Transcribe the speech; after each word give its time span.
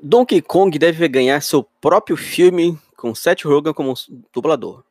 Donkey 0.00 0.40
Kong 0.40 0.78
deve 0.78 1.08
ganhar 1.08 1.40
seu 1.42 1.62
próprio 1.62 2.16
filme 2.16 2.78
com 2.96 3.14
Seth 3.14 3.44
Rogen 3.44 3.74
como 3.74 3.94
dublador. 4.32 4.84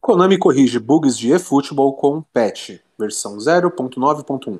Konami 0.00 0.38
corrige 0.38 0.78
bugs 0.78 1.16
de 1.16 1.32
eFootball 1.32 1.94
com 1.94 2.22
patch, 2.22 2.78
versão 2.98 3.38
0.9.1. 3.38 4.58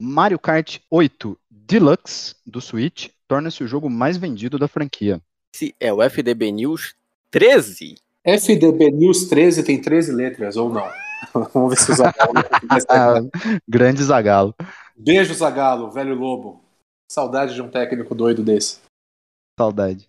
Mario 0.00 0.38
Kart 0.38 0.78
8 0.90 1.38
Deluxe 1.50 2.34
do 2.46 2.60
Switch 2.60 3.08
torna-se 3.28 3.62
o 3.62 3.66
jogo 3.66 3.88
mais 3.88 4.16
vendido 4.16 4.58
da 4.58 4.68
franquia. 4.68 5.20
Esse 5.54 5.74
é 5.80 5.92
o 5.92 6.02
FDB 6.02 6.50
News 6.50 6.94
13. 7.30 7.94
FDB 8.24 8.90
News 8.90 9.24
13 9.26 9.62
tem 9.62 9.80
13 9.80 10.12
letras, 10.12 10.56
ou 10.56 10.68
não? 10.68 10.86
Vamos 11.54 11.70
ver 11.70 11.78
se 11.78 11.92
o 11.92 11.94
Zagalo 11.94 13.30
Grande 13.68 14.02
Zagalo. 14.02 14.54
Beijo, 14.96 15.34
Zagalo, 15.34 15.90
velho 15.90 16.14
lobo. 16.14 16.61
Saudade 17.12 17.54
de 17.54 17.60
um 17.60 17.68
técnico 17.68 18.14
doido 18.14 18.42
desse. 18.42 18.78
Saudade. 19.60 20.08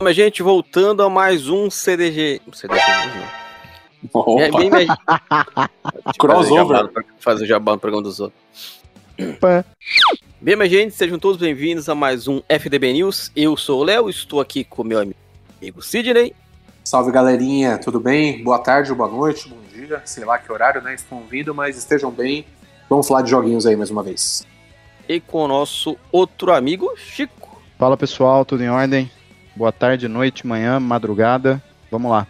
Mas, 0.00 0.16
gente, 0.16 0.42
voltando 0.42 1.04
a 1.04 1.08
mais 1.08 1.48
um 1.48 1.70
CDG. 1.70 2.42
CDG 2.52 2.80
não. 4.12 4.20
Opa. 4.20 4.42
É, 4.42 4.50
bem, 4.50 4.68
bem... 4.68 4.88
Crossover. 6.18 6.90
Fazer 7.20 7.46
jabá 7.46 7.74
no 7.74 7.78
programa 7.78 8.02
dos 8.02 8.18
outros. 8.18 8.82
Opa. 9.36 9.64
Bem, 10.40 10.56
minha 10.56 10.68
gente, 10.68 10.96
sejam 10.96 11.16
todos 11.16 11.40
bem-vindos 11.40 11.88
a 11.88 11.94
mais 11.94 12.26
um 12.26 12.42
FDB 12.48 12.92
News. 12.94 13.30
Eu 13.36 13.56
sou 13.56 13.82
o 13.82 13.84
Léo, 13.84 14.10
estou 14.10 14.40
aqui 14.40 14.64
com 14.64 14.82
meu 14.82 14.98
amigo 14.98 15.80
Sidney. 15.80 16.34
Salve 16.84 17.12
galerinha, 17.12 17.78
tudo 17.78 18.00
bem? 18.00 18.42
Boa 18.42 18.58
tarde, 18.58 18.92
boa 18.92 19.08
noite, 19.08 19.48
bom 19.48 19.56
dia, 19.72 20.02
sei 20.04 20.24
lá 20.24 20.36
que 20.36 20.50
horário, 20.50 20.82
né? 20.82 20.94
Estão 20.94 21.18
ouvindo, 21.18 21.54
mas 21.54 21.76
estejam 21.76 22.10
bem. 22.10 22.44
Vamos 22.90 23.06
falar 23.06 23.22
de 23.22 23.30
joguinhos 23.30 23.64
aí 23.66 23.76
mais 23.76 23.88
uma 23.88 24.02
vez. 24.02 24.44
E 25.08 25.20
com 25.20 25.44
o 25.44 25.48
nosso 25.48 25.96
outro 26.10 26.52
amigo, 26.52 26.92
Chico. 26.96 27.62
Fala 27.78 27.96
pessoal, 27.96 28.44
tudo 28.44 28.64
em 28.64 28.68
ordem? 28.68 29.08
Boa 29.54 29.70
tarde, 29.70 30.08
noite, 30.08 30.44
manhã, 30.44 30.80
madrugada. 30.80 31.62
Vamos 31.88 32.10
lá. 32.10 32.26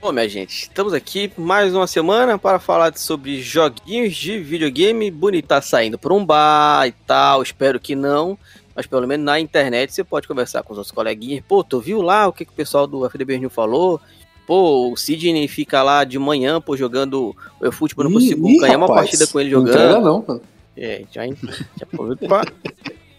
Bom, 0.00 0.10
minha 0.10 0.28
gente, 0.28 0.62
estamos 0.62 0.94
aqui 0.94 1.30
mais 1.36 1.74
uma 1.74 1.86
semana 1.86 2.36
para 2.38 2.58
falar 2.58 2.96
sobre 2.96 3.40
joguinhos 3.40 4.16
de 4.16 4.38
videogame. 4.38 5.10
Bonito 5.10 5.46
tá 5.46 5.60
saindo 5.60 5.98
por 5.98 6.12
um 6.12 6.24
bar 6.24 6.88
e 6.88 6.92
tal, 7.06 7.42
espero 7.42 7.78
que 7.78 7.94
não. 7.94 8.38
Mas 8.74 8.86
pelo 8.86 9.06
menos 9.06 9.24
na 9.24 9.38
internet 9.38 9.92
você 9.92 10.02
pode 10.02 10.26
conversar 10.26 10.62
com 10.62 10.72
os 10.72 10.78
outros 10.78 10.94
coleguinhas. 10.94 11.44
Pô, 11.46 11.62
tu 11.62 11.80
viu 11.80 12.00
lá 12.00 12.26
o 12.26 12.32
que, 12.32 12.44
que 12.44 12.52
o 12.52 12.54
pessoal 12.54 12.86
do 12.86 13.04
FDB 13.08 13.38
News 13.38 13.52
falou? 13.52 14.00
Pô, 14.46 14.90
o 14.90 14.96
Sidney 14.96 15.46
fica 15.46 15.82
lá 15.82 16.04
de 16.04 16.18
manhã, 16.18 16.60
pô, 16.60 16.76
jogando 16.76 17.34
o 17.60 17.72
futebol, 17.72 18.04
não 18.04 18.12
consigo 18.12 18.48
ih, 18.48 18.58
ganhar 18.58 18.76
uma 18.76 18.88
partida 18.88 19.26
com 19.26 19.38
ele 19.38 19.50
Não 19.50 19.66
jogando. 19.66 20.04
não, 20.04 20.24
mano. 20.26 20.40
É, 20.76 21.04
já, 21.12 21.26
já 21.26 21.34
aproveito 21.82 22.26
pra, 22.26 22.44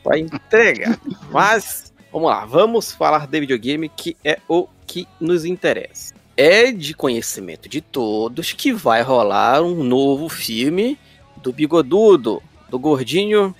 pra 0.03 0.19
entrega. 0.19 0.99
Mas, 1.31 1.93
vamos 2.11 2.29
lá, 2.29 2.45
vamos 2.45 2.91
falar 2.91 3.27
de 3.27 3.39
videogame, 3.39 3.89
que 3.89 4.17
é 4.23 4.39
o 4.49 4.67
que 4.85 5.07
nos 5.19 5.45
interessa. 5.45 6.13
É 6.35 6.71
de 6.71 6.93
conhecimento 6.93 7.69
de 7.69 7.79
todos 7.79 8.51
que 8.53 8.73
vai 8.73 9.01
rolar 9.01 9.61
um 9.61 9.83
novo 9.83 10.27
filme 10.27 10.97
do 11.37 11.53
Bigodudo, 11.53 12.41
do 12.69 12.79
gordinho 12.79 13.55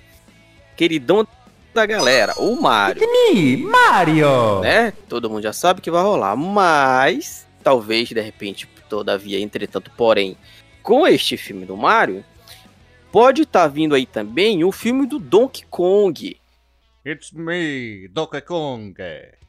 queridão 0.76 1.26
da 1.74 1.86
galera, 1.86 2.34
o 2.38 2.56
Mario. 2.56 3.02
Mario! 3.70 4.62
Né? 4.62 4.94
Todo 5.10 5.30
mundo 5.30 5.42
já 5.42 5.54
sabe 5.54 5.82
que 5.82 5.90
vai 5.90 6.04
rolar, 6.04 6.36
mas 6.36 7.48
talvez, 7.64 8.10
de 8.10 8.22
repente, 8.22 8.68
todavia, 8.88 9.40
entretanto, 9.40 9.92
porém, 9.98 10.38
com 10.82 11.08
este 11.08 11.36
filme 11.36 11.66
do 11.66 11.76
Mario, 11.76 12.24
pode 13.12 13.42
estar 13.42 13.68
vindo 13.68 13.96
aí 13.96 14.06
também 14.06 14.64
o 14.64 14.72
filme 14.72 15.08
do 15.08 15.18
Donkey 15.18 15.66
Kong. 15.70 16.38
It's 17.06 17.32
me, 17.32 18.08
Donkey 18.10 18.42
Kong. 18.42 18.94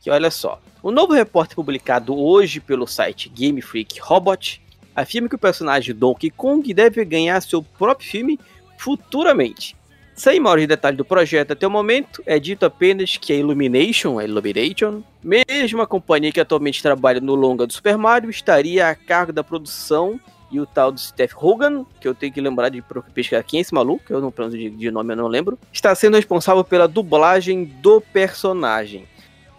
Que 0.00 0.10
olha 0.10 0.30
só, 0.30 0.60
o 0.82 0.90
novo 0.90 1.12
repórter 1.12 1.54
publicado 1.54 2.16
hoje 2.18 2.58
pelo 2.58 2.86
site 2.86 3.28
Game 3.28 3.60
Freak 3.60 4.00
Robot 4.00 4.62
afirma 4.94 5.28
que 5.28 5.34
o 5.34 5.38
personagem 5.38 5.94
Donkey 5.94 6.30
Kong 6.30 6.72
deve 6.72 7.04
ganhar 7.04 7.40
seu 7.42 7.62
próprio 7.62 8.08
filme 8.08 8.40
futuramente. 8.78 9.76
Sem 10.14 10.38
maiores 10.38 10.68
detalhes 10.68 10.96
do 10.96 11.04
projeto 11.04 11.52
até 11.52 11.66
o 11.66 11.70
momento, 11.70 12.22
é 12.24 12.38
dito 12.38 12.64
apenas 12.64 13.16
que 13.16 13.32
a 13.32 13.36
Illumination, 13.36 14.18
a 14.20 14.24
Illumination, 14.24 15.02
mesma 15.22 15.88
companhia 15.88 16.30
que 16.30 16.38
atualmente 16.38 16.80
trabalha 16.80 17.20
no 17.20 17.34
longa 17.34 17.66
do 17.66 17.72
Super 17.72 17.98
Mario, 17.98 18.30
estaria 18.30 18.88
a 18.88 18.94
cargo 18.94 19.32
da 19.32 19.42
produção 19.42 20.20
e 20.52 20.60
o 20.60 20.66
tal 20.66 20.92
do 20.92 21.00
Steph 21.00 21.32
Hogan, 21.36 21.84
que 22.00 22.06
eu 22.06 22.14
tenho 22.14 22.32
que 22.32 22.40
lembrar 22.40 22.68
de 22.68 22.80
pesquisar 23.12 23.42
quem 23.42 23.58
é 23.58 23.60
esse 23.62 23.74
maluco, 23.74 24.04
eu 24.08 24.20
não 24.20 24.30
pronto 24.30 24.56
de, 24.56 24.70
de 24.70 24.88
nome 24.88 25.12
eu 25.12 25.16
não 25.16 25.26
lembro, 25.26 25.58
está 25.72 25.92
sendo 25.96 26.14
responsável 26.14 26.62
pela 26.62 26.86
dublagem 26.86 27.64
do 27.64 28.00
personagem. 28.00 29.08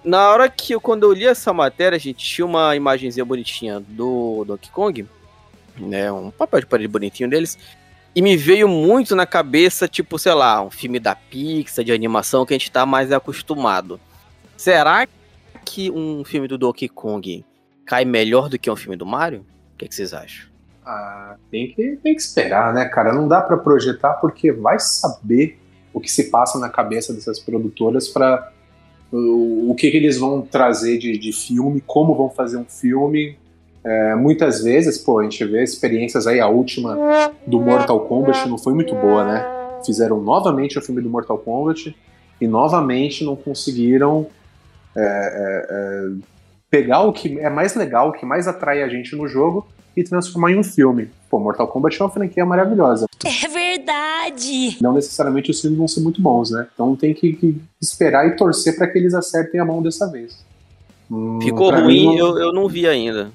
Na 0.05 0.31
hora 0.31 0.47
que 0.47 0.73
eu, 0.73 0.79
quando 0.79 1.03
eu 1.03 1.11
li 1.11 1.25
essa 1.25 1.51
matéria, 1.51 1.97
a 1.97 1.99
gente 1.99 2.25
tinha 2.25 2.45
uma 2.45 2.73
imagenzinha 2.77 3.25
bonitinha 3.25 3.81
do 3.81 4.45
Donkey 4.45 4.71
Kong, 4.71 5.05
né, 5.77 6.09
um 6.09 6.31
papel 6.31 6.61
de 6.61 6.65
parede 6.65 6.87
bonitinho 6.87 7.29
deles, 7.29 7.57
e 8.15 8.21
me 8.21 8.37
veio 8.37 8.67
muito 8.69 9.13
na 9.13 9.25
cabeça, 9.25 9.89
tipo, 9.89 10.17
sei 10.17 10.33
lá, 10.33 10.61
um 10.63 10.71
filme 10.71 10.99
da 10.99 11.13
Pixar, 11.13 11.83
de 11.83 11.91
animação, 11.91 12.45
que 12.45 12.53
a 12.53 12.57
gente 12.57 12.71
tá 12.71 12.85
mais 12.85 13.11
acostumado. 13.11 13.99
Será 14.55 15.05
que 15.65 15.91
um 15.91 16.23
filme 16.23 16.47
do 16.47 16.57
Donkey 16.57 16.87
Kong 16.87 17.43
cai 17.85 18.05
melhor 18.05 18.47
do 18.47 18.57
que 18.57 18.71
um 18.71 18.75
filme 18.75 18.95
do 18.95 19.05
Mario? 19.05 19.45
O 19.73 19.77
que, 19.77 19.89
que 19.89 19.93
vocês 19.93 20.13
acham? 20.13 20.47
Ah, 20.85 21.35
tem 21.51 21.73
que, 21.73 21.97
tem 22.01 22.15
que 22.15 22.21
esperar, 22.21 22.73
né, 22.73 22.85
cara? 22.85 23.11
Não 23.11 23.27
dá 23.27 23.41
pra 23.41 23.57
projetar 23.57 24.13
porque 24.13 24.49
vai 24.49 24.79
saber 24.79 25.59
o 25.93 25.99
que 25.99 26.09
se 26.09 26.29
passa 26.29 26.57
na 26.57 26.69
cabeça 26.69 27.13
dessas 27.13 27.39
produtoras 27.39 28.07
para 28.07 28.49
o, 29.11 29.71
o 29.71 29.75
que, 29.75 29.91
que 29.91 29.97
eles 29.97 30.17
vão 30.17 30.41
trazer 30.41 30.97
de, 30.97 31.17
de 31.17 31.33
filme, 31.33 31.81
como 31.81 32.15
vão 32.15 32.29
fazer 32.29 32.57
um 32.57 32.65
filme. 32.65 33.37
É, 33.85 34.15
muitas 34.15 34.63
vezes, 34.63 34.97
pô, 34.97 35.19
a 35.19 35.23
gente 35.23 35.45
vê 35.45 35.63
experiências 35.63 36.25
aí, 36.25 36.39
a 36.39 36.47
última 36.47 36.97
do 37.45 37.61
Mortal 37.61 37.99
Kombat 38.01 38.49
não 38.49 38.57
foi 38.57 38.73
muito 38.73 38.95
boa, 38.95 39.23
né? 39.23 39.45
Fizeram 39.85 40.19
novamente 40.19 40.79
o 40.79 40.81
filme 40.81 41.01
do 41.01 41.09
Mortal 41.09 41.37
Kombat 41.37 41.95
e 42.41 42.47
novamente 42.47 43.23
não 43.23 43.35
conseguiram 43.35 44.25
é, 44.95 45.01
é, 45.01 45.67
é, 45.69 46.09
pegar 46.69 47.01
o 47.01 47.13
que 47.13 47.39
é 47.39 47.49
mais 47.49 47.75
legal, 47.75 48.09
o 48.09 48.11
que 48.11 48.25
mais 48.25 48.47
atrai 48.47 48.81
a 48.81 48.89
gente 48.89 49.15
no 49.15 49.27
jogo 49.27 49.67
e 49.95 50.03
transformar 50.03 50.51
em 50.51 50.57
um 50.57 50.63
filme. 50.63 51.11
Pô, 51.29 51.39
Mortal 51.39 51.67
Kombat 51.67 52.01
é 52.01 52.03
uma 52.03 52.11
franquia 52.11 52.43
maravilhosa. 52.43 53.05
É 53.23 53.47
verdade! 53.47 54.77
Não 54.81 54.93
necessariamente 54.93 55.51
os 55.51 55.61
filmes 55.61 55.77
vão 55.77 55.87
ser 55.87 56.01
muito 56.01 56.19
bons, 56.19 56.49
né? 56.49 56.67
Então 56.73 56.95
tem 56.95 57.13
que, 57.13 57.33
que 57.33 57.61
esperar 57.79 58.27
e 58.27 58.35
torcer 58.35 58.75
para 58.75 58.87
que 58.87 58.97
eles 58.97 59.13
acertem 59.13 59.61
a 59.61 59.65
mão 59.65 59.83
dessa 59.83 60.09
vez. 60.11 60.43
Hum, 61.09 61.39
Ficou 61.39 61.71
ruim, 61.71 62.09
mim, 62.09 62.17
eu, 62.17 62.37
eu 62.39 62.51
não 62.51 62.67
vi 62.67 62.87
ainda. 62.87 63.31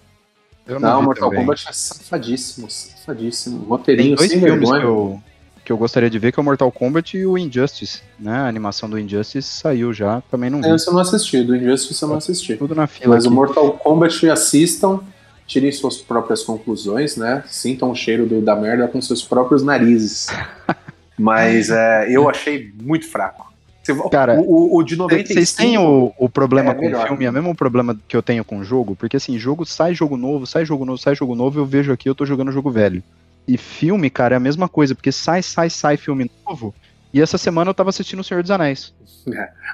Eu 0.75 0.81
Não, 0.81 1.01
vi 1.01 1.05
Mortal 1.07 1.29
também. 1.31 1.45
Kombat 1.45 1.69
é 1.69 1.73
safadíssimo, 1.73 2.71
safadíssimo. 2.71 3.59
Tem 3.59 3.69
Roteirinho 3.69 4.17
dois 4.17 4.31
sem 4.31 4.41
filmes 4.41 4.69
vergonha. 4.71 4.81
que 4.81 4.87
eu, 4.87 5.21
que 5.67 5.73
eu 5.73 5.77
gostaria 5.77 6.09
de 6.11 6.19
ver, 6.19 6.33
que 6.33 6.39
é 6.39 6.43
o 6.43 6.45
Mortal 6.45 6.71
Kombat 6.73 7.17
e 7.17 7.27
o 7.27 7.37
Injustice, 7.37 8.03
né? 8.19 8.33
A 8.39 8.47
animação 8.47 8.89
do 8.89 8.99
Injustice 8.99 9.43
saiu 9.49 9.93
já, 9.93 10.23
também 10.31 10.49
não 10.51 10.63
vi. 10.63 10.69
Esse 10.71 10.87
eu 10.89 10.93
não 10.93 11.01
assisti, 11.01 11.43
do 11.43 11.55
Injustice 11.57 12.03
eu 12.03 12.09
não 12.09 12.17
assisti. 12.17 12.57
Tudo 12.57 12.75
na 12.75 12.87
fila 12.87 13.15
Mas 13.15 13.25
o 13.25 13.29
aqui. 13.29 13.35
Mortal 13.37 13.73
Kombat 13.73 14.29
assistam, 14.31 15.01
tirem 15.47 15.73
suas 15.73 15.97
próprias 15.97 16.43
conclusões, 16.43 17.17
né? 17.17 17.43
Sintam 17.49 17.91
o 17.91 17.95
cheiro 17.95 18.27
do- 18.27 18.41
da 18.41 18.55
merda 18.55 18.87
com 18.87 19.01
seus 19.03 19.23
próprios 19.23 19.63
narizes. 19.63 20.29
Mas 21.19 21.69
é, 21.71 22.07
eu 22.11 22.29
achei 22.31 22.73
muito 22.81 23.07
fraco. 23.09 23.50
Você- 23.93 24.09
Cara, 24.11 24.41
o, 24.41 24.75
o- 24.75 24.77
o 24.79 24.83
de 24.83 24.97
95... 24.97 25.35
Vocês 25.35 25.55
têm 25.55 25.79
o, 25.79 26.13
o 26.19 26.29
problema 26.29 26.71
é 26.71 26.75
com 26.75 26.81
melhor. 26.83 27.05
o 27.05 27.07
filme, 27.09 27.25
é 27.25 27.31
o 27.31 27.33
mesmo 27.33 27.55
problema 27.55 27.99
que 28.09 28.17
eu 28.17 28.23
tenho 28.23 28.45
com 28.45 28.59
o 28.59 28.65
jogo, 28.65 28.95
porque 28.97 29.17
assim, 29.17 29.39
jogo 29.39 29.65
sai 29.65 29.95
jogo 29.95 30.17
novo, 30.17 30.47
sai 30.47 30.65
jogo 30.65 30.85
novo, 30.85 30.99
sai 30.99 31.15
jogo 31.15 31.35
novo, 31.35 31.59
eu 31.61 31.67
vejo 31.67 31.93
aqui, 31.93 32.09
eu 32.09 32.15
tô 32.15 32.25
jogando 32.27 32.53
jogo 32.53 32.71
velho. 32.71 33.03
E 33.49 33.57
filme, 33.57 34.09
cara, 34.11 34.35
é 34.35 34.39
a 34.39 34.41
mesma 34.41 34.69
coisa, 34.69 34.95
porque 34.95 35.11
sai, 35.11 35.43
sai, 35.43 35.69
sai 35.71 35.97
filme 35.97 36.31
novo. 36.49 36.75
E 37.13 37.21
essa 37.21 37.37
semana 37.37 37.71
eu 37.71 37.75
tava 37.75 37.91
assistindo 37.91 38.21
O 38.21 38.25
Senhor 38.25 38.41
dos 38.43 38.51
Anéis. 38.53 38.95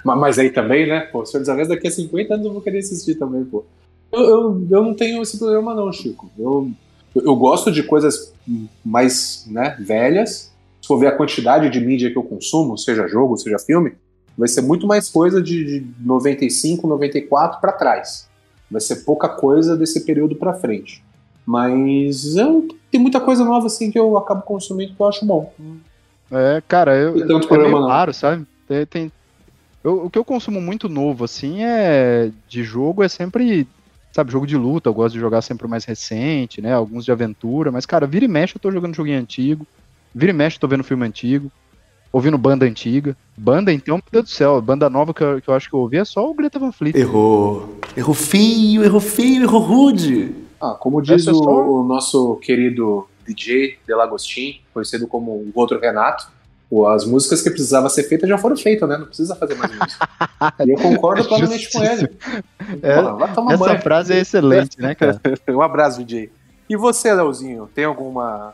Mas, 0.04 0.18
mas 0.18 0.38
aí 0.38 0.48
também, 0.50 0.86
né? 0.88 1.00
Pô, 1.00 1.26
Senhor 1.26 1.40
dos 1.40 1.48
Anéis 1.50 1.68
daqui 1.68 1.86
a 1.86 1.90
50 1.90 2.32
anos 2.34 2.46
eu 2.46 2.52
vou 2.52 2.62
querer 2.62 2.78
assistir 2.78 3.16
também, 3.16 3.44
pô. 3.44 3.64
Eu, 4.12 4.20
eu, 4.22 4.66
eu 4.70 4.82
não 4.82 4.94
tenho 4.94 5.20
esse 5.20 5.36
problema 5.38 5.74
não, 5.74 5.92
Chico. 5.92 6.30
Eu, 6.38 6.70
eu 7.14 7.36
gosto 7.36 7.70
de 7.70 7.82
coisas 7.82 8.32
mais 8.84 9.44
né, 9.50 9.76
velhas. 9.80 10.52
Se 10.80 10.88
for 10.88 10.98
ver 10.98 11.08
a 11.08 11.12
quantidade 11.16 11.68
de 11.68 11.80
mídia 11.80 12.10
que 12.10 12.16
eu 12.16 12.22
consumo, 12.22 12.78
seja 12.78 13.06
jogo, 13.08 13.36
seja 13.36 13.58
filme, 13.58 13.92
vai 14.36 14.48
ser 14.48 14.62
muito 14.62 14.86
mais 14.86 15.08
coisa 15.08 15.42
de, 15.42 15.64
de 15.80 15.86
95, 16.04 16.86
94 16.86 17.60
para 17.60 17.72
trás. 17.72 18.26
Vai 18.70 18.80
ser 18.80 18.96
pouca 19.04 19.28
coisa 19.28 19.76
desse 19.76 20.04
período 20.04 20.36
para 20.36 20.54
frente. 20.54 21.02
Mas 21.46 22.36
eu, 22.36 22.66
tem 22.90 23.00
muita 23.00 23.20
coisa 23.20 23.44
nova 23.44 23.66
assim 23.66 23.90
que 23.90 23.98
eu 23.98 24.16
acabo 24.18 24.42
consumindo 24.42 24.94
que 24.94 25.00
eu 25.00 25.06
acho 25.06 25.24
bom. 25.24 25.52
É, 26.30 26.60
cara, 26.66 26.96
eu, 26.96 27.14
Tem 27.14 27.26
tanto 27.28 27.44
é 27.44 27.48
problema, 27.48 27.74
meio 27.74 27.82
não. 27.82 27.88
raro, 27.88 28.12
sabe? 28.12 28.44
Tem, 28.68 28.86
tem- 28.86 29.12
eu- 29.84 30.06
o 30.06 30.10
que 30.10 30.18
eu 30.18 30.24
consumo 30.24 30.60
muito 30.60 30.88
novo, 30.88 31.24
assim, 31.24 31.62
é 31.62 32.30
de 32.48 32.64
jogo 32.64 33.02
é 33.04 33.08
sempre 33.08 33.66
Sabe, 34.16 34.32
jogo 34.32 34.46
de 34.46 34.56
luta, 34.56 34.88
eu 34.88 34.94
gosto 34.94 35.12
de 35.12 35.20
jogar 35.20 35.42
sempre 35.42 35.66
o 35.66 35.68
mais 35.68 35.84
recente, 35.84 36.62
né? 36.62 36.72
Alguns 36.72 37.04
de 37.04 37.12
aventura, 37.12 37.70
mas, 37.70 37.84
cara, 37.84 38.06
vira 38.06 38.24
e 38.24 38.28
mexe 38.28 38.56
eu 38.56 38.58
tô 38.58 38.72
jogando 38.72 38.94
joguinho 38.94 39.20
antigo. 39.20 39.66
Vira 40.14 40.32
e 40.32 40.34
mexe 40.34 40.56
eu 40.56 40.60
tô 40.62 40.66
vendo 40.66 40.82
filme 40.82 41.04
antigo. 41.04 41.52
Ouvindo 42.12 42.38
banda 42.38 42.64
antiga. 42.64 43.16
Banda, 43.36 43.72
então, 43.72 43.96
meu 43.96 44.04
Deus 44.10 44.24
do 44.24 44.30
céu, 44.30 44.60
banda 44.62 44.88
nova 44.88 45.12
que 45.12 45.22
eu, 45.22 45.40
que 45.40 45.48
eu 45.48 45.54
acho 45.54 45.68
que 45.68 45.74
eu 45.74 45.80
ouvi 45.80 45.98
é 45.98 46.04
só 46.04 46.28
o 46.28 46.34
Greta 46.34 46.58
Van 46.58 46.72
Fleet. 46.72 46.96
Errou. 46.96 47.78
Errou 47.96 48.14
feio, 48.14 48.82
errou 48.84 49.00
feio, 49.00 49.42
errou 49.42 49.60
rude. 49.60 50.34
Ah, 50.60 50.70
como 50.78 51.02
diz 51.02 51.26
é 51.26 51.30
o, 51.30 51.34
só- 51.34 51.68
o 51.68 51.84
nosso 51.84 52.36
querido 52.36 53.06
DJ 53.26 53.78
Delagostin, 53.86 54.60
conhecido 54.72 55.06
como 55.06 55.32
o 55.32 55.52
outro 55.54 55.78
Renato, 55.78 56.28
as 56.88 57.04
músicas 57.04 57.42
que 57.42 57.50
precisavam 57.50 57.88
ser 57.90 58.04
feitas 58.04 58.28
já 58.28 58.38
foram 58.38 58.56
feitas, 58.56 58.88
né? 58.88 58.96
Não 58.96 59.06
precisa 59.06 59.36
fazer 59.36 59.54
mais 59.54 59.70
música. 59.78 60.08
e 60.66 60.70
eu 60.70 60.76
concordo 60.78 61.24
plenamente 61.24 61.70
com 61.70 61.82
ele. 61.84 62.08
É, 62.82 62.96
Porra, 63.02 63.14
vai 63.16 63.34
tomar 63.34 63.52
Essa 63.54 63.64
banho. 63.66 63.80
frase 63.82 64.12
é 64.14 64.18
excelente, 64.20 64.80
né, 64.80 64.94
cara? 64.94 65.20
Um 65.48 65.60
abraço, 65.60 66.02
DJ. 66.02 66.30
E 66.68 66.76
você, 66.76 67.12
Leozinho, 67.14 67.68
tem 67.72 67.84
alguma 67.84 68.52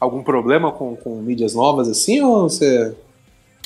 algum 0.00 0.22
problema 0.22 0.72
com, 0.72 0.96
com 0.96 1.20
mídias 1.20 1.54
novas 1.54 1.88
assim 1.88 2.22
ou 2.22 2.48
você 2.48 2.96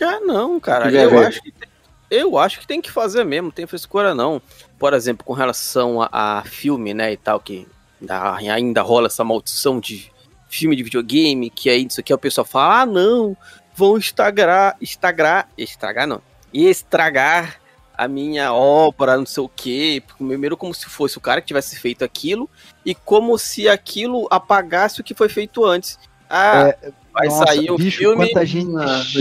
Ah, 0.02 0.20
não, 0.20 0.58
cara. 0.58 0.90
Eu 0.90 1.10
ver. 1.10 1.26
acho, 1.26 1.40
que 1.40 1.52
tem, 1.52 1.69
eu 2.10 2.36
acho 2.36 2.60
que 2.60 2.66
tem 2.66 2.82
que 2.82 2.90
fazer 2.90 3.25
mesmo, 3.25 3.52
tem 3.52 3.66
frescura 3.66 4.14
não. 4.14 4.42
Por 4.78 4.92
exemplo, 4.92 5.25
com 5.25 5.32
relação 5.32 6.02
a, 6.02 6.08
a 6.10 6.42
filme, 6.42 6.92
né, 6.92 7.12
e 7.12 7.16
tal, 7.16 7.38
que 7.38 7.66
ainda, 8.00 8.34
ainda 8.34 8.82
rola 8.82 9.06
essa 9.06 9.22
maldição 9.22 9.78
de 9.78 10.12
filme 10.48 10.76
de 10.76 10.82
videogame, 10.82 11.50
que 11.50 11.70
aí 11.70 11.86
isso 11.86 12.00
aqui 12.00 12.12
o 12.12 12.19
pessoal 12.19 12.44
fala, 12.44 12.82
ah, 12.82 12.86
não, 12.86 13.36
vão 13.75 13.96
estragar, 13.96 14.76
estragar, 14.81 15.48
estragar 15.58 16.06
não, 16.06 16.22
estragar 16.52 17.60
a 17.96 18.08
minha 18.08 18.52
obra, 18.52 19.16
não 19.16 19.26
sei 19.26 19.42
o 19.42 19.48
quê, 19.48 20.02
primeiro 20.19 20.56
como 20.56 20.75
se 20.75 20.86
fosse 20.86 21.16
o 21.16 21.20
cara 21.20 21.40
que 21.40 21.46
tivesse 21.46 21.78
feito 21.78 22.04
aquilo, 22.04 22.48
e 22.84 22.94
como 22.94 23.38
se 23.38 23.69
aquilo 23.69 24.26
apagasse 24.31 25.00
o 25.00 25.04
que 25.04 25.14
foi 25.14 25.28
feito 25.28 25.64
antes. 25.64 25.98
Ah, 26.29 26.75
vai 27.12 27.29
Nossa, 27.29 27.47
sair 27.47 27.71
um 27.71 27.76
bicho, 27.76 27.99
filme... 27.99 28.26
quanta 28.26 28.44
gente 28.47 28.73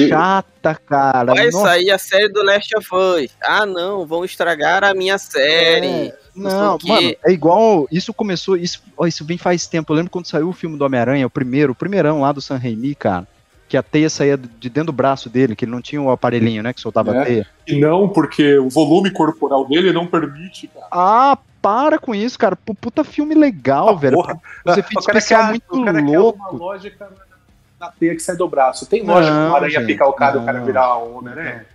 chata, 0.10 0.76
cara. 0.86 1.34
Vai 1.34 1.46
Nossa, 1.52 1.68
sair 1.68 1.92
a 1.92 1.98
série 1.98 2.30
do 2.30 2.44
Last 2.44 2.76
of 2.76 2.88
Us. 2.94 3.32
Ah, 3.44 3.66
não, 3.66 4.06
vão 4.06 4.26
estragar 4.26 4.84
a 4.84 4.94
minha 4.94 5.18
série. 5.18 6.08
É, 6.08 6.18
Não, 6.36 6.78
o 6.84 6.88
mano, 6.88 7.16
é 7.24 7.32
igual. 7.32 7.88
Isso 7.92 8.14
começou. 8.14 8.58
Isso, 8.58 8.82
ó, 8.98 9.06
isso 9.06 9.24
vem 9.24 9.38
faz 9.38 9.68
tempo. 9.68 9.92
Eu 9.94 9.98
lembro 9.98 10.12
quando 10.12 10.28
saiu 10.28 10.50
o 10.50 10.54
filme 10.54 10.78
do 10.78 10.84
Homem-Aranha, 10.86 11.28
o 11.28 11.30
primeiro, 11.30 11.74
o 11.74 11.76
primeirão 11.76 12.22
lá 12.22 12.32
do 12.32 12.42
San 12.42 12.58
Raimi, 12.58 12.96
cara. 12.96 13.28
Que 13.70 13.78
a 13.78 13.84
teia 13.84 14.10
saía 14.10 14.38
de 14.38 14.70
dentro 14.70 14.88
do 14.88 14.94
braço 14.94 15.30
dele, 15.30 15.56
que 15.56 15.66
ele 15.66 15.72
não 15.72 15.82
tinha 15.82 16.02
o 16.02 16.10
aparelhinho, 16.12 16.62
né? 16.64 16.74
Que 16.74 16.82
soltava 16.82 17.16
É. 17.16 17.20
a 17.20 17.26
teia. 17.26 17.48
E 17.68 17.80
não, 17.80 18.10
porque 18.10 18.58
o 18.58 18.70
volume 18.70 19.10
corporal 19.12 19.68
dele 19.68 19.92
não 19.94 20.06
permite, 20.08 20.68
cara. 20.68 20.88
Ah, 20.92 21.38
para 21.64 21.98
com 21.98 22.14
isso, 22.14 22.38
cara. 22.38 22.56
Puta 22.56 23.04
filme 23.06 23.34
legal, 23.34 23.90
Ah, 23.90 23.94
velho. 23.96 24.18
porra. 24.18 24.38
Os 24.66 24.78
efeitos 24.78 25.04
O 25.06 25.08
cara 25.08 25.18
especiais 25.18 25.44
quer- 25.46 25.50
muito 25.52 25.82
o 25.82 25.86
cara 25.86 26.04
quer 26.04 26.20
louco. 26.20 26.40
uma 26.40 26.52
lógica 26.52 27.10
na, 27.80 27.88
teia 27.92 28.14
que 28.14 28.20
sai 28.22 28.36
do 28.36 28.48
braço. 28.48 28.86
Tem 28.86 29.02
lógica 29.02 29.34
Não, 29.34 29.48
uma 29.48 29.56
aranha 29.58 29.86
picar 29.86 30.08
o 30.10 30.14
cara 30.14 30.38
e 30.38 30.42
o 30.42 30.46
cara 30.46 30.60
virar 30.60 30.98
um 31.00 31.18
homem, 31.18 31.34
né? 31.34 31.66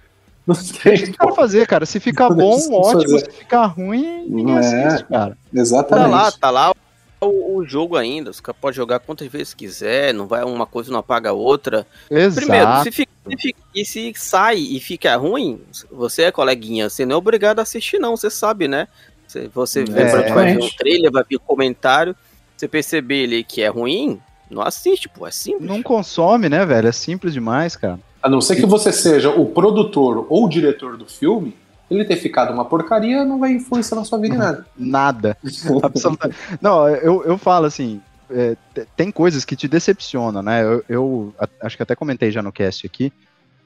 Não 0.47 0.55
tem, 0.55 1.05
o 1.05 1.17
cara 1.17 1.33
fazer, 1.33 1.67
cara. 1.67 1.85
Se 1.87 1.99
ficar 2.01 2.29
Não 2.31 2.37
bom, 2.37 2.55
ótimo. 2.55 3.03
fazer. 3.03 3.19
Se 3.21 3.31
ficar 3.39 3.67
ruim, 3.67 4.27
ninguém 4.29 4.57
É. 4.57 4.59
assiste, 4.59 5.05
cara. 5.07 5.31
Tá 5.31 5.61
Exatamente. 5.61 6.11
lá, 6.11 6.33
tá 6.33 6.51
lá 6.51 6.73
o, 7.21 7.57
o 7.57 7.65
jogo 7.67 7.97
ainda. 7.97 8.33
Você 8.33 8.41
pode 8.61 8.77
jogar 8.77 8.99
quantas 9.01 9.27
vezes 9.29 9.53
quiser. 9.53 10.15
Não 10.15 10.27
vai 10.27 10.43
uma 10.45 10.65
coisa 10.67 10.91
não 10.93 11.01
apaga 11.01 11.31
a 11.31 11.35
outra. 11.35 11.87
Exato. 12.11 12.47
Primeiro, 12.47 12.83
se 12.83 12.91
fica, 12.93 13.13
se 13.29 13.37
fica- 13.37 13.61
e 13.75 13.85
se 13.85 14.13
sai 14.17 14.57
e 14.59 14.81
fica 14.81 15.15
ruim, 15.17 15.61
você 15.91 16.23
é 16.25 16.33
coleguinha, 16.33 16.89
você 16.89 17.05
não 17.05 17.15
é 17.17 17.19
obrigado 17.19 17.59
a 17.59 17.63
assistir, 17.63 17.99
não. 17.99 18.17
Você 18.17 18.31
sabe, 18.31 18.69
né? 18.69 18.89
Você, 19.29 19.49
você 19.55 19.85
vê, 19.85 20.01
É. 20.01 20.33
vai 20.33 20.55
ver 20.55 20.63
um 20.65 20.69
trailer, 20.71 21.13
vai 21.13 21.23
ver 21.29 21.37
um 21.37 21.47
comentário. 21.47 22.17
Você 22.57 22.67
perceber 22.67 23.19
ele 23.25 23.45
que 23.45 23.61
é 23.63 23.69
ruim, 23.69 24.19
não 24.51 24.63
assiste, 24.63 25.09
pô. 25.09 25.27
É 25.27 25.31
simples. 25.31 25.69
Não 25.69 25.83
consome, 25.83 26.49
né, 26.49 26.65
velho? 26.67 26.89
É 26.89 26.93
simples 26.93 27.33
demais, 27.35 27.77
cara. 27.77 28.01
A 28.23 28.29
não 28.29 28.41
ser 28.41 28.57
que 28.57 28.67
você 28.67 28.91
seja 28.93 29.31
o 29.31 29.47
produtor 29.47 30.27
ou 30.29 30.47
o 30.47 30.49
diretor 30.49 30.97
do 30.97 31.07
filme, 31.07 31.55
ele 31.91 32.05
ter 32.05 32.17
ficado 32.17 32.53
uma 32.53 32.65
porcaria 32.65 33.25
não 33.25 33.39
vai 33.39 33.53
influenciar 33.53 33.97
na 33.97 34.05
sua 34.05 34.19
vida 34.19 34.35
em 34.35 34.39
nada. 34.39 34.67
Nada. 34.77 35.37
Absoluta- 35.83 36.31
Não, 36.61 36.89
eu, 36.89 37.23
eu 37.25 37.39
falo 37.39 37.67
assim, 37.67 38.01
é, 38.31 38.57
te- 38.75 38.87
tem 38.97 39.11
coisas 39.13 39.45
que 39.45 39.55
te 39.55 39.69
decepcionam, 39.69 40.43
né? 40.43 40.63
Eu, 40.65 40.85
eu 40.89 41.35
a- 41.39 41.49
acho 41.63 41.77
que 41.77 41.83
até 41.83 41.95
comentei 41.95 42.31
já 42.33 42.43
no 42.43 42.51
cast 42.53 42.85
aqui 42.87 43.13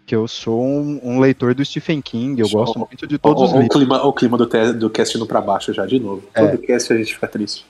que 0.06 0.14
eu 0.14 0.26
sou 0.26 0.64
um, 0.64 1.00
um 1.02 1.20
leitor 1.20 1.54
do 1.54 1.64
Stephen 1.64 2.00
King, 2.02 2.40
eu 2.40 2.48
gosto 2.48 2.78
muito 2.78 3.06
de 3.06 3.18
todos 3.18 3.42
os 3.42 3.50
o, 3.52 3.56
o 3.56 3.60
livros. 3.60 3.76
clima, 3.76 4.02
o 4.04 4.12
clima 4.12 4.36
do, 4.36 4.46
te- 4.46 4.72
do 4.72 4.90
cast 4.90 5.16
indo 5.16 5.26
pra 5.26 5.40
baixo 5.40 5.72
já, 5.72 5.86
de 5.86 5.98
novo. 6.00 6.22
É. 6.34 6.46
Todo 6.46 6.62
cast 6.62 6.92
a 6.92 6.96
gente 6.96 7.14
fica 7.14 7.28
triste. 7.28 7.64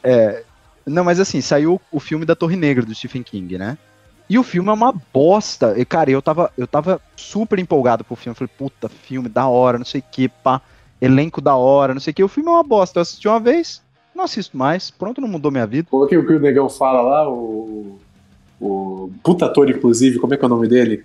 Não, 0.87 1.05
mas 1.05 1.21
assim, 1.21 1.41
saiu 1.41 1.81
o 1.93 2.01
filme 2.01 2.25
da 2.25 2.35
Torre 2.35 2.57
Negra 2.57 2.85
do 2.85 2.95
Stephen 2.95 3.23
King, 3.23 3.57
né? 3.59 3.79
E 4.29 4.39
o 4.39 4.43
filme 4.43 4.69
é 4.71 4.73
uma 4.73 4.93
bosta. 5.13 5.75
E, 5.79 5.85
cara, 5.85 6.11
eu 6.11 6.23
tava, 6.23 6.51
eu 6.57 6.67
tava 6.67 7.01
super 7.15 7.59
empolgado 7.59 8.03
pro 8.03 8.17
filme. 8.17 8.35
Falei, 8.35 8.51
puta, 8.57 8.89
filme 8.89 9.29
da 9.29 9.47
hora, 9.47 9.79
não 9.79 9.85
sei 9.85 10.01
o 10.01 10.05
que, 10.11 10.29
pá. 10.29 10.61
Elenco 11.01 11.41
da 11.41 11.55
hora, 11.55 11.93
não 11.93 12.01
sei 12.01 12.13
o 12.13 12.15
que. 12.15 12.25
O 12.25 12.29
filme 12.29 12.49
é 12.49 12.53
uma 12.53 12.63
bosta. 12.63 12.99
Eu 12.99 13.03
assisti 13.03 13.29
uma 13.29 13.39
vez, 13.39 13.83
não 14.15 14.25
assisto 14.25 14.57
mais. 14.57 14.91
Pronto, 14.91 15.21
não 15.21 15.29
mudou 15.29 15.51
minha 15.51 15.67
vida. 15.67 15.89
Coloquei 15.91 16.17
o 16.17 16.27
que 16.27 16.33
o 16.33 16.41
Negão 16.41 16.69
fala 16.71 17.03
lá, 17.03 17.29
o. 17.31 17.99
O 18.61 19.11
puta 19.25 19.47
ator, 19.47 19.69
inclusive, 19.69 20.21
como 20.21 20.35
é 20.35 20.37
que 20.37 20.45
é 20.45 20.47
o 20.47 20.49
nome 20.49 20.69
dele? 20.69 21.05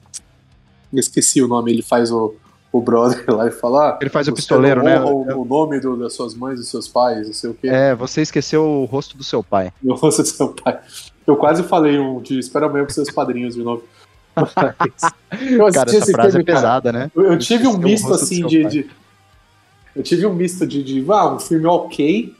Esqueci 0.93 1.41
o 1.41 1.47
nome, 1.47 1.71
ele 1.71 1.81
faz 1.81 2.11
o, 2.11 2.33
o 2.71 2.79
brother 2.81 3.23
lá 3.33 3.47
e 3.47 3.51
fala. 3.51 3.89
ah, 3.91 3.97
Ele 4.01 4.09
faz 4.09 4.27
o 4.27 4.33
pistoleiro, 4.33 4.81
né? 4.83 4.99
O, 5.01 5.41
o 5.41 5.45
nome 5.45 5.79
do- 5.79 5.97
das 5.97 6.13
suas 6.13 6.33
mães 6.35 6.59
e 6.59 6.65
seus 6.65 6.87
pais, 6.87 7.27
não 7.27 7.33
sei 7.33 7.49
o 7.49 7.53
quê. 7.53 7.67
É, 7.67 7.93
você 7.95 8.21
esqueceu 8.21 8.63
o 8.63 8.85
rosto 8.85 9.17
do 9.17 9.23
seu 9.23 9.43
pai. 9.43 9.71
Eu 9.83 9.95
rosto 9.95 10.21
do 10.21 10.27
seu 10.27 10.49
pai. 10.49 10.79
Eu 11.25 11.35
quase 11.35 11.61
falei 11.63 11.99
um 11.99 12.21
de 12.21 12.39
espera 12.39 12.67
amanhã 12.67 12.85
com 12.85 12.91
seus 12.91 13.11
padrinhos 13.11 13.55
de 13.55 13.61
novo. 13.63 13.83
Eu 15.41 15.71
Cara, 15.71 15.89
essa 15.95 16.11
frase 16.11 16.31
filme, 16.37 16.43
é 16.43 16.45
cara. 16.45 16.59
pesada, 16.59 16.91
né? 16.91 17.11
Eu, 17.15 17.23
eu 17.33 17.37
tive 17.39 17.67
um 17.67 17.71
o 17.73 17.77
misto 17.77 18.13
assim 18.13 18.45
de, 18.45 18.63
de- 18.65 18.89
Eu 19.95 20.03
tive 20.03 20.25
um 20.25 20.33
misto 20.33 20.65
de, 20.65 20.83
de 20.83 21.05
ah, 21.11 21.33
um 21.33 21.39
filme 21.39 21.65
ok, 21.65 22.33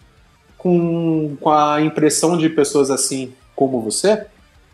com, 0.58 1.36
com 1.42 1.50
a 1.50 1.82
impressão 1.82 2.38
de 2.38 2.50
pessoas 2.50 2.90
assim 2.92 3.34
como 3.56 3.82
você, 3.82 4.26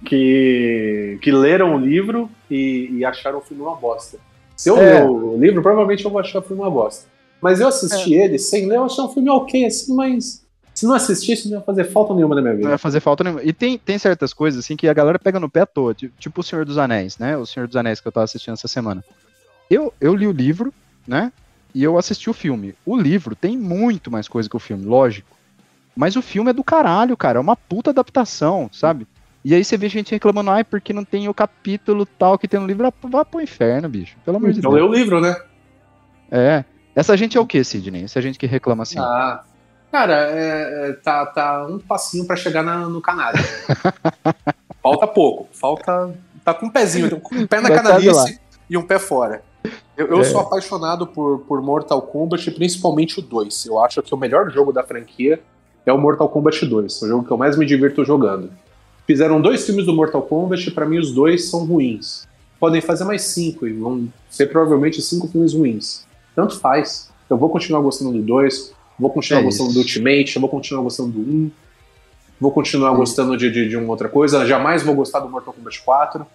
que, 0.06 1.18
que 1.22 1.32
leram 1.32 1.76
o 1.76 1.80
livro 1.80 2.30
e, 2.50 2.90
e 2.92 3.06
acharam 3.06 3.40
o 3.40 3.42
filme 3.42 3.64
uma 3.64 3.76
bosta. 3.76 4.18
Se 4.56 4.70
eu 4.70 4.78
É. 4.78 5.00
ler 5.02 5.10
o 5.10 5.38
livro, 5.38 5.62
provavelmente 5.62 6.06
eu 6.06 6.12
vou 6.12 6.20
achar 6.20 6.40
o 6.40 6.42
filme 6.42 6.62
uma 6.62 6.70
bosta. 6.72 7.08
Mas 7.42 7.60
eu 7.60 7.68
assisti 7.68 8.16
É. 8.16 8.26
ele 8.26 8.38
sem 8.40 8.68
ler, 8.68 8.78
eu 8.78 8.86
achei 8.86 9.04
um 9.04 9.10
filme 9.10 9.30
ok, 9.30 9.66
assim, 9.66 9.94
mas 9.96 10.44
se 10.74 10.86
não 10.86 10.94
assistisse, 10.96 11.50
não 11.50 11.58
ia 11.60 11.64
fazer 11.64 11.84
falta 11.86 12.14
nenhuma 12.14 12.36
na 12.36 12.42
minha 12.42 12.54
Não 12.54 12.58
vida. 12.58 12.70
vai 12.70 12.78
fazer 12.78 13.00
falta 13.00 13.24
nenhuma. 13.24 13.44
E 13.44 13.52
tem, 13.52 13.78
tem 13.78 13.98
certas 13.98 14.34
coisas, 14.34 14.64
assim, 14.64 14.76
que 14.76 14.88
a 14.88 14.94
galera 14.94 15.20
pega 15.20 15.40
no 15.40 15.50
pé 15.50 15.62
à 15.62 15.66
toa. 15.66 15.94
ti- 15.94 16.12
Tipo 16.20 16.42
o 16.42 16.44
Senhor 16.44 16.66
dos 16.66 16.78
Anéis, 16.78 17.18
né? 17.18 17.38
O 17.38 17.46
Senhor 17.46 17.68
dos 17.68 17.76
Anéis 17.76 18.00
que 18.00 18.08
eu 18.08 18.12
tava 18.12 18.24
assistindo 18.24 18.54
essa 18.54 18.68
semana. 18.68 19.04
Eu, 19.70 19.94
eu 20.00 20.16
li 20.16 20.28
o 20.28 20.32
livro, 20.32 20.74
né? 21.08 21.32
E 21.76 21.84
eu 21.84 21.98
assisti 21.98 22.30
o 22.30 22.34
filme. 22.34 22.76
O 22.86 22.96
livro 22.96 23.36
tem 23.36 23.58
muito 23.58 24.10
mais 24.12 24.28
coisa 24.28 24.48
que 24.50 24.56
o 24.56 24.60
filme, 24.60 24.86
lógico. 24.86 25.36
Mas 25.96 26.16
o 26.16 26.22
filme 26.22 26.50
é 26.50 26.54
do 26.54 26.64
caralho, 26.64 27.16
cara. 27.18 27.38
É 27.38 27.42
uma 27.42 27.56
puta 27.56 27.90
adaptação, 27.92 28.70
sabe? 28.72 29.06
E 29.46 29.54
aí 29.54 29.64
você 29.64 29.78
vê 29.78 29.90
gente 29.90 30.12
reclamando, 30.12 30.50
ai, 30.52 30.64
porque 30.64 30.94
não 30.94 31.04
tem 31.04 31.28
o 31.28 31.34
capítulo 31.34 32.06
tal 32.06 32.38
que 32.38 32.48
tem 32.48 32.60
no 32.60 32.66
livro. 32.68 32.88
Ah, 32.88 32.94
Vá 33.10 33.26
pro 33.26 33.42
inferno, 33.42 33.90
bicho. 33.90 34.16
Pelo 34.24 34.38
amor 34.38 34.52
de 34.54 34.60
Então 34.60 34.72
Deus. 34.72 34.82
lê 34.84 34.88
o 34.90 34.94
livro, 34.94 35.20
né? 35.20 35.36
É. 36.32 36.64
Essa 36.96 37.18
gente 37.18 37.38
é 37.38 37.42
o 37.42 37.46
que, 37.46 37.64
Sidney? 37.64 38.04
Essa 38.04 38.22
gente 38.22 38.40
que 38.40 38.46
reclama 38.46 38.84
assim. 38.84 39.00
Ah, 39.00 39.44
cara, 39.92 40.14
é- 40.30 40.90
é, 40.90 40.94
tá, 40.94 41.26
tá 41.26 41.66
um 41.68 41.80
passinho 41.80 42.26
pra 42.26 42.36
chegar 42.36 42.64
na- 42.64 42.88
no 42.88 43.02
Canadá. 43.02 43.40
falta 44.82 45.08
pouco, 45.08 45.48
falta. 45.52 46.14
Tá 46.44 46.54
com 46.54 46.66
um 46.68 46.70
pezinho, 46.70 47.20
com 47.20 47.36
um 47.36 47.48
pé 47.48 47.62
na 47.62 47.70
canalice 47.72 48.40
e 48.70 48.78
um 48.78 48.84
pé 48.86 49.00
fora. 49.00 49.42
Eu, 49.96 50.08
eu 50.08 50.20
É. 50.22 50.24
sou 50.26 50.42
apaixonado 50.42 51.08
por, 51.08 51.40
por 51.40 51.62
Mortal 51.62 52.02
Kombat, 52.02 52.50
principalmente 52.52 53.20
o 53.20 53.22
2. 53.22 53.66
Eu 53.66 53.80
acho 53.84 54.02
que 54.02 54.14
o 54.14 54.18
melhor 54.18 54.50
jogo 54.52 54.72
da 54.74 54.84
franquia 54.84 55.40
é 55.86 55.94
o 55.94 55.98
Mortal 55.98 56.28
Kombat 56.30 56.66
2, 56.66 57.02
o 57.02 57.08
jogo 57.08 57.26
que 57.26 57.32
eu 57.32 57.38
mais 57.38 57.58
me 57.58 57.66
divirto 57.66 58.04
jogando. 58.04 58.52
Fizeram 59.06 59.42
dois 59.42 59.66
filmes 59.66 59.86
do 59.86 59.94
Mortal 59.94 60.22
Kombat, 60.22 60.72
pra 60.72 60.86
mim 60.86 60.98
os 60.98 61.12
dois 61.12 61.50
são 61.50 61.66
ruins. 61.66 62.28
Podem 62.60 62.80
fazer 62.82 63.04
mais 63.04 63.24
cinco, 63.24 63.68
e 63.68 63.74
vão 63.74 64.08
ser 64.30 64.48
provavelmente 64.48 65.02
cinco 65.02 65.28
filmes 65.28 65.54
ruins. 65.54 66.06
Tanto 66.36 66.58
faz. 66.60 67.12
Eu 67.30 67.38
vou 67.38 67.50
continuar 67.50 67.82
gostando 67.82 68.12
do 68.14 68.22
2, 68.22 68.74
vou 68.98 69.10
continuar 69.10 69.42
É 69.42 69.44
gostando 69.44 69.70
isso. 69.70 69.80
do 69.80 69.82
Ultimate, 69.82 70.36
eu 70.36 70.42
vou 70.42 70.50
continuar 70.50 70.84
gostando 70.84 71.10
do 71.12 71.20
1, 71.20 71.52
vou 72.40 72.52
continuar 72.52 72.94
gostando 72.94 73.36
de, 73.36 73.52
de, 73.52 73.70
de 73.70 73.76
uma 73.78 73.90
outra 73.90 74.08
coisa, 74.08 74.46
jamais 74.46 74.84
vou 74.84 74.96
gostar 74.96 75.20
do 75.20 75.30
Mortal 75.30 75.54
Kombat 75.54 75.82
4. 75.82 76.26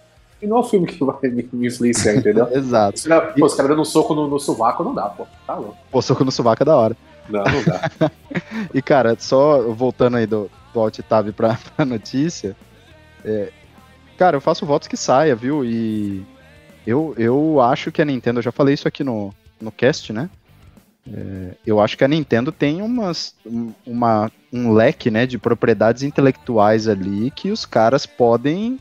E 0.41 0.47
não 0.47 0.57
é 0.57 0.59
o 0.59 0.63
filme 0.63 0.87
que 0.87 1.03
vai 1.03 1.15
me, 1.29 1.49
me 1.51 1.67
influenciar, 1.67 2.15
entendeu? 2.15 2.47
Exato. 2.53 2.97
Os 2.97 3.03
caras 3.05 3.33
pô, 3.37 3.45
os 3.45 3.53
caras 3.53 3.69
dando 3.71 3.81
um 3.81 3.85
soco 3.85 4.13
no, 4.13 4.27
no 4.27 4.39
sovaco 4.39 4.83
não 4.83 4.93
dá, 4.93 5.03
pô. 5.09 5.25
Tá 5.45 5.55
louco. 5.55 5.77
Pô, 5.91 6.01
soco 6.01 6.23
no 6.23 6.31
sovaco 6.31 6.63
é 6.63 6.65
da 6.65 6.75
hora. 6.77 6.97
Não, 7.27 7.43
não 7.43 7.63
dá. 7.63 8.11
E, 8.73 8.81
cara, 8.81 9.15
só 9.19 9.61
voltando 9.71 10.17
aí 10.17 10.25
do, 10.25 10.49
do 10.73 10.79
Alt 10.79 10.99
Tab 10.99 11.31
pra, 11.33 11.57
pra 11.75 11.85
notícia, 11.85 12.55
é, 13.23 13.51
cara, 14.17 14.37
eu 14.37 14.41
faço 14.41 14.65
votos 14.65 14.87
que 14.87 14.97
saia, 14.97 15.35
viu? 15.35 15.63
E 15.65 16.25
eu, 16.85 17.13
eu 17.17 17.59
acho 17.61 17.91
que 17.91 18.01
a 18.01 18.05
Nintendo, 18.05 18.39
eu 18.39 18.43
já 18.43 18.51
falei 18.51 18.73
isso 18.73 18.87
aqui 18.87 19.03
no, 19.03 19.33
no 19.59 19.71
cast, 19.71 20.11
né? 20.13 20.29
É, 21.11 21.55
eu 21.65 21.79
acho 21.79 21.97
que 21.97 22.03
a 22.03 22.07
Nintendo 22.07 22.51
tem 22.51 22.81
umas, 22.81 23.33
um- 23.45 23.71
uma, 23.85 24.31
um 24.53 24.71
leque 24.73 25.09
né, 25.09 25.25
de 25.25 25.37
propriedades 25.37 26.03
intelectuais 26.03 26.87
ali 26.87 27.31
que 27.31 27.51
os 27.51 27.65
caras 27.65 28.05
podem. 28.05 28.79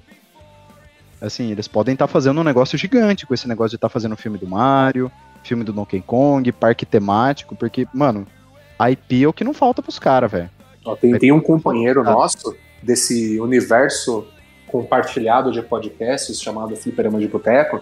Assim, 1.20 1.50
eles 1.50 1.66
podem 1.66 1.94
estar 1.94 2.06
fazendo 2.06 2.40
um 2.40 2.44
negócio 2.44 2.78
gigante 2.78 3.26
com 3.26 3.34
esse 3.34 3.48
negócio 3.48 3.70
de 3.70 3.76
estar 3.76 3.88
fazendo 3.88 4.16
filme 4.16 4.38
do 4.38 4.46
Mario, 4.46 5.10
filme 5.42 5.64
do 5.64 5.72
Donkey 5.72 6.00
Kong, 6.00 6.50
parque 6.52 6.86
temático, 6.86 7.56
porque, 7.56 7.86
mano, 7.92 8.26
IP 8.90 9.24
é 9.24 9.26
o 9.28 9.32
que 9.32 9.42
não 9.42 9.52
falta 9.54 9.82
pros 9.82 9.98
caras, 9.98 10.30
velho. 10.30 10.50
Ó, 10.84 10.94
tem, 10.96 11.18
tem 11.18 11.32
um 11.32 11.40
companheiro 11.40 12.00
Ah. 12.00 12.04
nosso 12.04 12.54
desse 12.82 13.40
universo 13.40 14.26
compartilhado 14.66 15.50
de 15.50 15.62
podcasts 15.62 16.40
chamado 16.40 16.76
Fliperama 16.76 17.18
de 17.18 17.26
Boteco, 17.26 17.80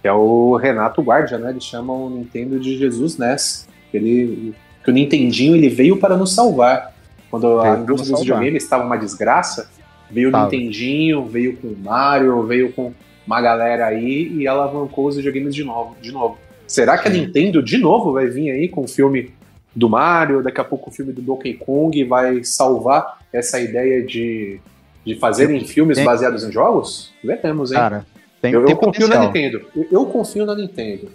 que 0.00 0.08
é 0.08 0.12
o 0.12 0.56
Renato 0.56 1.00
Guardia, 1.02 1.38
né? 1.38 1.50
Ele 1.50 1.60
chama 1.60 1.92
o 1.92 2.10
Nintendo 2.10 2.58
de 2.60 2.76
Jesus 2.76 3.16
NES. 3.18 3.68
Ele, 3.92 4.54
que 4.82 4.90
o 4.90 4.92
Nintendinho 4.92 5.54
ele 5.54 5.68
veio 5.68 5.96
para 5.98 6.16
nos 6.16 6.34
salvar. 6.34 6.92
Quando 7.30 7.60
a 7.60 7.78
indústria 7.78 8.12
dos 8.12 8.20
videogames 8.20 8.62
estava 8.62 8.84
uma 8.84 8.96
desgraça, 8.96 9.70
veio 10.10 10.30
o. 10.30 10.42
Nintendinho, 10.44 11.24
veio 11.24 11.56
com 11.56 11.68
o 11.68 11.76
Mario, 11.76 12.42
veio 12.42 12.72
com 12.72 12.92
uma 13.26 13.40
galera 13.40 13.86
aí 13.86 14.32
e 14.36 14.46
alavancou 14.46 15.06
os 15.06 15.16
videogames 15.16 15.54
de 15.54 15.64
novo. 15.64 15.96
De 16.00 16.12
novo. 16.12 16.36
Será 16.66 16.98
que 16.98 17.08
a 17.08 17.10
Nintendo 17.10 17.62
de 17.62 17.78
novo 17.78 18.12
vai 18.12 18.26
vir 18.26 18.50
aí 18.50 18.68
com 18.68 18.82
o 18.82 18.88
filme 18.88 19.30
do 19.74 19.88
Mario, 19.88 20.42
daqui 20.42 20.60
a 20.60 20.64
pouco 20.64 20.90
o 20.90 20.92
filme 20.92 21.12
do 21.12 21.22
Donkey 21.22 21.54
Kong 21.54 22.04
vai 22.04 22.44
salvar 22.44 23.18
essa 23.32 23.60
ideia 23.60 24.04
de, 24.04 24.60
de 25.04 25.14
fazerem 25.16 25.64
filmes 25.64 25.96
Tem- 25.96 26.04
baseados 26.04 26.44
em 26.44 26.52
jogos? 26.52 27.12
Veremos, 27.24 27.72
hein? 27.72 27.78
Cara, 27.78 28.06
tem, 28.40 28.52
eu 28.52 28.64
tem 28.64 28.74
eu 28.74 28.78
confio 28.78 29.08
na. 29.08 29.20
Nintendo. 29.20 29.62
Eu, 29.74 29.86
eu 29.90 30.06
confio 30.06 30.44
na 30.44 30.54
Nintendo. 30.54 31.10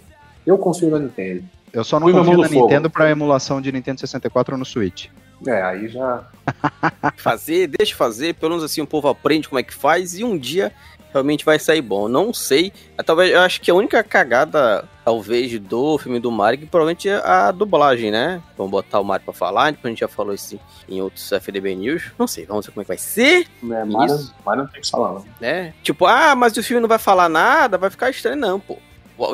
Eu 0.46 0.58
confio 0.58 0.90
na 0.90 0.98
Nintendo. 0.98 1.44
Eu 1.72 1.84
só 1.84 2.00
não 2.00 2.08
minha 2.08 2.18
confio 2.18 2.38
na. 2.38 2.48
Nintendo 2.48 2.90
pra 2.90 3.10
emulação 3.10 3.60
de 3.60 3.70
Nintendo 3.70 4.00
64 4.00 4.56
no 4.56 4.64
Switch. 4.64 5.06
É, 5.46 5.62
aí 5.62 5.88
já. 5.88 6.24
fazer, 7.16 7.68
deixa 7.68 7.94
fazer, 7.94 8.34
pelo 8.34 8.50
menos 8.50 8.64
assim 8.64 8.80
o 8.80 8.86
povo 8.86 9.08
aprende 9.08 9.48
como 9.48 9.58
é 9.58 9.62
que 9.62 9.74
faz 9.74 10.18
e 10.18 10.24
um 10.24 10.36
dia 10.36 10.72
realmente 11.12 11.44
vai 11.44 11.58
sair 11.58 11.82
bom. 11.82 12.08
Não 12.08 12.32
sei, 12.32 12.72
eh, 12.96 13.02
talvez 13.02 13.32
eu 13.32 13.40
acho 13.40 13.60
que 13.60 13.70
a 13.70 13.74
única 13.74 14.02
cagada, 14.02 14.84
talvez, 15.04 15.58
do 15.58 15.96
filme 15.98 16.20
do 16.20 16.30
Mario, 16.30 16.60
que 16.60 16.66
provavelmente 16.66 17.08
é 17.08 17.16
a 17.16 17.50
dublagem, 17.50 18.10
né? 18.10 18.42
Vamos 18.56 18.70
botar 18.70 19.00
o 19.00 19.04
Mario 19.04 19.24
pra 19.24 19.34
falar, 19.34 19.70
depois 19.72 19.86
a 19.86 19.88
gente 19.90 20.00
já 20.00 20.08
falou 20.08 20.34
isso 20.34 20.58
em 20.88 21.00
outros 21.00 21.30
FDB 21.32 21.74
News. 21.74 22.12
Não 22.18 22.26
sei, 22.26 22.44
vamos 22.46 22.66
ver 22.66 22.72
como 22.72 22.82
é 22.82 22.84
que 22.84 22.88
vai 22.88 22.98
ser, 22.98 23.46
Né, 23.62 23.84
Mario, 23.84 24.14
Isso. 24.14 24.34
Mario 24.44 24.62
não 24.64 24.70
tem 24.70 24.80
que 24.80 24.90
falar, 24.90 25.12
não. 25.14 25.24
né? 25.40 25.74
Tipo, 25.82 26.06
ah, 26.06 26.34
mas 26.34 26.56
o 26.56 26.62
filme 26.62 26.80
não 26.80 26.88
vai 26.88 26.98
falar 26.98 27.28
nada, 27.28 27.78
vai 27.78 27.90
ficar 27.90 28.10
estranho, 28.10 28.36
não, 28.36 28.60
pô. 28.60 28.76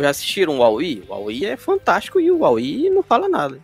Já 0.00 0.08
assistiram 0.10 0.54
o 0.54 0.58
Huawei? 0.60 1.02
O 1.06 1.12
Huawei 1.12 1.44
é 1.44 1.56
fantástico 1.58 2.18
e 2.18 2.30
o 2.30 2.38
Huawei 2.38 2.88
não 2.88 3.02
fala 3.02 3.28
nada. 3.28 3.58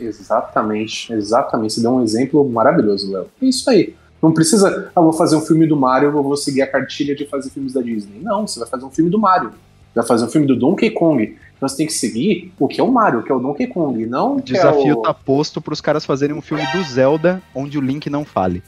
Exatamente, 0.00 1.12
exatamente. 1.12 1.74
Você 1.74 1.80
deu 1.80 1.92
um 1.92 2.02
exemplo 2.02 2.48
maravilhoso, 2.48 3.10
Léo. 3.12 3.30
É 3.40 3.46
isso 3.46 3.68
aí. 3.70 3.94
Não 4.22 4.32
precisa, 4.32 4.90
ah, 4.94 5.00
vou 5.00 5.12
fazer 5.12 5.36
um 5.36 5.40
filme 5.40 5.66
do 5.66 5.76
Mario, 5.76 6.08
eu 6.08 6.22
vou 6.22 6.36
seguir 6.36 6.62
a 6.62 6.66
cartilha 6.66 7.14
de 7.14 7.24
fazer 7.26 7.50
filmes 7.50 7.72
da 7.72 7.80
Disney. 7.80 8.20
Não, 8.20 8.46
você 8.46 8.58
vai 8.58 8.68
fazer 8.68 8.84
um 8.84 8.90
filme 8.90 9.10
do 9.10 9.18
Mario. 9.18 9.52
Vai 9.94 10.04
fazer 10.04 10.24
um 10.24 10.28
filme 10.28 10.46
do 10.46 10.56
Donkey 10.56 10.90
Kong. 10.90 11.36
Então 11.56 11.68
você 11.68 11.76
tem 11.76 11.86
que 11.86 11.92
seguir 11.92 12.52
o 12.58 12.68
que 12.68 12.80
é 12.80 12.84
o 12.84 12.90
Mario, 12.90 13.20
o 13.20 13.22
que 13.22 13.30
é 13.30 13.34
o 13.34 13.38
Donkey 13.38 13.66
Kong, 13.66 14.06
não 14.06 14.34
O 14.34 14.36
o 14.38 14.42
que 14.42 14.52
desafio 14.52 14.90
é 14.90 14.94
o... 14.94 15.02
tá 15.02 15.14
posto 15.14 15.60
pros 15.60 15.80
caras 15.80 16.04
fazerem 16.04 16.36
um 16.36 16.42
filme 16.42 16.64
do 16.72 16.82
Zelda 16.84 17.42
onde 17.54 17.78
o 17.78 17.80
Link 17.80 18.08
não 18.10 18.24
fale. 18.24 18.62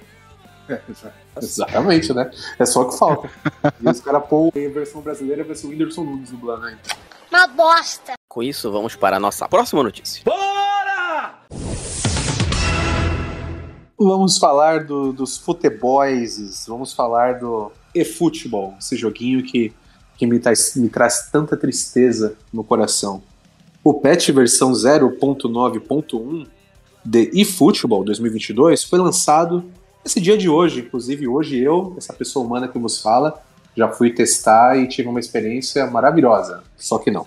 Exatamente, 1.40 2.12
né? 2.12 2.30
É 2.58 2.66
só 2.66 2.82
o 2.82 2.88
que 2.88 2.98
falta. 2.98 3.30
e 3.80 3.88
os 3.88 4.00
caras 4.00 4.24
pôr 4.28 4.52
a 4.54 4.72
versão 4.72 5.00
brasileira 5.00 5.44
vai 5.44 5.56
ser 5.56 5.66
o 5.66 5.70
Whindersson 5.70 6.04
Nunes 6.04 6.30
dublando 6.30 6.66
aí. 6.66 6.76
Uma 7.30 7.46
bosta. 7.46 8.12
Com 8.28 8.42
isso, 8.42 8.70
vamos 8.70 8.96
para 8.96 9.16
a 9.16 9.20
nossa 9.20 9.48
próxima 9.48 9.82
notícia. 9.82 10.22
Vamos 14.02 14.38
falar 14.38 14.84
do- 14.84 15.12
dos 15.12 15.36
futeboys, 15.36 16.64
vamos 16.66 16.94
falar 16.94 17.38
do 17.38 17.70
eFootball, 17.94 18.74
esse 18.78 18.96
joguinho 18.96 19.42
que, 19.42 19.74
que 20.16 20.26
me, 20.26 20.38
traz, 20.38 20.74
me 20.74 20.88
traz 20.88 21.28
tanta 21.30 21.54
tristeza 21.54 22.34
no 22.50 22.64
coração. 22.64 23.22
O 23.84 23.92
patch 23.92 24.30
versão 24.30 24.72
0.9.1 24.72 26.46
de 27.04 27.30
eFootball 27.38 28.02
2022 28.02 28.84
foi 28.84 28.98
lançado 28.98 29.64
esse 30.02 30.18
dia 30.18 30.38
de 30.38 30.48
hoje. 30.48 30.80
Inclusive, 30.80 31.28
hoje 31.28 31.58
eu, 31.58 31.94
essa 31.98 32.14
pessoa 32.14 32.44
humana 32.46 32.68
que 32.68 32.78
vos 32.78 33.02
fala, 33.02 33.42
já 33.76 33.86
fui 33.88 34.10
testar 34.14 34.78
e 34.78 34.88
tive 34.88 35.08
uma 35.10 35.20
experiência 35.20 35.86
maravilhosa. 35.90 36.62
Só 36.78 36.96
que 36.98 37.10
não. 37.10 37.26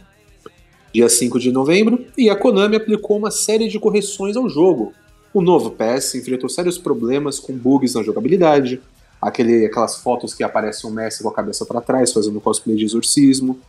Dia 0.92 1.08
5 1.08 1.40
de 1.40 1.52
novembro, 1.52 2.04
e 2.18 2.30
a 2.32 2.36
Konami 2.36 2.76
aplicou 2.76 3.18
uma 3.18 3.30
série 3.32 3.68
de 3.68 3.80
correções 3.80 4.36
ao 4.36 4.48
jogo, 4.50 4.92
o 5.34 5.42
novo 5.42 5.72
PES 5.72 6.16
enfrentou 6.16 6.50
sérios 6.50 6.78
problemas 6.78 7.40
com 7.40 7.54
bugs 7.54 7.96
na 7.96 8.04
jogabilidade, 8.04 8.82
aquele, 9.22 9.66
aquelas 9.66 9.96
fotos 9.98 10.34
que 10.34 10.44
aparecem 10.44 10.90
o 10.90 10.94
Messi 10.94 11.24
com 11.24 11.30
a 11.30 11.34
cabeça 11.34 11.66
para 11.66 11.82
trás 11.82 12.14
fazendo 12.14 12.40
cosplay 12.40 12.76
de 12.76 12.86
exorcismo, 12.86 13.60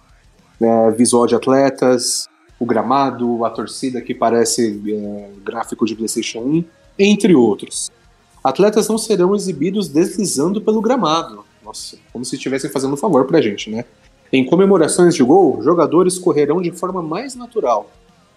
é, 0.61 0.91
visual 0.91 1.27
de 1.27 1.35
atletas, 1.35 2.29
o 2.59 2.67
gramado, 2.67 3.45
a 3.45 3.51
torcida 3.51 4.01
que 4.01 4.15
parece 4.15 4.81
é, 4.87 5.31
gráfico 5.43 5.87
de 5.87 5.95
PlayStation 5.95 6.41
1, 6.41 6.65
entre 6.99 7.35
outros. 7.35 7.91
Atletas 8.43 8.89
não 8.89 8.99
serão 8.99 9.35
exibidos 9.35 9.89
deslizando 9.89 10.61
pelo 10.61 10.83
gramado. 10.83 11.45
Nossa, 11.65 11.97
como 12.13 12.25
se 12.25 12.37
estivessem 12.37 12.71
fazendo 12.71 12.93
um 12.93 12.97
favor 12.97 13.25
pra 13.25 13.41
gente, 13.41 13.71
né? 13.71 13.87
Em 14.31 14.45
comemorações 14.45 15.15
de 15.15 15.23
gol, 15.23 15.63
jogadores 15.63 16.19
correrão 16.19 16.61
de 16.61 16.71
forma 16.73 17.03
mais 17.03 17.35
natural, 17.35 17.91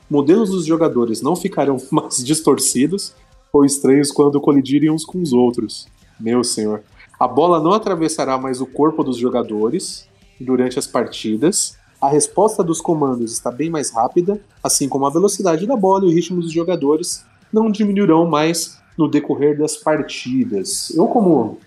modelos 0.09 0.49
dos 0.49 0.65
jogadores 0.65 1.21
não 1.21 1.35
ficarão 1.35 1.77
mais 1.91 2.23
distorcidos 2.23 3.13
ou 3.51 3.65
estranhos 3.65 4.11
quando 4.11 4.41
colidirem 4.41 4.89
uns 4.89 5.05
com 5.05 5.21
os 5.21 5.33
outros. 5.33 5.87
Meu 6.19 6.43
senhor. 6.43 6.83
A 7.19 7.27
bola 7.27 7.59
não 7.59 7.71
atravessará 7.71 8.37
mais 8.37 8.61
o 8.61 8.65
corpo 8.65 9.03
dos 9.03 9.17
jogadores 9.17 10.07
durante 10.39 10.77
as 10.77 10.85
partidas. 10.85 11.75
A 11.99 12.07
resposta 12.07 12.63
dos 12.63 12.79
comandos 12.79 13.31
está 13.33 13.49
bem 13.49 13.69
mais 13.69 13.89
rápida, 13.91 14.39
assim 14.63 14.87
como 14.87 15.05
a 15.05 15.09
velocidade 15.09 15.65
da 15.65 15.75
bola 15.75 16.05
e 16.05 16.07
o 16.07 16.11
ritmo 16.11 16.41
dos 16.41 16.51
jogadores 16.51 17.25
não 17.51 17.71
diminuirão 17.71 18.27
mais 18.27 18.77
no 18.97 19.07
decorrer 19.07 19.57
das 19.57 19.77
partidas. 19.77 20.91
Eu, 20.95 21.07
como 21.07 21.57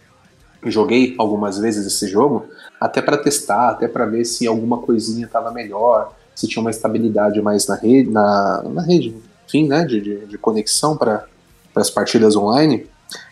joguei 0.65 1.15
algumas 1.19 1.59
vezes 1.59 1.87
esse 1.87 2.07
jogo, 2.07 2.45
até 2.81 3.01
para 3.01 3.17
testar, 3.17 3.71
até 3.71 3.89
para 3.89 4.07
ver 4.07 4.25
se 4.25 4.47
alguma 4.47 4.79
coisinha 4.79 5.27
estava 5.27 5.51
melhor, 5.51 6.15
se 6.35 6.49
tinha 6.49 6.61
uma 6.61 6.71
estabilidade 6.71 7.41
mais 7.41 7.67
na 7.67 7.77
rede, 7.77 8.11
na, 8.11 8.63
na 8.63 8.83
rede 8.83 9.15
enfim, 9.51 9.67
né, 9.67 9.85
de, 9.85 10.01
de, 10.01 10.27
de 10.27 10.39
conexão 10.39 10.97
para 10.97 11.27
as 11.75 11.91
partidas 11.91 12.37
online, 12.37 12.87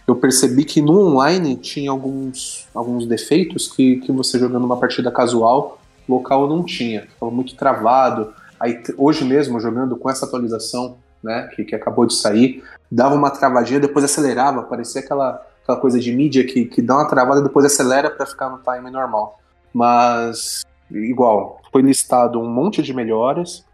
eu 0.07 0.17
percebi 0.17 0.65
que 0.65 0.83
no 0.83 1.07
online 1.07 1.55
tinha 1.55 1.91
alguns, 1.91 2.67
alguns 2.75 3.07
defeitos 3.07 3.69
que, 3.69 3.97
que 3.97 4.11
você 4.11 4.39
jogando 4.39 4.65
uma 4.65 4.77
partida 4.77 5.13
casual 5.13 5.79
local 6.09 6.49
não 6.49 6.65
tinha, 6.65 7.03
ficava 7.03 7.31
muito 7.31 7.55
travado. 7.55 8.33
Aí 8.59 8.83
hoje 8.97 9.25
mesmo, 9.25 9.61
jogando 9.61 9.97
com 9.97 10.11
essa 10.11 10.27
atualização 10.27 10.97
né, 11.23 11.49
que, 11.55 11.65
que 11.65 11.75
acabou 11.75 12.07
de 12.07 12.15
sair, 12.15 12.65
dava 12.91 13.15
uma 13.15 13.31
travadinha, 13.31 13.79
depois 13.79 14.05
acelerava, 14.05 14.63
parecia 14.63 15.01
aquela, 15.01 15.41
aquela 15.63 15.79
coisa 15.79 16.01
de 16.01 16.11
mídia 16.11 16.45
que, 16.45 16.65
que 16.65 16.83
dá 16.83 16.97
uma 16.97 17.09
travada, 17.09 17.43
depois 17.43 17.65
acelera 17.65 18.11
para 18.11 18.27
ficar 18.27 18.49
no 18.49 18.59
time 18.59 18.91
normal. 18.91 19.39
Mas, 19.73 20.63
igual, 20.91 21.61
foi 21.73 21.83
listado 21.83 22.41
um 22.41 22.49
monte 22.49 22.83
de 22.83 22.95
melhoras, 22.95 23.65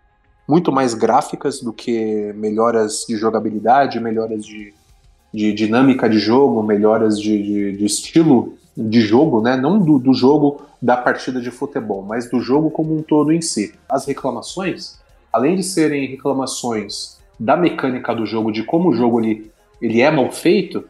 muito 0.47 0.71
mais 0.71 0.95
gráficas 0.95 1.61
do 1.61 1.73
que 1.73 2.33
melhoras 2.35 3.05
de 3.09 3.17
jogabilidade, 3.17 3.99
melhoras 3.99 4.45
de, 4.45 4.75
de 5.33 5.53
dinâmica 5.53 6.09
de 6.09 6.19
jogo, 6.19 6.63
melhoras 6.63 7.19
de, 7.19 7.43
de, 7.43 7.77
de 7.79 7.85
estilo 7.85 8.55
de 8.77 9.01
jogo, 9.01 9.41
né? 9.41 9.57
Não 9.57 9.79
do, 9.79 9.99
do 9.99 10.13
jogo 10.13 10.63
da 10.83 10.97
partida 10.97 11.41
de 11.41 11.51
futebol, 11.51 12.03
mas 12.03 12.29
do 12.29 12.41
jogo 12.41 12.71
como 12.71 12.97
um 12.97 13.03
todo 13.03 13.33
em 13.33 13.41
si. 13.41 13.75
As 13.89 14.05
reclamações, 14.05 14.99
além 15.33 15.57
de 15.57 15.63
serem 15.63 16.07
reclamações 16.07 17.19
da 17.39 17.57
mecânica 17.57 18.15
do 18.15 18.27
jogo, 18.27 18.53
de 18.53 18.63
como 18.65 18.91
o 18.91 18.95
jogo 18.95 19.21
ele, 19.21 19.51
ele 19.81 20.01
é 20.01 20.11
mal 20.11 20.31
feito, 20.31 20.85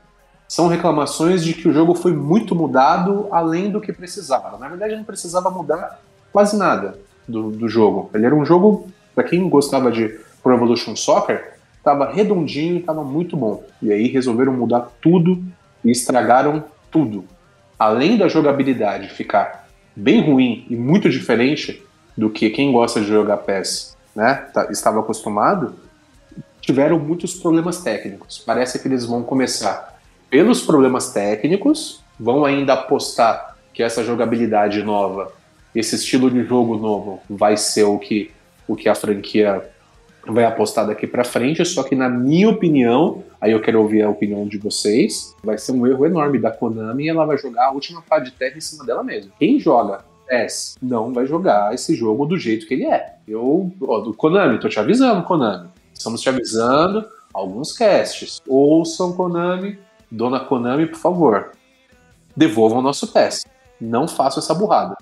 são 0.49 0.69
reclamações 0.69 1.45
de 1.45 1.55
que 1.55 1.69
o 1.69 1.73
jogo 1.73 1.95
foi 1.95 2.13
muito 2.13 2.55
mudado 2.55 3.29
além 3.31 3.71
do 3.71 3.81
que 3.81 3.93
precisava. 3.93 4.59
Na 4.59 4.69
verdade, 4.69 4.97
não 4.97 5.05
precisava 5.05 5.51
mudar 5.51 6.01
quase 6.35 6.59
nada 6.59 6.99
do, 7.29 7.53
do 7.53 7.69
jogo. 7.69 8.11
Ele 8.13 8.27
era 8.27 8.35
um 8.35 8.45
jogo, 8.45 8.89
para 9.15 9.23
quem 9.23 9.49
gostava 9.49 9.93
de 9.93 10.19
Pro 10.43 10.53
Evolution 10.53 10.97
Soccer, 10.97 11.55
estava 11.79 12.11
redondinho 12.11 12.75
e 12.75 12.81
estava 12.81 13.05
muito 13.05 13.37
bom. 13.37 13.63
E 13.81 13.93
aí 13.93 14.09
resolveram 14.09 14.53
mudar 14.53 14.91
tudo 15.01 15.41
e 15.85 15.93
estragaram 15.93 16.65
tudo. 16.91 17.25
Além 17.79 18.19
da 18.19 18.27
jogabilidade 18.27 19.11
ficar 19.11 19.69
bem 19.95 20.21
ruim 20.21 20.67
e 20.69 20.75
muito 20.75 21.09
diferente 21.09 21.81
do 22.19 22.29
que 22.29 22.51
quem 22.51 22.73
gosta 22.73 23.01
de 23.01 23.07
jogar 23.07 23.37
PES 23.37 23.97
né, 24.15 24.35
tá- 24.53 24.67
estava 24.73 24.99
acostumado, 24.99 25.77
tiveram 26.61 26.99
muitos 26.99 27.35
problemas 27.35 27.81
técnicos. 27.81 28.43
Parece 28.45 28.81
que 28.81 28.89
eles 28.89 29.05
vão 29.05 29.23
começar 29.23 30.01
pelos 30.29 30.63
problemas 30.63 31.13
técnicos, 31.13 32.03
vão 32.19 32.45
ainda 32.45 32.73
apostar 32.73 33.57
que 33.73 33.85
essa 33.85 34.03
jogabilidade 34.03 34.83
nova, 34.83 35.33
esse 35.75 35.97
estilo 35.97 36.31
de 36.31 36.45
jogo 36.45 36.77
novo, 36.77 37.21
vai 37.29 37.57
ser 37.57 37.85
o 37.85 37.99
que, 37.99 38.31
o 38.69 38.77
que 38.77 38.89
a 38.89 38.95
franquia 38.95 39.69
vai 40.27 40.45
apostar 40.45 40.87
daqui 40.87 41.07
pra 41.07 41.25
frente, 41.25 41.65
só 41.65 41.83
que 41.83 41.95
na 41.95 42.09
minha 42.09 42.49
opinião, 42.49 43.23
aí 43.41 43.53
eu 43.53 43.61
quero 43.61 43.81
ouvir 43.81 44.03
a 44.03 44.09
opinião 44.09 44.47
de 44.47 44.57
vocês, 44.57 45.35
vai 45.43 45.59
ser 45.59 45.73
um 45.73 45.87
erro 45.87 46.07
enorme 46.07 46.39
da 46.39 46.51
Konami 46.51 47.05
e 47.05 47.09
ela 47.09 47.27
vai 47.27 47.37
jogar 47.37 47.67
a 47.67 47.73
última 47.73 48.03
pá 48.03 48.19
de 48.19 48.31
terra 48.31 48.57
em 48.57 48.61
cima 48.61 48.85
dela 48.85 49.03
mesma. 49.03 49.33
Quem 49.39 49.59
joga 49.59 50.05
PES 50.27 50.77
não 50.81 51.13
vai 51.13 51.27
jogar 51.27 51.75
esse 51.75 51.95
jogo 51.95 52.25
do 52.27 52.39
jeito 52.39 52.67
que 52.67 52.75
ele 52.75 52.87
é. 52.87 53.17
Eu, 53.27 53.71
ó, 53.83 54.01
do 54.01 54.15
Konami, 54.15 54.59
tô 54.59 54.69
te 54.69 54.79
avisando, 54.81 55.23
Konami. 55.25 55.69
Estamos 55.93 56.21
te 56.21 56.29
avisando, 56.29 57.05
alguns 57.33 57.73
casts. 57.73 58.41
Ouçam 58.49 59.13
Konami, 59.13 59.79
dona 60.11 60.41
Konami, 60.41 60.87
por 60.87 60.99
favor. 60.99 61.53
Devolvam 62.37 62.79
o 62.79 62.83
nosso 62.83 63.13
PES. 63.13 63.45
Não 63.81 64.09
façam 64.09 64.43
essa 64.43 64.55
burrada. 64.55 64.97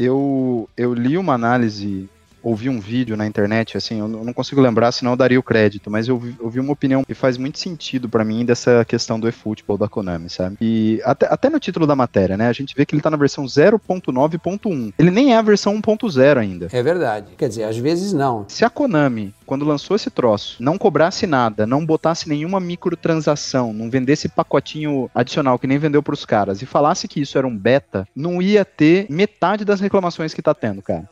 Eu, 0.00 0.70
eu 0.76 0.94
li 0.94 1.18
uma 1.18 1.34
análise, 1.34 2.08
ouvi 2.48 2.68
um 2.68 2.80
vídeo 2.80 3.16
na 3.16 3.26
internet, 3.26 3.76
assim, 3.76 4.00
eu 4.00 4.08
não 4.08 4.32
consigo 4.32 4.60
lembrar, 4.60 4.92
senão 4.92 5.12
eu 5.12 5.16
daria 5.16 5.38
o 5.38 5.42
crédito, 5.42 5.90
mas 5.90 6.08
eu 6.08 6.18
vi, 6.18 6.34
eu 6.40 6.48
vi 6.48 6.60
uma 6.60 6.72
opinião 6.72 7.04
que 7.04 7.14
faz 7.14 7.36
muito 7.36 7.58
sentido 7.58 8.08
pra 8.08 8.24
mim 8.24 8.44
dessa 8.44 8.84
questão 8.84 9.20
do 9.20 9.28
eFootball 9.28 9.76
da 9.76 9.88
Konami, 9.88 10.30
sabe? 10.30 10.56
E 10.60 11.00
até, 11.04 11.26
até 11.26 11.50
no 11.50 11.60
título 11.60 11.86
da 11.86 11.94
matéria, 11.94 12.36
né, 12.36 12.48
a 12.48 12.52
gente 12.52 12.74
vê 12.74 12.86
que 12.86 12.94
ele 12.94 13.02
tá 13.02 13.10
na 13.10 13.16
versão 13.16 13.44
0.9.1. 13.44 14.92
Ele 14.98 15.10
nem 15.10 15.34
é 15.34 15.38
a 15.38 15.42
versão 15.42 15.80
1.0 15.80 16.38
ainda. 16.38 16.68
É 16.72 16.82
verdade. 16.82 17.32
Quer 17.36 17.48
dizer, 17.48 17.64
às 17.64 17.76
vezes 17.76 18.12
não. 18.12 18.44
Se 18.48 18.64
a 18.64 18.70
Konami, 18.70 19.34
quando 19.44 19.64
lançou 19.64 19.94
esse 19.96 20.10
troço, 20.10 20.56
não 20.60 20.78
cobrasse 20.78 21.26
nada, 21.26 21.66
não 21.66 21.84
botasse 21.84 22.28
nenhuma 22.28 22.60
microtransação, 22.60 23.72
não 23.72 23.90
vendesse 23.90 24.28
pacotinho 24.28 25.10
adicional 25.14 25.58
que 25.58 25.66
nem 25.66 25.78
vendeu 25.78 26.02
pros 26.02 26.24
caras 26.24 26.62
e 26.62 26.66
falasse 26.66 27.08
que 27.08 27.20
isso 27.20 27.36
era 27.36 27.46
um 27.46 27.56
beta, 27.56 28.06
não 28.14 28.40
ia 28.40 28.64
ter 28.64 29.06
metade 29.10 29.64
das 29.64 29.80
reclamações 29.80 30.32
que 30.32 30.42
tá 30.42 30.54
tendo, 30.54 30.82
cara. 30.82 31.08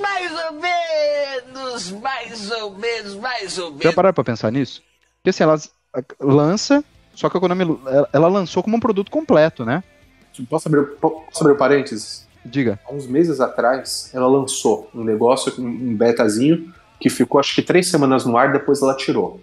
Mais 0.00 0.32
ou 0.32 0.52
menos, 1.90 2.02
mais 2.02 2.50
ou 2.50 2.70
menos, 2.78 3.14
mais 3.14 3.58
ou 3.58 3.70
Já 3.72 3.78
menos. 3.78 3.94
pararam 3.94 4.14
pra 4.14 4.24
pensar 4.24 4.50
nisso? 4.52 4.82
Porque 5.18 5.30
assim, 5.30 5.42
ela 5.42 5.58
lança, 6.20 6.84
só 7.14 7.28
que 7.30 7.36
a 7.36 7.40
Konami, 7.40 7.78
ela- 8.12 8.28
lançou 8.28 8.62
como 8.62 8.76
um 8.76 8.80
produto 8.80 9.10
completo, 9.10 9.64
né? 9.64 9.82
Posso 10.50 10.68
abrir, 10.68 10.84
posso 11.00 11.40
abrir 11.40 11.54
um 11.54 11.56
parênteses? 11.56 12.26
Diga. 12.44 12.78
Há 12.86 12.92
uns 12.92 13.06
meses 13.06 13.40
atrás, 13.40 14.10
ela 14.14 14.26
lançou 14.28 14.88
um 14.94 15.02
negócio, 15.02 15.52
um 15.58 15.96
betazinho, 15.96 16.72
que 17.00 17.08
ficou 17.10 17.40
acho 17.40 17.54
que 17.54 17.62
três 17.62 17.88
semanas 17.90 18.24
no 18.24 18.36
ar, 18.36 18.52
depois 18.52 18.80
ela 18.82 18.94
tirou. 18.96 19.40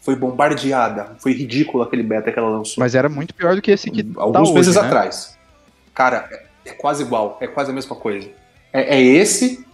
Foi 0.00 0.14
bombardeada, 0.14 1.16
foi 1.18 1.32
ridículo 1.32 1.82
aquele 1.82 2.02
beta 2.02 2.30
que 2.30 2.38
ela 2.38 2.50
lançou. 2.50 2.74
Mas 2.78 2.94
era 2.94 3.08
muito 3.08 3.34
pior 3.34 3.56
do 3.56 3.62
que 3.62 3.70
esse 3.70 3.90
que 3.90 4.06
Alguns 4.16 4.32
tá 4.34 4.40
hoje, 4.42 4.52
meses 4.52 4.76
né? 4.76 4.82
atrás. 4.82 5.36
Cara, 5.94 6.28
é, 6.30 6.70
é 6.70 6.72
quase 6.72 7.02
igual, 7.02 7.38
é 7.40 7.46
quase 7.46 7.70
a 7.70 7.74
mesma 7.74 7.96
coisa. 7.96 8.28
É, 8.72 8.96
é 8.96 9.00
esse, 9.02 9.64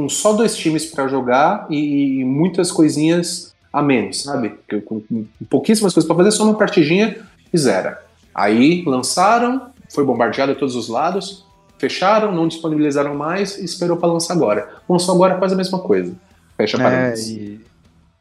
com 0.00 0.08
só 0.08 0.32
dois 0.32 0.56
times 0.56 0.86
pra 0.86 1.06
jogar 1.08 1.66
e, 1.68 2.20
e 2.20 2.24
muitas 2.24 2.72
coisinhas 2.72 3.54
a 3.72 3.82
menos, 3.82 4.22
sabe? 4.22 4.54
Com, 4.86 5.00
com 5.00 5.26
pouquíssimas 5.48 5.92
coisas 5.92 6.06
pra 6.08 6.16
fazer, 6.16 6.30
só 6.32 6.44
uma 6.44 6.56
partidinha 6.56 7.18
e 7.52 7.58
zera. 7.58 8.02
Aí 8.34 8.82
lançaram, 8.86 9.70
foi 9.92 10.04
bombardeado 10.04 10.54
de 10.54 10.58
todos 10.58 10.74
os 10.74 10.88
lados, 10.88 11.44
fecharam, 11.78 12.32
não 12.34 12.48
disponibilizaram 12.48 13.14
mais 13.14 13.58
e 13.58 13.64
esperou 13.64 13.96
pra 13.96 14.08
lançar 14.08 14.34
agora. 14.34 14.68
Lançou 14.88 15.14
agora 15.14 15.36
quase 15.36 15.54
a 15.54 15.56
mesma 15.56 15.78
coisa. 15.78 16.14
Fecha 16.56 16.76
É, 16.78 16.82
parênteses. 16.82 17.28
e, 17.28 17.60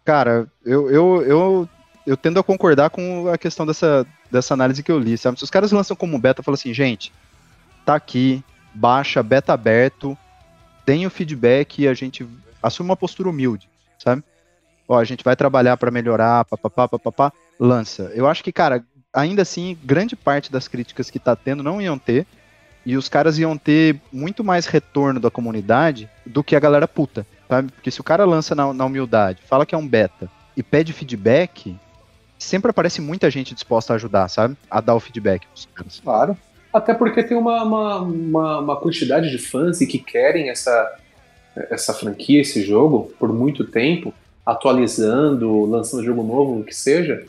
cara, 0.03 0.47
eu, 0.65 0.89
eu, 0.91 1.21
eu, 1.23 1.69
eu 2.05 2.17
tendo 2.17 2.39
a 2.39 2.43
concordar 2.43 2.89
com 2.89 3.29
a 3.29 3.37
questão 3.37 3.65
dessa, 3.65 4.05
dessa 4.29 4.53
análise 4.53 4.83
que 4.83 4.91
eu 4.91 4.99
li, 4.99 5.17
sabe? 5.17 5.37
Se 5.37 5.43
os 5.43 5.49
caras 5.49 5.71
lançam 5.71 5.95
como 5.95 6.19
beta, 6.19 6.43
falam 6.43 6.55
assim, 6.55 6.73
gente, 6.73 7.11
tá 7.85 7.95
aqui, 7.95 8.43
baixa, 8.73 9.23
beta 9.23 9.53
aberto, 9.53 10.17
tem 10.85 11.05
o 11.05 11.09
feedback 11.09 11.81
e 11.81 11.87
a 11.87 11.93
gente 11.93 12.27
assume 12.61 12.89
uma 12.89 12.97
postura 12.97 13.29
humilde, 13.29 13.69
sabe? 13.97 14.23
Ó, 14.87 14.97
a 14.97 15.03
gente 15.03 15.23
vai 15.23 15.35
trabalhar 15.35 15.77
pra 15.77 15.91
melhorar, 15.91 16.45
papapá, 16.45 16.87
papapá, 16.87 17.31
lança. 17.59 18.11
Eu 18.13 18.27
acho 18.27 18.43
que, 18.43 18.51
cara, 18.51 18.83
ainda 19.13 19.41
assim, 19.41 19.77
grande 19.83 20.15
parte 20.15 20.51
das 20.51 20.67
críticas 20.67 21.09
que 21.09 21.19
tá 21.19 21.35
tendo 21.35 21.63
não 21.63 21.81
iam 21.81 21.97
ter, 21.97 22.25
e 22.85 22.97
os 22.97 23.09
caras 23.09 23.37
iam 23.37 23.57
ter 23.57 23.99
muito 24.11 24.43
mais 24.43 24.65
retorno 24.65 25.19
da 25.19 25.29
comunidade 25.29 26.09
do 26.25 26.43
que 26.43 26.55
a 26.55 26.59
galera 26.59 26.87
puta, 26.87 27.25
sabe? 27.47 27.71
Porque 27.71 27.91
se 27.91 28.01
o 28.01 28.03
cara 28.03 28.25
lança 28.25 28.55
na, 28.55 28.73
na 28.73 28.85
humildade, 28.85 29.41
fala 29.45 29.65
que 29.65 29.75
é 29.75 29.77
um 29.77 29.87
beta 29.87 30.29
e 30.55 30.63
pede 30.63 30.93
feedback, 30.93 31.77
sempre 32.37 32.71
aparece 32.71 33.01
muita 33.01 33.29
gente 33.29 33.53
disposta 33.53 33.93
a 33.93 33.95
ajudar, 33.95 34.27
sabe? 34.29 34.57
A 34.69 34.81
dar 34.81 34.95
o 34.95 34.99
feedback 34.99 35.45
pros 35.47 35.67
caras. 35.73 35.99
Claro. 35.99 36.37
Até 36.73 36.93
porque 36.93 37.23
tem 37.23 37.35
uma, 37.37 37.63
uma, 37.63 37.99
uma, 38.01 38.59
uma 38.59 38.75
quantidade 38.75 39.29
de 39.31 39.37
fãs 39.37 39.81
e 39.81 39.87
que 39.87 39.97
querem 39.97 40.49
essa, 40.49 40.95
essa 41.71 41.93
franquia, 41.93 42.41
esse 42.41 42.61
jogo, 42.63 43.11
por 43.19 43.33
muito 43.33 43.63
tempo, 43.65 44.13
atualizando, 44.45 45.65
lançando 45.65 46.03
jogo 46.03 46.23
novo, 46.23 46.59
o 46.59 46.63
que 46.63 46.75
seja, 46.75 47.23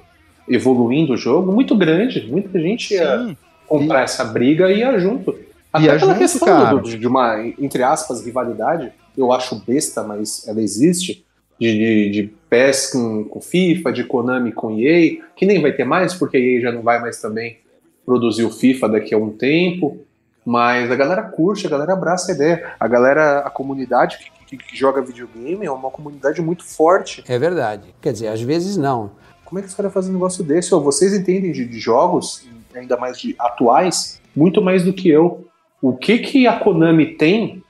evoluindo 0.48 1.14
o 1.14 1.16
jogo, 1.16 1.50
muito 1.53 1.74
grande. 1.76 2.26
Muita 2.31 2.59
gente 2.61 2.94
ia 2.94 3.18
Sim, 3.29 3.37
comprar 3.66 4.03
essa 4.03 4.24
briga 4.24 4.70
e 4.70 4.79
ia 4.81 4.98
junto. 4.98 5.37
Até 5.72 5.85
Ia 5.87 5.98
pela 5.98 6.12
junto, 6.12 6.18
questão 6.18 6.46
cara. 6.48 6.76
do- 6.76 6.98
de 6.98 7.07
uma, 7.07 7.40
entre 7.59 7.83
aspas, 7.83 8.24
rivalidade, 8.24 8.92
eu 9.16 9.33
acho 9.33 9.55
besta, 9.64 10.03
mas 10.03 10.46
ela 10.48 10.61
existe, 10.61 11.24
de, 11.59 11.72
de, 11.72 12.11
de 12.11 12.22
PES 12.48 12.90
com, 12.92 13.24
com 13.24 13.40
FIFA, 13.40 13.92
de 13.92 14.05
Konami 14.05 14.50
com 14.53 14.79
EA, 14.79 15.18
que 15.37 15.46
nem 15.46 15.61
vai 15.62 15.72
ter 15.72 15.85
mais, 15.85 16.12
porque 16.14 16.37
a 16.37 16.40
EA 16.40 16.61
já 16.61 16.72
não 16.72 16.83
vai 16.83 17.00
mais 17.00 17.20
também 17.20 17.59
produzir 18.04 18.44
o 18.44 18.50
FIFA 18.50 18.88
daqui 18.88 19.14
a 19.14 19.18
um 19.18 19.30
tempo, 19.30 19.98
mas 20.44 20.90
a 20.90 20.96
galera 20.96 21.22
curte, 21.22 21.66
a 21.66 21.70
galera 21.70 21.92
abraça 21.92 22.32
a 22.32 22.34
ideia. 22.34 22.72
A 22.80 22.88
galera, 22.88 23.40
a 23.40 23.50
comunidade 23.50 24.18
que, 24.18 24.56
que- 24.56 24.64
que 24.64 24.76
joga 24.76 25.00
videogame 25.02 25.64
é 25.66 25.70
uma 25.70 25.90
comunidade 25.90 26.40
muito 26.42 26.64
forte. 26.64 27.22
É 27.28 27.38
verdade. 27.38 27.94
Quer 28.00 28.12
dizer, 28.12 28.28
às 28.28 28.40
vezes 28.40 28.76
não. 28.76 29.12
Como 29.44 29.58
é 29.58 29.62
que 29.62 29.68
os 29.68 29.74
caras 29.74 29.92
fazem 29.92 30.10
um 30.10 30.14
negócio 30.14 30.42
desse? 30.42 30.74
Ô, 30.74 30.80
vocês 30.80 31.12
entendem 31.12 31.52
de, 31.52 31.64
de 31.66 31.78
jogos, 31.78 32.46
ainda 32.74 32.96
mais 32.96 33.18
de 33.18 33.34
atuais, 33.38 34.20
muito 34.34 34.62
mais 34.62 34.84
do 34.84 34.92
que 34.92 35.08
eu. 35.08 35.46
O 35.82 35.96
que 35.96 36.18
que 36.18 36.46
a 36.46 36.58
Konami 36.58 37.14
tem 37.16 37.62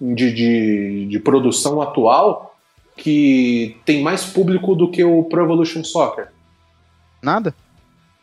de, 0.00 0.32
de, 0.32 1.06
de 1.06 1.18
produção 1.20 1.80
atual 1.80 2.54
que 2.96 3.76
tem 3.84 4.02
mais 4.02 4.24
público 4.24 4.74
do 4.74 4.90
que 4.90 5.02
o 5.04 5.24
Pro 5.24 5.42
Evolution 5.44 5.82
Soccer? 5.84 6.28
nada. 7.22 7.54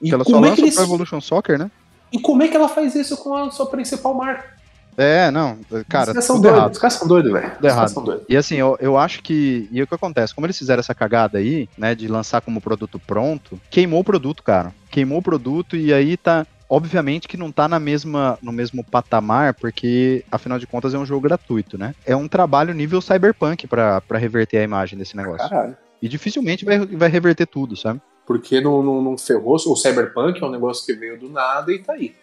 E 0.02 0.14
ela 0.14 0.24
só 0.24 0.32
como, 0.32 0.46
é 0.46 0.52
que 0.52 0.62
lança 0.62 0.62
o 0.62 0.66
eles, 0.66 0.76
Pro 0.76 0.84
Evolution 0.84 1.22
Soccer, 1.22 1.58
né? 1.58 1.72
e 2.12 2.20
como 2.20 2.44
é 2.44 2.48
que 2.48 2.56
ela 2.56 2.70
faz 2.70 2.96
isso 2.96 3.18
com 3.18 3.36
a 3.36 3.52
sua 3.52 3.66
principal 3.68 4.14
marca? 4.14 4.58
É, 4.98 5.30
não, 5.30 5.60
cara, 5.88 6.10
os 6.10 6.14
caras 6.14 6.26
são 6.26 6.42
doidos, 6.42 6.72
os 6.72 6.78
caras 6.80 6.94
são 6.96 7.08
doidos, 7.08 7.32
velho. 7.32 7.52
Doidos. 7.62 8.26
E 8.28 8.36
assim, 8.36 8.56
eu, 8.56 8.76
eu 8.82 8.98
acho 8.98 9.22
que. 9.22 9.70
E 9.72 9.82
o 9.84 9.86
que 9.86 9.94
acontece? 9.94 10.34
Como 10.34 10.48
eles 10.48 10.58
fizeram 10.58 10.80
essa 10.80 10.96
cagada 10.96 11.38
aí, 11.38 11.70
né, 11.78 11.94
de 11.94 12.08
lançar 12.08 12.42
como 12.42 12.60
produto 12.60 13.00
pronto, 13.00 13.62
queimou 13.70 14.00
o 14.00 14.04
produto, 14.04 14.42
cara. 14.42 14.74
Queimou 14.90 15.20
o 15.20 15.22
produto 15.22 15.76
e 15.76 15.94
aí 15.94 16.18
tá. 16.18 16.48
Obviamente 16.70 17.30
que 17.30 17.38
não 17.38 17.50
tá 17.50 17.66
na 17.66 17.80
mesma, 17.80 18.38
no 18.42 18.52
mesmo 18.52 18.84
patamar, 18.84 19.54
porque 19.54 20.26
afinal 20.30 20.60
de 20.60 20.68
contas 20.68 20.94
é 20.94 20.98
um 20.98 21.06
jogo 21.06 21.22
gratuito, 21.22 21.78
né? 21.78 21.96
É 22.06 22.14
um 22.14 22.28
trabalho 22.28 22.74
nível 22.74 23.00
cyberpunk 23.00 23.68
pra, 23.68 24.02
pra 24.02 24.18
reverter 24.18 24.58
a 24.58 24.64
imagem 24.64 25.00
desse 25.00 25.16
negócio. 25.16 25.48
Caralho. 25.48 25.78
E 26.02 26.10
dificilmente 26.10 26.66
vai, 26.66 26.80
vai 26.80 27.08
reverter 27.08 27.46
tudo, 27.46 27.78
sabe? 27.78 28.02
Porque 28.28 28.60
não, 28.62 28.84
não, 28.84 29.02
não 29.02 29.18
ferrou. 29.18 29.56
O 29.56 29.76
Cyberpunk 29.76 30.44
é 30.44 30.46
um 30.46 30.52
negócio 30.52 30.86
que 30.86 30.94
veio 30.94 31.18
do 31.18 31.30
nada 31.30 31.72
e 31.72 31.80
tá 31.80 31.94
aí. 31.94 32.14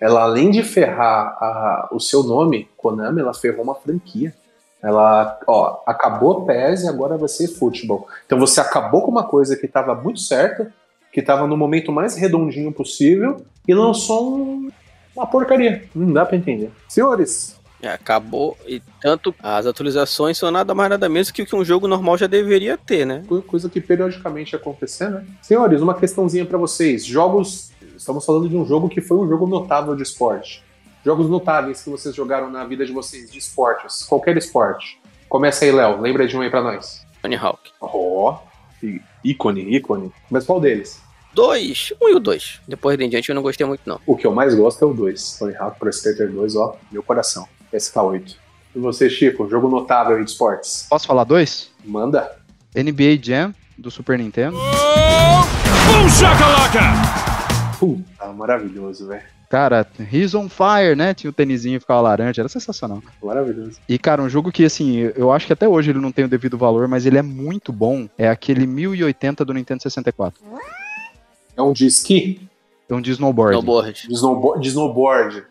Ela, 0.00 0.22
além 0.22 0.50
de 0.50 0.62
ferrar 0.62 1.36
a- 1.42 1.88
o 1.90 1.98
seu 1.98 2.22
nome, 2.22 2.68
Konami, 2.76 3.20
ela 3.20 3.34
ferrou 3.34 3.64
uma 3.64 3.74
franquia. 3.74 4.32
Ela, 4.80 5.40
ó, 5.48 5.80
acabou 5.86 6.44
PES 6.44 6.84
e 6.84 6.88
agora 6.88 7.16
vai 7.16 7.28
ser 7.28 7.48
futebol. 7.48 8.06
Então 8.26 8.38
você 8.38 8.60
acabou 8.60 9.02
com 9.02 9.10
uma 9.10 9.24
coisa 9.24 9.56
que 9.56 9.66
estava 9.66 9.92
muito 9.94 10.20
certa, 10.20 10.72
que 11.12 11.18
estava 11.18 11.46
no 11.48 11.56
momento 11.56 11.90
mais 11.90 12.14
redondinho 12.14 12.70
possível 12.70 13.42
e 13.66 13.74
lançou 13.74 14.36
um- 14.36 14.70
uma 15.16 15.26
porcaria. 15.26 15.82
Não 15.92 16.12
dá 16.12 16.24
pra 16.24 16.36
entender. 16.36 16.70
Senhores, 16.88 17.57
É, 17.80 17.88
acabou. 17.90 18.56
E 18.66 18.82
tanto 19.00 19.34
as 19.40 19.64
atualizações 19.66 20.36
são 20.36 20.50
nada 20.50 20.74
mais 20.74 20.90
nada 20.90 21.08
menos 21.08 21.30
que 21.30 21.42
o 21.42 21.46
que 21.46 21.54
um 21.54 21.64
jogo 21.64 21.86
normal 21.86 22.18
já 22.18 22.26
deveria 22.26 22.76
ter, 22.76 23.04
né? 23.06 23.22
co- 23.28 23.40
coisa 23.42 23.68
que 23.68 23.80
periodicamente 23.80 24.52
ia 24.54 24.58
acontecer, 24.58 25.08
né? 25.10 25.24
Senhores, 25.40 25.80
uma 25.80 25.94
questãozinha 25.94 26.44
pra 26.44 26.58
vocês. 26.58 27.04
Jogos. 27.04 27.70
Estamos 27.96 28.24
falando 28.24 28.48
de 28.48 28.56
um 28.56 28.64
jogo 28.66 28.88
que 28.88 29.00
foi 29.00 29.16
um 29.18 29.28
jogo 29.28 29.46
notável 29.46 29.94
de 29.96 30.02
esporte. 30.02 30.62
Jogos 31.04 31.28
notáveis 31.30 31.82
que 31.82 31.90
vocês 31.90 32.14
jogaram 32.14 32.50
na 32.50 32.64
vida 32.64 32.84
de 32.84 32.92
vocês, 32.92 33.30
de 33.30 33.38
esportes, 33.38 34.02
qualquer 34.04 34.36
esporte. 34.36 35.00
Começa 35.28 35.64
aí, 35.64 35.72
Léo. 35.72 36.00
Lembra 36.00 36.26
de 36.26 36.36
um 36.36 36.40
aí 36.40 36.50
pra 36.50 36.62
nós. 36.62 37.04
Tony 37.22 37.36
Hawk. 37.36 37.70
Í- 38.82 39.00
ícone, 39.24 39.74
ícone. 39.76 40.12
Mas 40.30 40.44
qual 40.44 40.60
deles? 40.60 41.00
Dois, 41.34 41.92
um 42.00 42.08
e 42.08 42.14
o 42.14 42.20
dois. 42.20 42.60
Depois 42.66 42.98
em 42.98 43.08
diante 43.08 43.28
eu 43.28 43.34
não 43.34 43.42
gostei 43.42 43.66
muito, 43.66 43.82
não. 43.86 44.00
O 44.06 44.16
que 44.16 44.26
eu 44.26 44.32
mais 44.32 44.54
gosto 44.54 44.84
é 44.84 44.88
o 44.88 44.94
2. 44.94 45.38
Tony 45.38 45.54
Hawk 45.56 45.78
Pro 45.78 45.90
Skater 45.90 46.30
2, 46.30 46.56
ó, 46.56 46.76
meu 46.90 47.02
coração. 47.02 47.46
SK8. 47.72 48.36
E 48.74 48.78
você, 48.78 49.08
Chico, 49.08 49.48
jogo 49.48 49.68
notável 49.68 50.22
de 50.22 50.30
esportes? 50.30 50.86
Posso 50.88 51.06
falar 51.06 51.24
dois? 51.24 51.70
Manda. 51.84 52.36
NBA 52.74 53.18
Jam, 53.22 53.54
do 53.76 53.90
Super 53.90 54.18
Nintendo. 54.18 54.56
Puta, 57.78 58.32
maravilhoso, 58.32 59.08
velho. 59.08 59.22
Cara, 59.48 59.86
He's 60.12 60.34
on 60.34 60.48
Fire, 60.48 60.94
né? 60.94 61.14
Tinha 61.14 61.30
o 61.30 61.32
tênisinho 61.32 61.76
e 61.76 61.80
ficava 61.80 62.02
laranja, 62.02 62.42
era 62.42 62.48
sensacional. 62.50 63.02
Maravilhoso. 63.22 63.78
E, 63.88 63.98
cara, 63.98 64.20
um 64.20 64.28
jogo 64.28 64.52
que, 64.52 64.64
assim, 64.64 65.10
eu 65.16 65.32
acho 65.32 65.46
que 65.46 65.52
até 65.54 65.66
hoje 65.66 65.90
ele 65.90 65.98
não 65.98 66.12
tem 66.12 66.26
o 66.26 66.28
devido 66.28 66.58
valor, 66.58 66.86
mas 66.86 67.06
ele 67.06 67.16
é 67.16 67.22
muito 67.22 67.72
bom. 67.72 68.06
É 68.18 68.28
aquele 68.28 68.66
1080 68.66 69.44
do 69.46 69.54
Nintendo 69.54 69.82
64. 69.82 70.42
É 71.56 71.62
um 71.62 71.72
de 71.72 71.86
esqui? 71.86 72.46
É 72.88 72.94
um 72.94 73.00
de 73.00 73.10
snowboard. 73.10 73.58
Snowboard. 73.58 74.06
De 74.06 74.14
snowboard. 74.14 74.62
De 74.62 74.68
snowboard. 74.68 75.44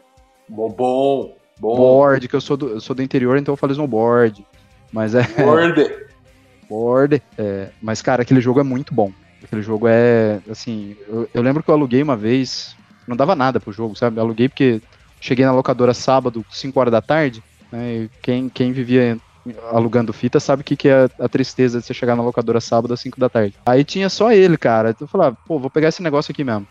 Bom, 0.48 0.70
bom. 0.70 1.38
Bom. 1.60 1.76
Board, 1.76 2.28
que 2.28 2.36
eu 2.36 2.42
sou, 2.42 2.58
do, 2.58 2.70
eu 2.70 2.80
sou 2.80 2.96
do 2.96 3.02
interior, 3.02 3.38
então 3.38 3.54
eu 3.54 3.58
falo 3.58 3.72
snowboard. 3.72 4.46
Mas 4.92 5.16
é. 5.16 5.24
Board. 5.24 6.08
Board. 6.70 7.22
É, 7.38 7.70
mas, 7.82 8.02
cara, 8.02 8.22
aquele 8.22 8.42
jogo 8.42 8.60
é 8.60 8.64
muito 8.64 8.94
bom. 8.94 9.12
Aquele 9.44 9.62
jogo 9.62 9.88
é, 9.88 10.40
assim, 10.50 10.96
eu, 11.08 11.30
eu 11.34 11.42
lembro 11.42 11.64
que 11.64 11.70
eu 11.70 11.76
aluguei 11.76 12.02
uma 12.02 12.18
vez, 12.18 12.76
não 13.08 13.16
dava 13.16 13.36
nada 13.36 13.60
pro 13.60 13.72
jogo, 13.72 13.96
sabe? 13.96 14.18
Eu 14.18 14.24
aluguei 14.24 14.50
porque 14.50 14.82
cheguei 15.22 15.46
na 15.46 15.52
locadora 15.52 15.94
sábado, 15.94 16.46
5 16.52 16.80
horas 16.80 16.92
da 16.92 17.02
tarde, 17.02 17.44
né? 17.72 17.94
E 17.94 18.10
quem, 18.22 18.50
quem 18.50 18.72
vivia 18.72 19.18
alugando 19.72 20.12
fita 20.12 20.40
sabe 20.40 20.62
o 20.62 20.66
que, 20.66 20.76
que 20.76 20.90
é 20.90 21.10
a 21.20 21.30
tristeza 21.30 21.80
de 21.80 21.86
você 21.86 21.94
chegar 21.94 22.16
na 22.16 22.24
locadora 22.24 22.60
sábado 22.60 22.94
às 22.94 23.00
5 23.00 23.20
da 23.20 23.30
tarde. 23.30 23.56
Aí 23.66 23.84
tinha 23.84 24.10
só 24.10 24.32
ele, 24.32 24.58
cara. 24.58 24.96
Eu 25.00 25.08
falava, 25.08 25.38
pô, 25.48 25.60
vou 25.60 25.70
pegar 25.70 25.90
esse 25.90 26.02
negócio 26.02 26.32
aqui 26.32 26.44
mesmo. 26.44 26.68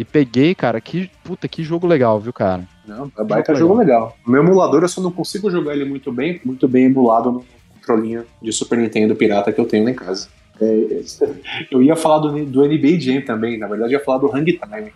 E 0.00 0.04
peguei, 0.04 0.54
cara, 0.54 0.80
que 0.80 1.10
puta, 1.22 1.46
que 1.46 1.62
jogo 1.62 1.86
legal, 1.86 2.18
viu, 2.18 2.32
cara? 2.32 2.66
Não, 2.86 3.12
é 3.18 3.22
baita 3.22 3.54
jogo 3.54 3.74
legal. 3.74 4.16
O 4.26 4.30
meu 4.30 4.42
emulador 4.42 4.80
eu 4.80 4.88
só 4.88 4.98
não 4.98 5.12
consigo 5.12 5.50
jogar 5.50 5.74
ele 5.74 5.84
muito 5.84 6.10
bem, 6.10 6.40
muito 6.42 6.66
bem 6.66 6.86
emulado 6.86 7.30
no 7.30 7.44
controlinho 7.74 8.24
de 8.40 8.50
Super 8.50 8.78
Nintendo 8.78 9.14
pirata 9.14 9.52
que 9.52 9.60
eu 9.60 9.66
tenho 9.66 9.84
lá 9.84 9.90
em 9.90 9.94
casa. 9.94 10.28
É, 10.58 11.02
eu 11.70 11.82
ia 11.82 11.94
falar 11.96 12.20
do, 12.20 12.46
do 12.46 12.66
NBA 12.66 12.98
Jam 12.98 13.20
também, 13.20 13.58
na 13.58 13.66
verdade 13.66 13.92
eu 13.92 13.98
ia 13.98 14.04
falar 14.04 14.16
do 14.16 14.34
Hang 14.34 14.50
Time, 14.50 14.90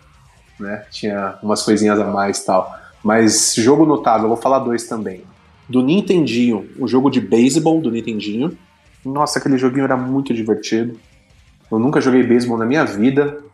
né? 0.59 0.85
Tinha 0.89 1.37
umas 1.43 1.61
coisinhas 1.61 1.99
a 1.99 2.05
mais 2.05 2.39
e 2.39 2.45
tal. 2.47 2.75
Mas 3.03 3.53
jogo 3.53 3.85
notável, 3.85 4.23
eu 4.23 4.29
vou 4.29 4.37
falar 4.37 4.57
dois 4.57 4.87
também. 4.87 5.21
Do 5.69 5.83
Nintendinho, 5.83 6.67
o 6.79 6.87
jogo 6.87 7.11
de 7.11 7.21
beisebol 7.21 7.79
do 7.79 7.91
Nintendinho. 7.91 8.57
Nossa, 9.05 9.37
aquele 9.37 9.59
joguinho 9.59 9.83
era 9.83 9.95
muito 9.95 10.33
divertido. 10.33 10.99
Eu 11.71 11.77
nunca 11.77 12.01
joguei 12.01 12.23
beisebol 12.23 12.57
na 12.57 12.65
minha 12.65 12.83
vida. 12.83 13.45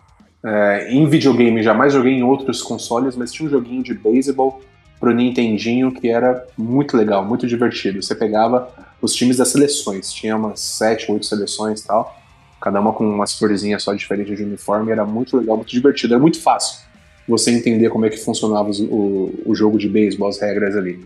É, 0.43 0.91
em 0.91 1.07
videogame, 1.07 1.61
jamais 1.61 1.93
joguei 1.93 2.13
em 2.13 2.23
outros 2.23 2.61
consoles, 2.61 3.15
mas 3.15 3.31
tinha 3.31 3.47
um 3.47 3.51
joguinho 3.51 3.83
de 3.83 3.93
beisebol 3.93 4.61
pro 4.99 5.13
Nintendinho 5.13 5.91
que 5.91 6.09
era 6.09 6.45
muito 6.57 6.97
legal, 6.97 7.23
muito 7.25 7.47
divertido. 7.47 8.01
Você 8.01 8.15
pegava 8.15 8.69
os 9.01 9.13
times 9.13 9.37
das 9.37 9.49
seleções, 9.49 10.11
tinha 10.11 10.35
umas 10.35 10.59
sete, 10.59 11.11
oito 11.11 11.25
seleções 11.25 11.81
e 11.81 11.87
tal, 11.87 12.15
cada 12.59 12.79
uma 12.79 12.93
com 12.93 13.03
umas 13.03 13.33
florzinhas 13.37 13.83
só 13.83 13.93
diferentes 13.93 14.37
de 14.37 14.43
uniforme, 14.43 14.91
era 14.91 15.05
muito 15.05 15.37
legal, 15.37 15.57
muito 15.57 15.71
divertido, 15.71 16.13
era 16.13 16.21
muito 16.21 16.39
fácil 16.41 16.79
você 17.27 17.51
entender 17.51 17.89
como 17.89 18.05
é 18.05 18.09
que 18.09 18.17
funcionava 18.17 18.69
o, 18.69 19.33
o 19.45 19.55
jogo 19.55 19.77
de 19.77 19.87
beisebol, 19.87 20.27
as 20.27 20.39
regras 20.39 20.75
ali. 20.75 21.03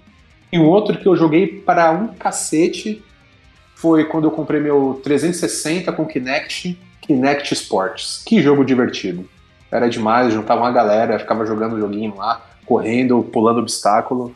E 0.51 0.57
um 0.57 0.65
outro 0.65 0.97
que 0.97 1.07
eu 1.07 1.15
joguei 1.15 1.47
para 1.47 1.91
um 1.91 2.07
cacete 2.07 3.03
foi 3.75 4.05
quando 4.05 4.25
eu 4.25 4.31
comprei 4.31 4.59
meu 4.59 4.99
360 5.03 5.91
com 5.91 6.05
Kinect, 6.05 6.77
Kinect 7.01 7.53
Sports. 7.53 8.23
Que 8.25 8.41
jogo 8.41 8.65
divertido. 8.65 9.27
Era 9.71 9.89
demais, 9.89 10.33
juntava 10.33 10.61
uma 10.61 10.71
galera, 10.71 11.19
ficava 11.19 11.45
jogando 11.45 11.79
joguinho 11.79 12.15
lá, 12.15 12.41
correndo, 12.65 13.23
pulando 13.23 13.59
obstáculo. 13.59 14.35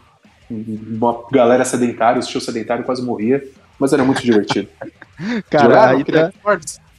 Uma 0.49 1.23
galera 1.31 1.63
sedentária, 1.63 2.19
o 2.19 2.23
estilo 2.23 2.41
sedentário 2.41 2.83
quase 2.83 3.01
morria, 3.01 3.43
mas 3.79 3.93
era 3.93 4.03
muito 4.03 4.21
divertido. 4.21 4.67
Cara, 5.49 5.89
aí 5.89 6.03
tá, 6.03 6.31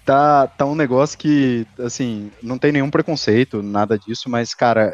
tá, 0.04 0.46
tá 0.46 0.66
um 0.66 0.74
negócio 0.74 1.18
que, 1.18 1.66
assim, 1.78 2.30
não 2.42 2.58
tem 2.58 2.72
nenhum 2.72 2.90
preconceito, 2.90 3.62
nada 3.62 3.98
disso, 3.98 4.28
mas, 4.28 4.54
cara, 4.54 4.92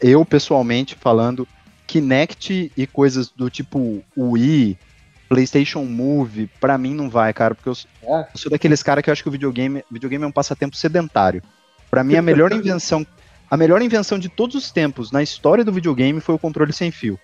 eu 0.00 0.24
pessoalmente 0.24 0.96
falando, 0.96 1.46
Kinect 1.86 2.72
e 2.76 2.86
coisas 2.86 3.28
do 3.28 3.48
tipo 3.48 4.02
Wii, 4.16 4.76
PlayStation 5.28 5.84
Move, 5.84 6.48
pra 6.60 6.78
mim 6.78 6.94
não 6.94 7.10
vai, 7.10 7.32
cara, 7.32 7.54
porque 7.54 7.68
eu, 7.68 7.74
sou- 7.74 7.90
É. 8.02 8.20
eu 8.34 8.38
sou 8.38 8.50
daqueles 8.50 8.82
caras 8.82 9.02
que 9.02 9.10
eu 9.10 9.12
acho 9.12 9.22
que 9.22 9.28
o 9.28 9.32
videogame, 9.32 9.84
videogame 9.90 10.24
é 10.24 10.28
um 10.28 10.32
passatempo 10.32 10.76
sedentário. 10.76 11.42
Pra 11.90 12.04
mim, 12.04 12.16
a 12.16 12.22
melhor 12.22 12.52
invenção, 12.52 13.06
a 13.50 13.56
melhor 13.56 13.82
invenção 13.82 14.18
de 14.18 14.28
todos 14.28 14.54
os 14.56 14.70
tempos 14.70 15.10
na 15.10 15.22
história 15.22 15.64
do 15.64 15.72
videogame 15.72 16.20
foi 16.20 16.34
o 16.34 16.38
controle 16.38 16.72
sem 16.72 16.90
fio. 16.90 17.18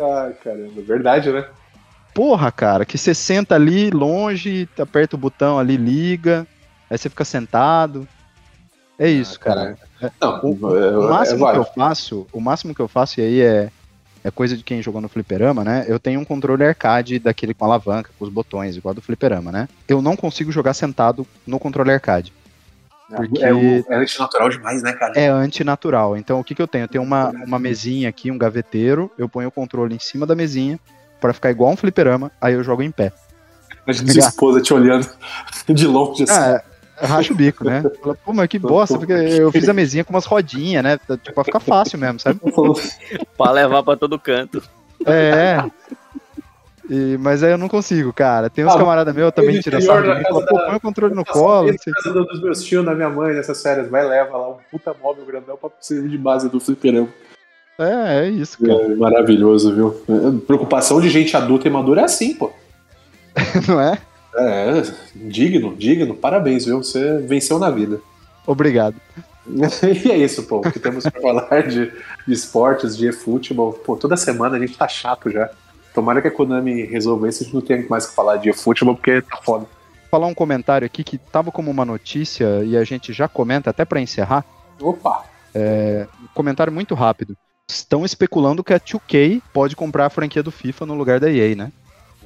Ai, 0.00 0.32
caramba, 0.42 0.82
verdade, 0.82 1.30
né? 1.30 1.44
Porra, 2.12 2.50
cara, 2.52 2.84
que 2.84 2.96
você 2.96 3.12
senta 3.14 3.54
ali 3.56 3.90
longe, 3.90 4.68
aperta 4.78 5.16
o 5.16 5.18
botão 5.18 5.58
ali, 5.58 5.76
liga, 5.76 6.46
aí 6.88 6.96
você 6.96 7.08
fica 7.08 7.24
sentado. 7.24 8.06
É 8.96 9.08
isso, 9.08 9.38
cara. 9.40 9.76
Não, 10.20 10.40
O, 10.44 10.66
o 10.66 10.78
é 10.78 11.10
máximo 11.10 11.50
que 11.50 11.58
eu 11.58 11.64
faço, 11.64 12.26
o 12.32 12.40
máximo 12.40 12.74
que 12.74 12.80
eu 12.80 12.86
faço, 12.86 13.20
e 13.20 13.22
aí 13.24 13.40
é, 13.40 13.70
é 14.24 14.30
coisa 14.30 14.56
de 14.56 14.64
quem 14.64 14.80
jogou 14.82 15.00
no 15.02 15.08
fliperama, 15.08 15.62
né? 15.62 15.84
Eu 15.86 16.00
tenho 16.00 16.18
um 16.18 16.24
controle 16.24 16.64
arcade 16.64 17.18
daquele 17.18 17.52
com 17.52 17.64
alavanca, 17.66 18.10
com 18.18 18.24
os 18.24 18.30
botões, 18.32 18.74
igual 18.74 18.94
do 18.94 19.02
fliperama, 19.02 19.52
né? 19.52 19.68
Eu 19.86 20.00
não 20.00 20.16
consigo 20.16 20.50
jogar 20.50 20.72
sentado 20.72 21.26
no 21.46 21.58
controle 21.58 21.90
arcade. 21.92 22.32
Porque 23.14 23.44
É, 23.44 23.52
o- 23.52 23.84
é 23.90 23.96
antinatural 23.96 24.48
demais, 24.48 24.82
né, 24.82 24.92
cara? 24.94 25.12
é 25.14 25.28
antinatural. 25.28 26.16
Então 26.16 26.40
o 26.40 26.44
que, 26.44 26.54
que 26.54 26.62
eu 26.62 26.66
tenho? 26.66 26.84
Eu 26.84 26.88
tenho 26.88 27.04
uma, 27.04 27.28
uma 27.46 27.58
mesinha 27.58 28.08
aqui, 28.08 28.30
um 28.30 28.38
gaveteiro, 28.38 29.10
eu 29.18 29.28
ponho 29.28 29.48
o 29.48 29.52
controle 29.52 29.94
em 29.94 29.98
cima 29.98 30.26
da 30.26 30.34
mesinha 30.34 30.80
pra 31.20 31.34
ficar 31.34 31.50
igual 31.50 31.70
um 31.70 31.76
fliperama, 31.76 32.32
aí 32.40 32.54
eu 32.54 32.64
jogo 32.64 32.82
em 32.82 32.90
pé. 32.90 33.12
Imagina 33.86 34.12
sua 34.12 34.20
esposa 34.30 34.60
te 34.62 34.72
olhando 34.72 35.06
de 35.68 35.86
longe 35.86 36.22
assim. 36.22 36.32
Ah, 36.32 36.46
é, 36.56 36.64
racha 36.96 37.32
o 37.32 37.36
bico, 37.36 37.64
né? 37.64 37.82
Fala, 38.02 38.16
Pô, 38.24 38.32
mas 38.32 38.48
que 38.48 38.58
bosta, 38.58 38.98
porque 38.98 39.12
eu 39.12 39.50
fiz 39.52 39.68
a 39.68 39.72
mesinha 39.72 40.04
com 40.04 40.12
umas 40.12 40.24
rodinhas, 40.26 40.82
né? 40.82 40.98
Tipo, 40.98 41.32
pra 41.34 41.44
ficar 41.44 41.60
fácil 41.60 41.98
mesmo, 41.98 42.18
sabe? 42.20 42.40
Pra 43.36 43.50
levar 43.50 43.82
pra 43.82 43.96
todo 43.96 44.18
canto. 44.18 44.62
É. 45.06 45.62
E- 46.88 47.16
mas 47.18 47.42
aí 47.42 47.50
eu 47.50 47.58
não 47.58 47.68
consigo, 47.68 48.12
cara. 48.12 48.50
Tem 48.50 48.64
uns 48.64 48.74
Ah, 48.74 48.78
camaradas 48.78 49.14
meus 49.14 49.32
também 49.32 49.60
tiram 49.60 49.78
interior 49.78 49.94
sarro 49.96 50.02
de 50.02 50.08
da 50.08 50.14
mim, 50.16 50.22
casa 50.22 50.34
fala, 50.34 50.46
pô, 50.46 50.66
põe 50.66 50.76
o 50.76 50.80
controle 50.80 51.14
no 51.14 51.24
colo, 51.24 51.68
eu 51.68 51.72
não 51.72 51.78
sei 51.78 51.92
casa 51.94 52.12
dos 52.12 52.42
meus 52.42 52.62
tios, 52.62 52.84
da 52.84 52.94
minha 52.94 53.08
mãe, 53.08 53.34
nessas 53.34 53.62
férias, 53.62 53.88
vai 53.90 54.06
leva 54.06 54.36
lá 54.36 54.50
um 54.50 54.56
puta 54.70 54.94
móvel 55.02 55.24
grandão 55.24 55.56
pra 55.56 55.70
servir 55.80 56.10
de 56.10 56.18
base 56.18 56.48
do 56.48 56.60
fliperama. 56.60 57.08
É, 57.78 58.26
é 58.26 58.28
isso, 58.28 58.58
cara. 58.64 58.72
É, 58.82 58.94
maravilhoso, 58.94 59.74
viu? 59.74 60.04
É, 60.08 60.46
Preocupação 60.46 61.00
de 61.00 61.08
gente 61.08 61.36
adulta 61.36 61.66
e 61.66 61.70
madura 61.70 62.02
é 62.02 62.04
assim, 62.04 62.34
pô. 62.34 62.52
Não 63.66 63.80
é? 63.80 63.98
É, 64.36 64.82
digno, 65.14 65.74
digno. 65.76 66.14
Parabéns, 66.14 66.64
viu? 66.64 66.78
Você 66.78 67.18
venceu 67.18 67.58
na 67.58 67.70
vida. 67.70 68.00
Obrigado. 68.46 68.96
E 69.46 70.10
é 70.10 70.16
isso, 70.16 70.44
pô. 70.44 70.56
O 70.56 70.72
que 70.72 70.78
temos 70.78 71.04
pra 71.04 71.20
falar 71.20 71.68
de, 71.68 71.92
de 72.26 72.32
esportes, 72.32 72.96
de 72.96 73.12
futebol. 73.12 73.74
Pô, 73.74 73.94
toda 73.94 74.16
semana 74.16 74.56
a 74.56 74.58
gente 74.58 74.74
tá 74.74 74.88
chato 74.88 75.30
já. 75.30 75.50
Tomara 75.92 76.22
que 76.22 76.28
a 76.28 76.30
Konami 76.30 76.82
resolva 76.84 77.28
isso, 77.28 77.42
a 77.42 77.44
gente 77.44 77.54
não 77.54 77.60
tem 77.60 77.86
mais 77.86 78.06
o 78.06 78.08
que 78.08 78.14
falar 78.14 78.38
de 78.38 78.52
futebol, 78.54 78.94
porque 78.94 79.20
tá 79.20 79.36
foda. 79.42 79.66
falar 80.10 80.26
um 80.26 80.34
comentário 80.34 80.86
aqui 80.86 81.04
que 81.04 81.18
tava 81.18 81.52
como 81.52 81.70
uma 81.70 81.84
notícia 81.84 82.64
e 82.64 82.74
a 82.74 82.84
gente 82.84 83.12
já 83.12 83.28
comenta 83.28 83.68
até 83.68 83.84
pra 83.84 84.00
encerrar. 84.00 84.46
Opa! 84.80 85.24
Um 85.54 86.28
comentário 86.34 86.72
muito 86.72 86.94
rápido. 86.94 87.36
Estão 87.70 88.04
especulando 88.04 88.64
que 88.64 88.72
a 88.72 88.80
2K 88.80 89.42
pode 89.52 89.76
comprar 89.76 90.06
a 90.06 90.10
franquia 90.10 90.42
do 90.42 90.50
FIFA 90.50 90.86
no 90.86 90.94
lugar 90.94 91.20
da 91.20 91.30
EA, 91.30 91.54
né? 91.54 91.72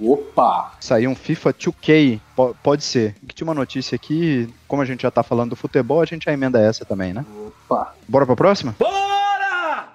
Opa! 0.00 0.72
Sair 0.80 1.08
um 1.08 1.14
FIFA 1.14 1.52
2K, 1.52 2.20
po- 2.37 2.54
pode 2.62 2.84
ser. 2.84 3.14
Que 3.26 3.34
tinha 3.34 3.46
uma 3.46 3.54
notícia 3.54 3.96
aqui, 3.96 4.48
como 4.68 4.80
a 4.80 4.84
gente 4.84 5.02
já 5.02 5.11
tá 5.11 5.22
falando 5.22 5.50
do 5.50 5.56
futebol, 5.56 6.00
a 6.00 6.04
gente 6.04 6.24
já 6.26 6.32
emenda 6.32 6.61
essa 6.61 6.84
também, 6.84 7.12
né? 7.12 7.24
Opa! 7.46 7.94
Bora 8.06 8.24
pra 8.24 8.37
próxima? 8.37 8.74
Bora! 8.78 9.88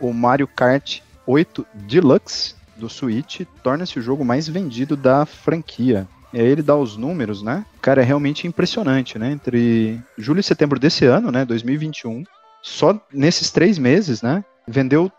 O 0.00 0.12
Mario 0.12 0.46
Kart 0.48 1.00
8 1.26 1.66
Deluxe 1.74 2.54
do 2.76 2.88
Switch 2.88 3.40
torna-se 3.62 3.98
o 3.98 4.02
jogo 4.02 4.24
mais 4.24 4.46
vendido 4.48 4.96
da 4.96 5.24
franquia. 5.26 6.06
E 6.32 6.40
aí 6.40 6.46
ele 6.46 6.62
dá 6.62 6.76
os 6.76 6.96
números, 6.96 7.42
né? 7.42 7.64
Cara, 7.80 8.02
é 8.02 8.04
realmente 8.04 8.46
impressionante, 8.46 9.18
né? 9.18 9.30
Entre 9.32 9.98
julho 10.18 10.40
e 10.40 10.42
setembro 10.42 10.78
desse 10.78 11.04
ano, 11.06 11.30
né? 11.30 11.44
2021, 11.44 12.24
só 12.62 12.98
nesses 13.12 13.50
três 13.50 13.78
meses, 13.78 14.20
né? 14.22 14.44
Vendeu 14.68 15.10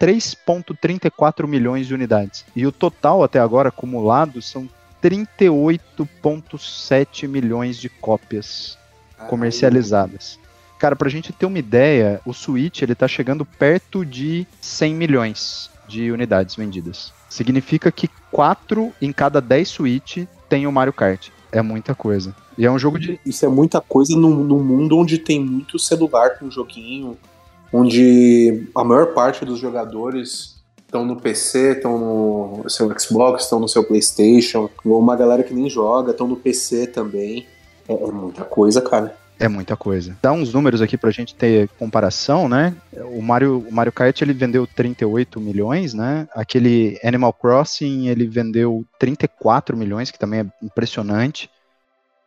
33,34 0.00 1.46
milhões 1.46 1.86
de 1.86 1.94
unidades. 1.94 2.44
E 2.54 2.66
o 2.66 2.72
total 2.72 3.22
até 3.22 3.38
agora 3.38 3.68
acumulado 3.68 4.42
são 4.42 4.68
38,7 5.02 7.28
milhões 7.28 7.78
de 7.78 7.88
cópias 7.88 8.76
comercializadas. 9.28 10.38
Cara, 10.78 10.96
pra 10.96 11.08
gente 11.08 11.32
ter 11.32 11.46
uma 11.46 11.58
ideia, 11.58 12.20
o 12.26 12.32
Switch 12.32 12.82
ele 12.82 12.94
tá 12.94 13.08
chegando 13.08 13.44
perto 13.44 14.04
de 14.04 14.46
100 14.60 14.94
milhões 14.94 15.70
de 15.86 16.10
unidades 16.10 16.56
vendidas. 16.56 17.12
Significa 17.28 17.92
que 17.92 18.08
4 18.30 18.92
em 19.00 19.12
cada 19.12 19.40
10 19.40 19.68
Switch 19.68 20.26
tem 20.48 20.66
o 20.66 20.72
Mario 20.72 20.92
Kart. 20.92 21.28
É 21.50 21.62
muita 21.62 21.94
coisa. 21.94 22.34
E 22.58 22.66
é 22.66 22.70
um 22.70 22.78
jogo 22.78 22.98
de. 22.98 23.18
Isso 23.24 23.44
é 23.44 23.48
muita 23.48 23.80
coisa 23.80 24.16
num, 24.16 24.42
num 24.42 24.62
mundo 24.62 24.98
onde 24.98 25.18
tem 25.18 25.40
muito 25.40 25.78
celular 25.78 26.38
com 26.38 26.50
joguinho, 26.50 27.16
onde 27.74 28.68
a 28.72 28.84
maior 28.84 29.14
parte 29.14 29.44
dos 29.44 29.58
jogadores 29.58 30.62
estão 30.78 31.04
no 31.04 31.16
PC, 31.16 31.72
estão 31.72 31.98
no 31.98 32.70
seu 32.70 32.88
Xbox, 32.96 33.42
estão 33.42 33.58
no 33.58 33.68
seu 33.68 33.82
PlayStation, 33.82 34.70
ou 34.84 35.00
uma 35.00 35.16
galera 35.16 35.42
que 35.42 35.52
nem 35.52 35.68
joga, 35.68 36.12
estão 36.12 36.28
no 36.28 36.36
PC 36.36 36.86
também. 36.86 37.48
É, 37.88 37.92
é 37.92 38.12
muita 38.12 38.44
coisa, 38.44 38.80
cara. 38.80 39.16
É 39.40 39.48
muita 39.48 39.76
coisa. 39.76 40.16
Dá 40.22 40.30
uns 40.30 40.54
números 40.54 40.80
aqui 40.80 40.96
pra 40.96 41.10
gente 41.10 41.34
ter 41.34 41.68
comparação, 41.76 42.48
né? 42.48 42.76
O 43.12 43.20
Mario, 43.20 43.66
o 43.68 43.72
Mario 43.72 43.92
Kart 43.92 44.22
ele 44.22 44.32
vendeu 44.32 44.68
38 44.68 45.40
milhões, 45.40 45.92
né? 45.92 46.28
Aquele 46.32 46.96
Animal 47.02 47.32
Crossing 47.32 48.06
ele 48.06 48.28
vendeu 48.28 48.84
34 49.00 49.76
milhões, 49.76 50.12
que 50.12 50.18
também 50.18 50.40
é 50.40 50.46
impressionante. 50.62 51.50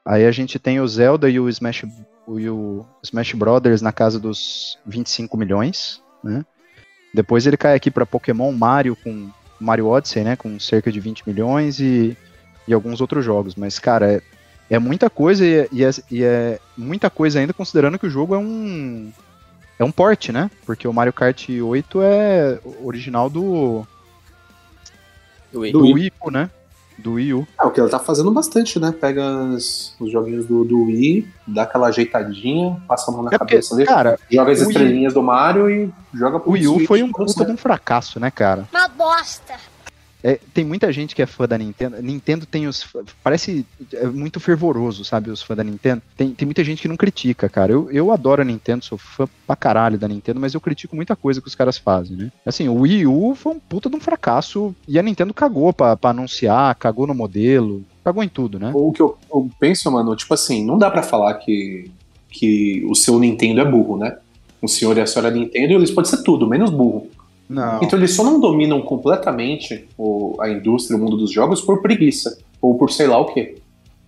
Aí 0.05 0.25
a 0.25 0.31
gente 0.31 0.59
tem 0.59 0.81
o 0.81 0.87
Zelda 0.87 1.29
e 1.29 1.39
o 1.39 1.47
Smash, 1.47 1.85
e 2.27 2.49
o 2.49 2.85
Smash 3.03 3.33
Brothers 3.33 3.81
na 3.81 3.91
casa 3.91 4.19
dos 4.19 4.77
25 4.85 5.37
milhões, 5.37 6.01
né? 6.23 6.45
Depois 7.13 7.47
ele 7.47 7.55
cai 7.55 7.75
aqui 7.75 7.89
para 7.89 8.05
Pokémon 8.05 8.51
Mario 8.51 8.95
com 8.95 9.29
Mario 9.59 9.87
Odyssey, 9.87 10.23
né? 10.23 10.35
Com 10.35 10.59
cerca 10.59 10.91
de 10.91 10.99
20 10.99 11.23
milhões 11.27 11.79
e, 11.79 12.17
e 12.67 12.73
alguns 12.73 12.99
outros 12.99 13.23
jogos. 13.23 13.55
Mas, 13.55 13.79
cara, 13.79 14.13
é, 14.13 14.21
é 14.69 14.77
muita 14.77 15.09
coisa 15.09 15.45
e 15.45 15.53
é, 15.53 15.69
e, 15.71 15.83
é, 15.83 15.89
e 16.11 16.23
é 16.23 16.59
muita 16.77 17.09
coisa 17.09 17.39
ainda 17.39 17.53
considerando 17.53 17.97
que 17.97 18.05
o 18.05 18.09
jogo 18.09 18.35
é 18.35 18.37
um 18.37 19.11
é 19.79 19.83
um 19.83 19.91
port, 19.91 20.29
né? 20.29 20.49
Porque 20.65 20.87
o 20.87 20.93
Mario 20.93 21.13
Kart 21.13 21.47
8 21.49 22.01
é 22.01 22.59
original 22.83 23.29
do 23.29 23.87
Do 25.51 25.61
Wii. 25.61 25.71
do 25.71 25.93
Wii 25.93 26.13
né? 26.31 26.49
Do 26.97 27.13
Wii 27.13 27.33
U. 27.35 27.47
É 27.61 27.63
o 27.65 27.71
que 27.71 27.79
ela 27.79 27.89
tá 27.89 27.99
fazendo 27.99 28.31
bastante, 28.31 28.79
né? 28.79 28.91
Pega 28.91 29.23
as- 29.55 29.93
os 29.99 30.11
joguinhos 30.11 30.45
do, 30.47 30.63
do 30.63 30.83
Wii, 30.85 31.27
dá 31.47 31.63
aquela 31.63 31.87
ajeitadinha, 31.87 32.81
passa 32.87 33.11
a 33.11 33.13
mão 33.13 33.23
na 33.23 33.29
É 33.31 33.37
porque, 33.37 33.53
cabeça 33.53 33.75
dele, 33.75 33.87
cara, 33.87 34.19
joga 34.31 34.51
as 34.51 34.59
o 34.59 34.61
Wii- 34.63 34.69
estrelinhas 34.71 35.13
do 35.13 35.21
Mario 35.21 35.69
e 35.69 35.93
joga 36.13 36.39
pro 36.39 36.49
o 36.49 36.53
Wii 36.53 36.67
U 36.67 36.85
foi 36.87 37.03
um 37.03 37.11
puta 37.11 37.45
de 37.45 37.51
um 37.51 37.57
fracasso, 37.57 38.19
né, 38.19 38.31
cara? 38.31 38.67
Uma 38.73 38.87
bosta. 38.87 39.53
É, 40.27 40.37
tem 40.53 40.65
muita 40.65 40.91
gente 40.91 41.15
que 41.15 41.21
é 41.21 41.25
fã 41.25 41.47
da 41.47 41.57
Nintendo. 41.57 42.01
Nintendo 42.01 42.45
tem 42.45 42.67
os. 42.67 42.85
Parece 43.23 43.65
é 43.93 44.07
muito 44.07 44.41
fervoroso, 44.41 45.05
sabe? 45.05 45.29
Os 45.31 45.41
fãs 45.41 45.55
da 45.55 45.63
Nintendo. 45.63 46.01
Tem, 46.17 46.31
tem 46.31 46.45
muita 46.45 46.65
gente 46.65 46.81
que 46.81 46.87
não 46.89 46.97
critica, 46.97 47.47
cara. 47.47 47.71
Eu, 47.71 47.89
eu 47.89 48.11
adoro 48.11 48.41
a 48.41 48.45
Nintendo, 48.45 48.83
sou 48.83 48.97
fã 48.97 49.25
pra 49.45 49.55
caralho 49.55 49.97
da 49.97 50.05
Nintendo, 50.05 50.37
mas 50.37 50.53
eu 50.53 50.59
critico 50.59 50.97
muita 50.97 51.15
coisa 51.15 51.39
que 51.39 51.47
os 51.47 51.55
caras 51.55 51.77
fazem, 51.77 52.17
né? 52.17 52.29
Assim, 52.45 52.67
o 52.67 52.81
Wii 52.81 53.07
U 53.07 53.35
foi 53.35 53.53
um 53.53 53.59
puta 53.59 53.89
de 53.89 53.95
um 53.95 54.01
fracasso 54.01 54.75
e 54.85 54.99
a 54.99 55.01
Nintendo 55.01 55.33
cagou 55.33 55.71
pra, 55.71 55.95
pra 55.95 56.09
anunciar, 56.09 56.75
cagou 56.75 57.07
no 57.07 57.15
modelo, 57.15 57.85
cagou 58.03 58.21
em 58.21 58.27
tudo, 58.27 58.59
né? 58.59 58.71
O 58.73 58.91
que 58.91 59.01
eu, 59.01 59.17
eu 59.33 59.49
penso, 59.57 59.89
mano, 59.89 60.13
tipo 60.13 60.33
assim, 60.33 60.65
não 60.65 60.77
dá 60.77 60.91
pra 60.91 61.03
falar 61.03 61.35
que, 61.35 61.89
que 62.29 62.85
o 62.89 62.95
seu 62.95 63.17
Nintendo 63.17 63.61
é 63.61 63.65
burro, 63.65 63.95
né? 63.95 64.17
O 64.61 64.67
senhor 64.67 64.97
e 64.97 64.99
a 64.99 65.07
senhora 65.07 65.31
Nintendo, 65.31 65.75
eles 65.75 65.91
podem 65.91 66.11
ser 66.11 66.21
tudo, 66.21 66.45
menos 66.45 66.69
burro. 66.69 67.07
Não. 67.49 67.79
Então 67.81 67.97
eles 67.97 68.13
só 68.13 68.23
não 68.23 68.39
dominam 68.39 68.81
completamente 68.81 69.87
o- 69.97 70.35
a 70.39 70.49
indústria, 70.49 70.97
o 70.97 70.99
mundo 70.99 71.17
dos 71.17 71.31
jogos 71.31 71.61
por 71.61 71.81
preguiça. 71.81 72.37
Ou 72.61 72.77
por 72.77 72.91
sei 72.91 73.07
lá 73.07 73.17
o 73.17 73.25
quê. 73.33 73.55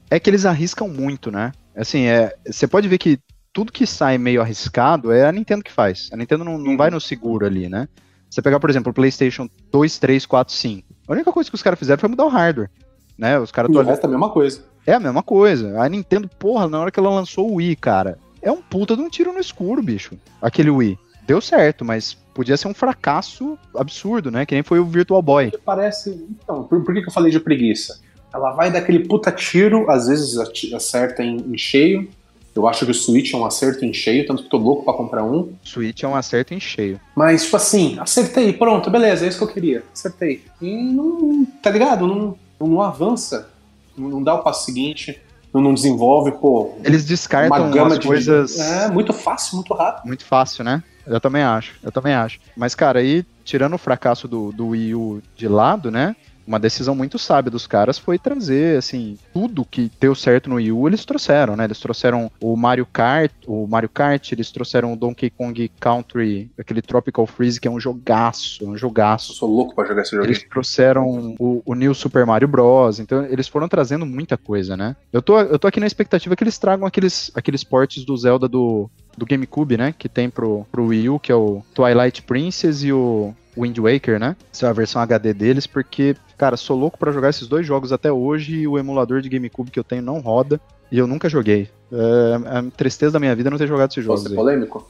É 0.09 0.19
que 0.19 0.29
eles 0.29 0.45
arriscam 0.45 0.87
muito, 0.89 1.31
né? 1.31 1.51
Assim, 1.75 2.05
é, 2.05 2.33
você 2.45 2.67
pode 2.67 2.87
ver 2.87 2.97
que 2.97 3.19
tudo 3.53 3.71
que 3.71 3.85
sai 3.85 4.17
meio 4.17 4.41
arriscado 4.41 5.11
é 5.11 5.25
a 5.25 5.31
Nintendo 5.31 5.63
que 5.63 5.71
faz. 5.71 6.09
A 6.11 6.17
Nintendo 6.17 6.43
não, 6.43 6.57
não 6.57 6.75
vai 6.75 6.89
no 6.89 6.99
seguro 6.99 7.45
ali, 7.45 7.69
né? 7.69 7.87
Você 8.29 8.41
pegar, 8.41 8.59
por 8.59 8.69
exemplo, 8.69 8.91
o 8.91 8.93
PlayStation 8.93 9.47
2, 9.71 9.97
3, 9.97 10.25
4, 10.25 10.53
5. 10.53 10.87
A 11.07 11.13
única 11.13 11.31
coisa 11.31 11.49
que 11.49 11.55
os 11.55 11.63
caras 11.63 11.79
fizeram 11.79 11.99
foi 11.99 12.09
mudar 12.09 12.25
o 12.25 12.29
hardware. 12.29 12.69
Né? 13.17 13.39
Os 13.39 13.51
caras 13.51 13.71
E 13.73 13.77
o 13.77 13.81
resto 13.81 14.03
é 14.03 14.07
a 14.07 14.09
mesma 14.09 14.29
coisa. 14.29 14.63
É 14.85 14.93
a 14.93 14.99
mesma 14.99 15.23
coisa. 15.23 15.81
A 15.81 15.87
Nintendo, 15.89 16.29
porra, 16.39 16.67
na 16.67 16.79
hora 16.79 16.91
que 16.91 16.99
ela 16.99 17.09
lançou 17.09 17.49
o 17.51 17.55
Wii, 17.55 17.75
cara, 17.75 18.17
é 18.41 18.51
um 18.51 18.61
puta 18.61 18.95
de 18.95 19.01
um 19.01 19.09
tiro 19.09 19.33
no 19.33 19.39
escuro, 19.39 19.81
bicho. 19.81 20.15
Aquele 20.41 20.69
Wii. 20.69 20.97
Deu 21.29 21.39
certo, 21.39 21.85
mas 21.85 22.17
podia 22.33 22.57
ser 22.57 22.67
um 22.67 22.73
fracasso 22.73 23.55
absurdo, 23.77 24.31
né? 24.31 24.47
Que 24.47 24.55
nem 24.55 24.63
foi 24.63 24.79
o 24.79 24.85
Virtual 24.85 25.21
Boy. 25.21 25.51
Parece. 25.63 26.25
Então, 26.43 26.63
por, 26.63 26.83
por 26.83 26.91
que, 26.91 27.03
que 27.03 27.07
eu 27.07 27.13
falei 27.13 27.31
de 27.31 27.39
preguiça? 27.39 27.99
Ela 28.33 28.49
vai 28.53 28.71
daquele 28.71 29.07
puta 29.07 29.31
tiro, 29.31 29.91
às 29.91 30.07
vezes 30.07 30.35
acerta 30.73 31.21
em, 31.21 31.37
em 31.37 31.55
cheio. 31.55 32.09
Eu 32.55 32.67
acho 32.67 32.83
que 32.83 32.89
o 32.89 32.95
Switch 32.95 33.31
é 33.31 33.37
um 33.37 33.45
acerto 33.45 33.85
em 33.85 33.93
cheio, 33.93 34.25
tanto 34.25 34.41
que 34.41 34.49
tô 34.49 34.57
louco 34.57 34.83
pra 34.83 34.91
comprar 34.95 35.23
um. 35.23 35.53
Switch 35.63 36.01
é 36.01 36.07
um 36.07 36.15
acerto 36.15 36.55
em 36.55 36.59
cheio. 36.59 36.99
Mas, 37.15 37.43
tipo 37.43 37.57
assim, 37.57 37.99
acertei, 37.99 38.51
pronto, 38.51 38.89
beleza, 38.89 39.23
é 39.23 39.27
isso 39.27 39.37
que 39.37 39.43
eu 39.43 39.53
queria. 39.53 39.83
Acertei. 39.93 40.43
E 40.59 40.75
não. 40.75 41.45
Tá 41.61 41.69
ligado? 41.69 42.07
Não, 42.07 42.35
não 42.59 42.81
avança. 42.81 43.51
Não, 43.95 44.23
dá 44.23 44.33
o 44.33 44.41
passo 44.41 44.65
seguinte. 44.65 45.21
Não, 45.53 45.75
desenvolve, 45.75 46.31
pô. 46.31 46.73
Eles 46.83 47.05
descartam 47.05 47.65
uma 47.65 47.69
gama 47.69 47.99
de 47.99 48.07
coisas. 48.07 48.59
É, 48.59 48.89
muito 48.89 49.13
fácil, 49.13 49.57
muito 49.57 49.75
rápido. 49.75 50.07
Muito 50.07 50.25
fácil, 50.25 50.63
né? 50.63 50.83
Eu 51.05 51.19
também 51.19 51.43
acho, 51.43 51.73
eu 51.81 51.91
também 51.91 52.13
acho. 52.13 52.39
Mas, 52.55 52.75
cara, 52.75 52.99
aí, 52.99 53.25
tirando 53.43 53.73
o 53.73 53.79
fracasso 53.79 54.27
do, 54.27 54.51
do 54.51 54.67
Wii 54.67 54.95
U 54.95 55.21
de 55.35 55.47
lado, 55.47 55.89
né? 55.89 56.15
Uma 56.49 56.59
decisão 56.59 56.95
muito 56.95 57.19
sábia 57.19 57.51
dos 57.51 57.67
caras 57.67 57.99
foi 57.99 58.17
trazer, 58.17 58.79
assim, 58.79 59.19
tudo 59.31 59.63
que 59.63 59.91
deu 60.01 60.15
certo 60.15 60.49
no 60.49 60.55
Wii 60.55 60.71
U, 60.71 60.87
eles 60.87 61.05
trouxeram, 61.05 61.55
né? 61.55 61.65
Eles 61.65 61.79
trouxeram 61.79 62.31
o 62.41 62.55
Mario 62.55 62.87
Kart, 62.87 63.31
o 63.45 63.67
Mario 63.67 63.87
Kart, 63.87 64.31
eles 64.31 64.49
trouxeram 64.49 64.91
o 64.91 64.95
Donkey 64.95 65.29
Kong 65.29 65.71
Country, 65.79 66.49
aquele 66.57 66.81
Tropical 66.81 67.27
Freeze, 67.27 67.61
que 67.61 67.67
é 67.67 67.71
um 67.71 67.79
jogaço, 67.79 68.65
um 68.65 68.71
Eu 68.71 68.77
jogaço. 68.77 69.33
sou 69.33 69.47
louco 69.47 69.75
pra 69.75 69.85
jogar 69.85 70.01
esse 70.01 70.15
jogo. 70.15 70.25
Eles 70.25 70.41
trouxeram 70.41 71.35
o, 71.37 71.61
o 71.63 71.75
New 71.75 71.93
Super 71.93 72.25
Mario 72.25 72.47
Bros. 72.47 72.99
Então, 72.99 73.23
eles 73.25 73.47
foram 73.47 73.69
trazendo 73.69 74.03
muita 74.03 74.35
coisa, 74.35 74.75
né? 74.75 74.95
Eu 75.13 75.21
tô, 75.21 75.39
eu 75.39 75.59
tô 75.59 75.67
aqui 75.67 75.79
na 75.79 75.85
expectativa 75.85 76.35
que 76.35 76.43
eles 76.43 76.57
tragam 76.57 76.87
aqueles, 76.87 77.29
aqueles 77.35 77.63
portes 77.63 78.03
do 78.03 78.17
Zelda 78.17 78.47
do, 78.47 78.89
do 79.15 79.23
GameCube, 79.23 79.77
né? 79.77 79.93
Que 79.95 80.09
tem 80.09 80.31
pro, 80.31 80.65
pro 80.71 80.87
Wii 80.87 81.09
U, 81.09 81.19
que 81.19 81.31
é 81.31 81.35
o 81.35 81.61
Twilight 81.75 82.23
Princess 82.23 82.81
e 82.83 82.91
o 82.91 83.35
Wind 83.59 83.77
Waker, 83.77 84.19
né? 84.19 84.35
Essa 84.53 84.67
é 84.67 84.69
a 84.69 84.73
versão 84.73 85.01
HD 85.01 85.33
deles, 85.33 85.67
porque, 85.67 86.15
cara, 86.37 86.55
sou 86.57 86.77
louco 86.77 86.97
pra 86.97 87.11
jogar 87.11 87.29
esses 87.29 87.47
dois 87.47 87.65
jogos 87.65 87.91
até 87.91 88.11
hoje 88.11 88.55
e 88.55 88.67
o 88.67 88.77
emulador 88.77 89.21
de 89.21 89.29
GameCube 89.29 89.71
que 89.71 89.79
eu 89.79 89.83
tenho 89.83 90.01
não 90.01 90.19
roda. 90.19 90.59
E 90.91 90.97
eu 90.97 91.05
nunca 91.05 91.29
joguei. 91.29 91.69
É 91.91 92.57
a 92.57 92.63
tristeza 92.75 93.13
da 93.13 93.19
minha 93.19 93.35
vida 93.35 93.49
não 93.49 93.57
ter 93.57 93.67
jogado 93.67 93.91
esses 93.91 94.05
Posso 94.05 94.23
jogos. 94.23 94.23
ser 94.23 94.29
aí. 94.29 94.35
polêmico? 94.35 94.89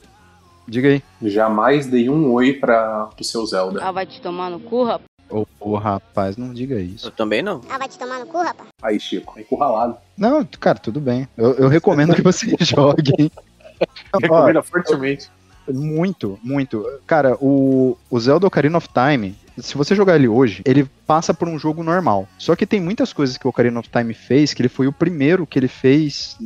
Diga 0.68 0.88
aí. 0.90 1.04
Jamais 1.22 1.88
dei 1.88 2.10
um 2.10 2.32
oi 2.32 2.54
pra, 2.54 3.08
pro 3.16 3.24
seu 3.24 3.46
Zelda. 3.46 3.84
Ah, 3.84 3.92
vai 3.92 4.06
te 4.06 4.22
tomar 4.22 4.50
no 4.50 4.60
cu, 4.60 4.84
rapaz. 4.84 5.10
Ô, 5.30 5.46
ô, 5.60 5.76
rapaz, 5.76 6.38
não 6.38 6.54
diga 6.54 6.80
isso. 6.80 7.08
Eu 7.08 7.12
também 7.12 7.42
não. 7.42 7.62
Ah, 7.70 7.78
vai 7.78 7.88
te 7.88 7.98
tomar 8.00 8.20
no 8.20 8.26
cu, 8.26 8.38
rapaz. 8.38 8.70
Aí, 8.82 9.00
Chico, 9.00 9.40
encurralado. 9.40 9.98
Não, 10.18 10.44
cara, 10.60 10.80
tudo 10.80 11.00
bem. 11.00 11.28
Eu, 11.38 11.54
eu 11.56 11.68
recomendo 11.68 12.16
que 12.16 12.22
você 12.22 12.48
jogue. 12.62 13.32
Ó, 14.14 14.20
Recomenda 14.20 14.62
fortemente. 14.64 15.30
Muito, 15.74 16.40
muito. 16.44 16.86
Cara, 17.06 17.36
o, 17.40 17.98
o 18.10 18.20
Zelda 18.20 18.48
Ocarina 18.48 18.78
of 18.78 18.88
Time, 18.90 19.36
se 19.58 19.76
você 19.76 19.96
jogar 19.96 20.16
ele 20.16 20.28
hoje, 20.28 20.62
ele 20.66 20.90
passa 21.06 21.34
por 21.34 21.48
um 21.48 21.60
jogo 21.60 21.84
normal. 21.84 22.28
Só 22.38 22.56
que 22.56 22.66
tem 22.66 22.80
muitas 22.80 23.14
coisas 23.14 23.38
que 23.38 23.46
o 23.46 23.50
Ocarina 23.50 23.80
of 23.80 23.90
Time 23.90 24.14
fez, 24.14 24.54
que 24.54 24.62
ele 24.62 24.70
foi 24.70 24.88
o 24.88 24.94
primeiro 24.94 25.46
que 25.46 25.58
ele 25.58 25.68
fez 25.68 26.38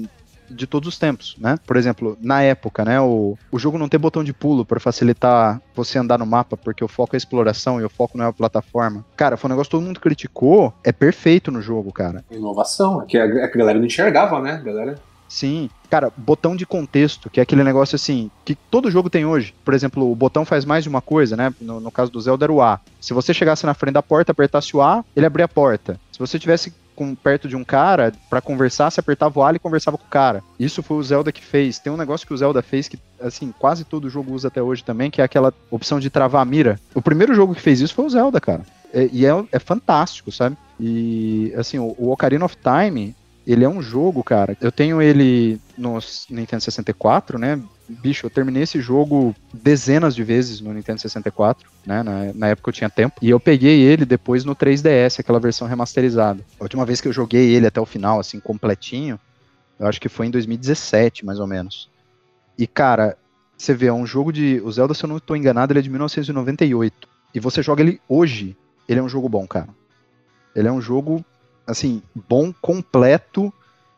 de 0.49 0.67
todos 0.67 0.87
os 0.87 0.99
tempos, 0.99 1.35
né? 1.39 1.57
Por 1.65 1.77
exemplo, 1.77 2.17
na 2.21 2.41
época, 2.41 2.85
né, 2.85 2.99
o, 3.01 3.37
o 3.51 3.57
jogo 3.57 3.77
não 3.77 3.89
ter 3.89 3.97
botão 3.97 4.23
de 4.23 4.33
pulo 4.33 4.65
para 4.65 4.79
facilitar 4.79 5.61
você 5.75 5.97
andar 5.97 6.19
no 6.19 6.25
mapa, 6.25 6.55
porque 6.55 6.83
o 6.83 6.87
foco 6.87 7.15
é 7.15 7.17
a 7.17 7.17
exploração 7.17 7.81
e 7.81 7.83
o 7.83 7.89
foco 7.89 8.17
não 8.17 8.25
é 8.25 8.27
a 8.27 8.33
plataforma. 8.33 9.03
Cara, 9.15 9.37
foi 9.37 9.47
um 9.47 9.53
negócio 9.53 9.69
que 9.69 9.77
todo 9.77 9.85
mundo 9.85 9.99
criticou, 9.99 10.73
é 10.83 10.91
perfeito 10.91 11.51
no 11.51 11.61
jogo, 11.61 11.91
cara. 11.91 12.23
Inovação. 12.29 13.01
É 13.01 13.05
que 13.05 13.17
a, 13.17 13.23
a 13.23 13.47
galera 13.47 13.79
não 13.79 13.85
enxergava, 13.85 14.39
né? 14.39 14.61
Galera. 14.63 14.95
Sim. 15.27 15.69
Cara, 15.89 16.11
botão 16.15 16.55
de 16.55 16.65
contexto, 16.65 17.29
que 17.29 17.39
é 17.39 17.43
aquele 17.43 17.63
negócio 17.63 17.95
assim, 17.95 18.29
que 18.43 18.55
todo 18.55 18.89
jogo 18.91 19.09
tem 19.09 19.25
hoje. 19.25 19.53
Por 19.63 19.73
exemplo, 19.73 20.11
o 20.11 20.15
botão 20.15 20.45
faz 20.45 20.65
mais 20.65 20.83
de 20.83 20.89
uma 20.89 21.01
coisa, 21.01 21.35
né? 21.35 21.53
No, 21.59 21.79
no 21.79 21.91
caso 21.91 22.11
do 22.11 22.21
Zelda 22.21 22.45
era 22.45 22.53
o 22.53 22.61
A. 22.61 22.79
Se 22.99 23.13
você 23.13 23.33
chegasse 23.33 23.65
na 23.65 23.73
frente 23.73 23.93
da 23.93 24.03
porta, 24.03 24.31
apertasse 24.31 24.75
o 24.75 24.81
A, 24.81 25.03
ele 25.15 25.25
abria 25.25 25.45
a 25.45 25.49
porta. 25.49 25.99
Se 26.11 26.19
você 26.19 26.37
tivesse 26.37 26.73
com, 26.95 27.15
perto 27.15 27.47
de 27.47 27.55
um 27.55 27.63
cara 27.63 28.13
pra 28.29 28.41
conversar, 28.41 28.89
você 28.91 28.99
apertava 28.99 29.39
o 29.39 29.43
A 29.43 29.51
e 29.53 29.59
conversava 29.59 29.97
com 29.97 30.05
o 30.05 30.09
cara. 30.09 30.43
Isso 30.59 30.83
foi 30.83 30.97
o 30.97 31.03
Zelda 31.03 31.31
que 31.31 31.43
fez. 31.43 31.79
Tem 31.79 31.91
um 31.91 31.97
negócio 31.97 32.25
que 32.27 32.33
o 32.33 32.37
Zelda 32.37 32.61
fez 32.61 32.87
que, 32.87 32.99
assim, 33.19 33.53
quase 33.57 33.83
todo 33.83 34.09
jogo 34.09 34.33
usa 34.33 34.47
até 34.47 34.61
hoje 34.61 34.83
também, 34.83 35.09
que 35.09 35.21
é 35.21 35.23
aquela 35.23 35.53
opção 35.71 35.99
de 35.99 36.09
travar 36.09 36.41
a 36.41 36.45
mira. 36.45 36.79
O 36.93 37.01
primeiro 37.01 37.33
jogo 37.33 37.55
que 37.55 37.61
fez 37.61 37.81
isso 37.81 37.95
foi 37.95 38.05
o 38.05 38.09
Zelda, 38.09 38.39
cara. 38.39 38.61
É- 38.93 39.09
e 39.11 39.25
é, 39.25 39.31
é 39.51 39.59
fantástico, 39.59 40.31
sabe? 40.31 40.55
E, 40.79 41.51
assim, 41.57 41.79
o, 41.79 41.95
o 41.97 42.11
Ocarina 42.11 42.45
of 42.45 42.55
Time, 42.57 43.15
ele 43.45 43.65
é 43.65 43.69
um 43.69 43.81
jogo, 43.81 44.23
cara. 44.23 44.57
Eu 44.61 44.71
tenho 44.71 45.01
ele 45.01 45.59
no 45.77 45.99
Nintendo 46.29 46.63
64, 46.63 47.37
né? 47.37 47.61
Bicho, 47.89 48.25
eu 48.25 48.29
terminei 48.29 48.63
esse 48.63 48.79
jogo 48.79 49.35
dezenas 49.53 50.15
de 50.15 50.23
vezes 50.23 50.61
no 50.61 50.73
Nintendo 50.73 51.01
64, 51.01 51.69
né? 51.85 52.01
Na, 52.01 52.33
na 52.33 52.47
época 52.47 52.69
eu 52.69 52.73
tinha 52.73 52.89
tempo. 52.89 53.15
E 53.21 53.29
eu 53.29 53.39
peguei 53.39 53.81
ele 53.81 54.05
depois 54.05 54.45
no 54.45 54.55
3DS, 54.55 55.19
aquela 55.19 55.39
versão 55.39 55.67
remasterizada. 55.67 56.43
A 56.59 56.63
última 56.63 56.85
vez 56.85 57.01
que 57.01 57.07
eu 57.07 57.13
joguei 57.13 57.53
ele 57.53 57.67
até 57.67 57.81
o 57.81 57.85
final, 57.85 58.19
assim, 58.19 58.39
completinho, 58.39 59.19
eu 59.77 59.87
acho 59.87 59.99
que 59.99 60.07
foi 60.07 60.27
em 60.27 60.31
2017, 60.31 61.25
mais 61.25 61.39
ou 61.39 61.47
menos. 61.47 61.89
E, 62.57 62.65
cara, 62.65 63.17
você 63.57 63.73
vê, 63.73 63.87
é 63.87 63.93
um 63.93 64.05
jogo 64.05 64.31
de. 64.31 64.61
O 64.63 64.71
Zelda, 64.71 64.93
se 64.93 65.03
eu 65.03 65.09
não 65.09 65.17
estou 65.17 65.35
enganado, 65.35 65.73
ele 65.73 65.79
é 65.79 65.81
de 65.81 65.89
1998. 65.89 67.07
E 67.33 67.39
você 67.39 67.61
joga 67.63 67.81
ele 67.81 67.99
hoje, 68.07 68.55
ele 68.87 68.99
é 68.99 69.03
um 69.03 69.09
jogo 69.09 69.27
bom, 69.27 69.45
cara. 69.47 69.69
Ele 70.55 70.67
é 70.67 70.71
um 70.71 70.81
jogo, 70.81 71.25
assim, 71.65 72.01
bom, 72.27 72.53
completo. 72.61 73.53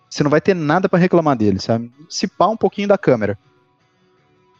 Você 0.09 0.23
não 0.23 0.31
vai 0.31 0.41
ter 0.41 0.55
nada 0.55 0.87
pra 0.87 0.99
reclamar 0.99 1.35
dele, 1.35 1.59
sabe? 1.59 1.91
Se 2.09 2.27
pá 2.27 2.47
um 2.47 2.57
pouquinho 2.57 2.87
da 2.87 2.97
câmera. 2.97 3.37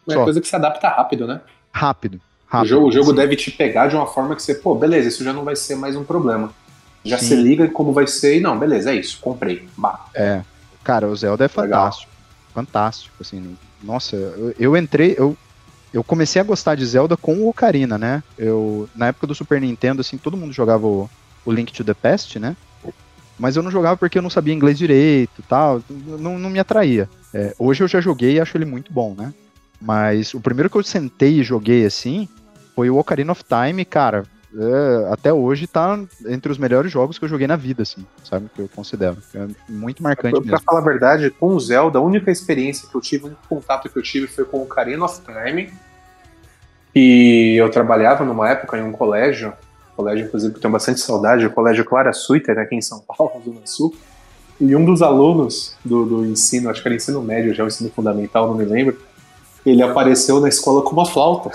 É 0.08 0.14
Só. 0.14 0.24
coisa 0.24 0.42
que 0.42 0.48
se 0.48 0.56
adapta 0.56 0.88
rápido, 0.88 1.26
né? 1.26 1.42
Rápido. 1.72 2.16
O 2.16 2.22
rápido 2.48 2.70
jogo, 2.70 2.88
o 2.88 2.92
jogo 2.92 3.14
deve 3.14 3.36
te 3.36 3.52
pegar 3.52 3.88
de 3.88 3.96
uma 3.96 4.06
forma 4.06 4.36
que 4.36 4.44
você, 4.44 4.56
pô, 4.56 4.76
beleza, 4.76 5.08
isso 5.08 5.24
já 5.24 5.34
não 5.34 5.44
vai 5.44 5.56
ser 5.56 5.76
mais 5.76 5.96
um 5.96 6.04
problema. 6.04 6.54
Já 7.04 7.18
Sim. 7.18 7.28
se 7.28 7.36
liga 7.36 7.68
como 7.70 7.94
vai 7.94 8.08
ser 8.08 8.38
e 8.38 8.42
não, 8.42 8.58
beleza, 8.58 8.92
é 8.92 8.96
isso, 8.96 9.20
comprei. 9.22 9.68
Bah. 9.78 10.06
É. 10.14 10.44
Cara, 10.84 11.08
o 11.08 11.16
Zelda 11.16 11.46
é 11.46 11.48
Legal. 11.48 11.84
fantástico. 11.84 12.12
fantástico, 12.54 13.16
assim. 13.22 13.58
Nossa, 13.82 14.16
eu, 14.16 14.56
eu 14.60 14.78
entrei, 14.78 15.16
eu, 15.18 15.36
eu 15.94 16.04
comecei 16.04 16.42
a 16.42 16.46
gostar 16.46 16.76
de 16.76 16.86
Zelda 16.86 17.18
com 17.18 17.36
o 17.36 17.50
Ocarina, 17.50 17.98
né? 17.98 18.24
Eu, 18.38 18.90
na 18.96 19.08
época 19.08 19.28
do 19.28 19.36
Super 19.36 19.60
Nintendo, 19.62 20.02
assim, 20.02 20.18
todo 20.18 20.38
mundo 20.38 20.54
jogava 20.54 20.86
o, 20.86 21.10
o 21.44 21.52
Link 21.52 21.74
to 21.74 21.84
the 21.84 21.94
Past, 21.94 22.40
né? 22.40 22.56
Mas 23.38 23.56
eu 23.58 23.64
não 23.64 23.70
jogava 23.72 23.98
porque 23.98 24.18
eu 24.18 24.22
não 24.22 24.30
sabia 24.30 24.54
inglês 24.54 24.78
direito 24.78 25.44
tal, 25.50 25.82
não, 25.90 26.40
não 26.40 26.50
me 26.50 26.60
atraía. 26.60 27.10
É, 27.34 27.54
hoje 27.60 27.84
eu 27.84 27.88
já 27.88 28.00
joguei 28.00 28.34
e 28.34 28.40
acho 28.40 28.56
ele 28.58 28.66
muito 28.66 28.94
bom, 28.94 29.14
né? 29.18 29.34
Mas 29.82 30.34
o 30.34 30.40
primeiro 30.40 30.70
que 30.70 30.78
eu 30.78 30.84
sentei 30.84 31.40
e 31.40 31.44
joguei 31.44 31.86
assim 31.86 32.30
foi 32.76 32.90
o 32.90 32.98
Ocarina 32.98 33.32
of 33.34 33.44
Time, 33.44 33.84
cara. 33.84 34.24
é, 34.58 35.12
até 35.14 35.34
hoje 35.34 35.68
tá 35.68 36.00
entre 36.28 36.50
os 36.50 36.58
melhores 36.58 36.90
jogos 36.90 37.20
que 37.20 37.26
eu 37.26 37.30
joguei 37.30 37.46
na 37.46 37.58
vida, 37.58 37.84
assim, 37.84 38.06
sabe? 38.24 38.50
Que 38.56 38.62
eu 38.62 38.70
considero. 38.74 39.18
É 39.34 39.48
muito 39.68 40.02
marcante 40.02 40.32
Pra, 40.32 40.40
mesmo. 40.40 40.52
pra 40.52 40.60
falar 40.62 40.80
a 40.80 40.84
verdade, 40.84 41.30
com 41.30 41.48
o 41.48 41.60
Zelda, 41.60 42.00
a 42.00 42.02
única 42.02 42.32
experiência 42.32 42.88
que 42.90 42.96
eu 42.96 43.02
tive, 43.02 43.26
o 43.26 43.28
único 43.28 43.42
contato 43.50 43.90
que 43.90 43.98
eu 44.00 44.04
tive 44.04 44.28
foi 44.28 44.46
com 44.46 44.60
o 44.60 44.64
Ocarina 44.64 45.04
of 45.04 45.20
Time. 45.22 45.74
E 46.96 47.56
eu 47.60 47.70
trabalhava 47.70 48.24
numa 48.24 48.50
época 48.50 48.78
em 48.78 48.82
um 48.82 48.94
colégio, 48.94 49.52
colégio, 49.96 50.26
inclusive, 50.26 50.52
que 50.54 50.58
eu 50.58 50.62
tenho 50.62 50.72
bastante 50.72 51.00
saudade, 51.00 51.46
o 51.46 51.50
Colégio 51.52 51.86
Clara 51.86 52.12
Suiter, 52.14 52.58
aqui 52.60 52.76
em 52.76 52.82
São 52.82 53.00
Paulo, 53.00 53.42
Zona 53.46 53.60
Sul. 53.66 53.94
E 54.60 54.76
um 54.76 54.86
dos 54.86 55.02
alunos 55.02 55.76
do, 55.84 56.06
do 56.06 56.26
ensino, 56.26 56.70
acho 56.70 56.82
que 56.82 56.88
era 56.88 56.96
ensino 56.96 57.22
médio, 57.22 57.54
já 57.54 57.64
o 57.64 57.68
ensino 57.68 57.90
fundamental, 57.90 58.48
não 58.48 58.56
me 58.56 58.64
lembro, 58.66 58.98
ele 59.66 59.82
apareceu 59.82 60.40
na 60.40 60.48
escola 60.48 60.82
com 60.82 60.92
uma 60.92 61.06
flauta. 61.06 61.52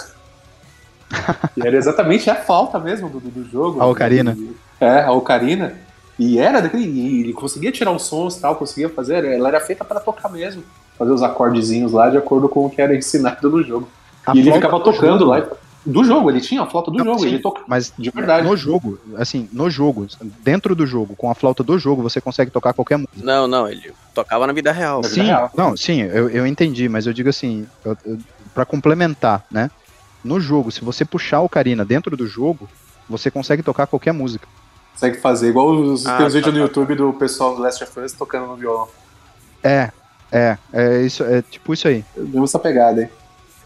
e 1.56 1.66
era 1.66 1.76
exatamente 1.76 2.28
a 2.30 2.34
flauta 2.34 2.78
mesmo 2.78 3.08
do, 3.08 3.20
do, 3.20 3.44
jogo. 3.50 3.80
A 3.80 3.86
ocarina. 3.86 4.36
E- 4.38 4.54
é, 4.80 5.02
a 5.02 5.12
ocarina. 5.12 5.74
E 6.18 6.38
era 6.38 6.60
daquele. 6.60 6.84
E 6.84 7.20
ele 7.22 7.32
conseguia 7.32 7.72
tirar 7.72 7.92
os 7.92 8.02
sons 8.04 8.36
e 8.36 8.40
tal, 8.40 8.56
conseguia 8.56 8.88
fazer. 8.88 9.24
Ela 9.24 9.48
era 9.48 9.60
feita 9.60 9.84
para 9.84 10.00
tocar 10.00 10.28
mesmo. 10.28 10.62
Fazer 10.98 11.12
os 11.12 11.22
acordezinhos 11.22 11.92
lá 11.92 12.10
de 12.10 12.18
acordo 12.18 12.48
com 12.48 12.66
o 12.66 12.70
que 12.70 12.80
era 12.80 12.94
ensinado 12.94 13.48
no 13.50 13.62
jogo. 13.62 13.88
A 14.26 14.34
e 14.34 14.40
ele 14.40 14.52
ficava 14.52 14.78
do 14.78 14.84
tocando 14.84 15.20
jogo- 15.20 15.30
lá. 15.30 15.46
Do 15.84 16.04
jogo, 16.04 16.30
ele 16.30 16.40
tinha 16.40 16.62
a 16.62 16.66
flauta 16.66 16.90
do 16.90 16.98
Não, 16.98 17.04
jogo, 17.06 17.20
sim, 17.20 17.28
ele 17.28 17.38
toca 17.38 17.62
Mas 17.66 17.92
de 17.98 18.10
verdade. 18.10 18.46
no 18.46 18.54
jogo, 18.54 18.98
assim, 19.16 19.48
no 19.50 19.70
jogo, 19.70 20.06
dentro 20.42 20.74
do 20.74 20.86
jogo, 20.86 21.16
com 21.16 21.30
a 21.30 21.34
flauta 21.34 21.62
do 21.62 21.78
jogo, 21.78 22.02
você 22.02 22.20
consegue 22.20 22.50
tocar 22.50 22.74
qualquer 22.74 22.98
música. 22.98 23.16
Não, 23.22 23.48
não, 23.48 23.66
ele 23.66 23.92
tocava 24.14 24.46
na 24.46 24.52
vida 24.52 24.72
real. 24.72 25.00
Na 25.00 25.08
vida 25.08 25.22
Sim, 25.22 25.26
real. 25.28 25.50
não, 25.56 25.76
sim, 25.76 26.02
eu, 26.02 26.28
eu 26.28 26.46
entendi, 26.46 26.86
mas 26.88 27.06
eu 27.06 27.14
digo 27.14 27.30
assim, 27.30 27.66
para 28.54 28.66
complementar, 28.66 29.44
né? 29.50 29.70
No 30.22 30.38
jogo, 30.38 30.70
se 30.70 30.84
você 30.84 31.02
puxar 31.02 31.40
o 31.40 31.46
Ocarina 31.46 31.82
dentro 31.82 32.14
do 32.14 32.26
jogo, 32.26 32.68
você 33.08 33.30
consegue 33.30 33.62
tocar 33.62 33.86
qualquer 33.86 34.12
música. 34.12 34.46
Consegue 34.92 35.18
fazer, 35.18 35.48
igual 35.48 35.70
os, 35.70 36.06
Ah, 36.06 36.18
tem 36.18 36.26
os 36.26 36.32
tá, 36.34 36.38
vídeos 36.38 36.54
no 36.54 36.60
tá, 36.60 36.66
YouTube 36.66 36.94
do 36.94 37.12
pessoal 37.14 37.56
do 37.56 37.62
Last 37.62 37.82
of 37.82 38.00
Us 38.00 38.12
tocando 38.12 38.48
no 38.48 38.56
violão. 38.56 38.86
É, 39.62 39.90
é, 40.30 40.58
é 40.74 41.00
isso, 41.02 41.24
é 41.24 41.40
tipo 41.40 41.72
isso 41.72 41.88
aí, 41.88 42.04
Deu 42.14 42.44
essa 42.44 42.58
pegada, 42.58 43.00
hein? 43.02 43.08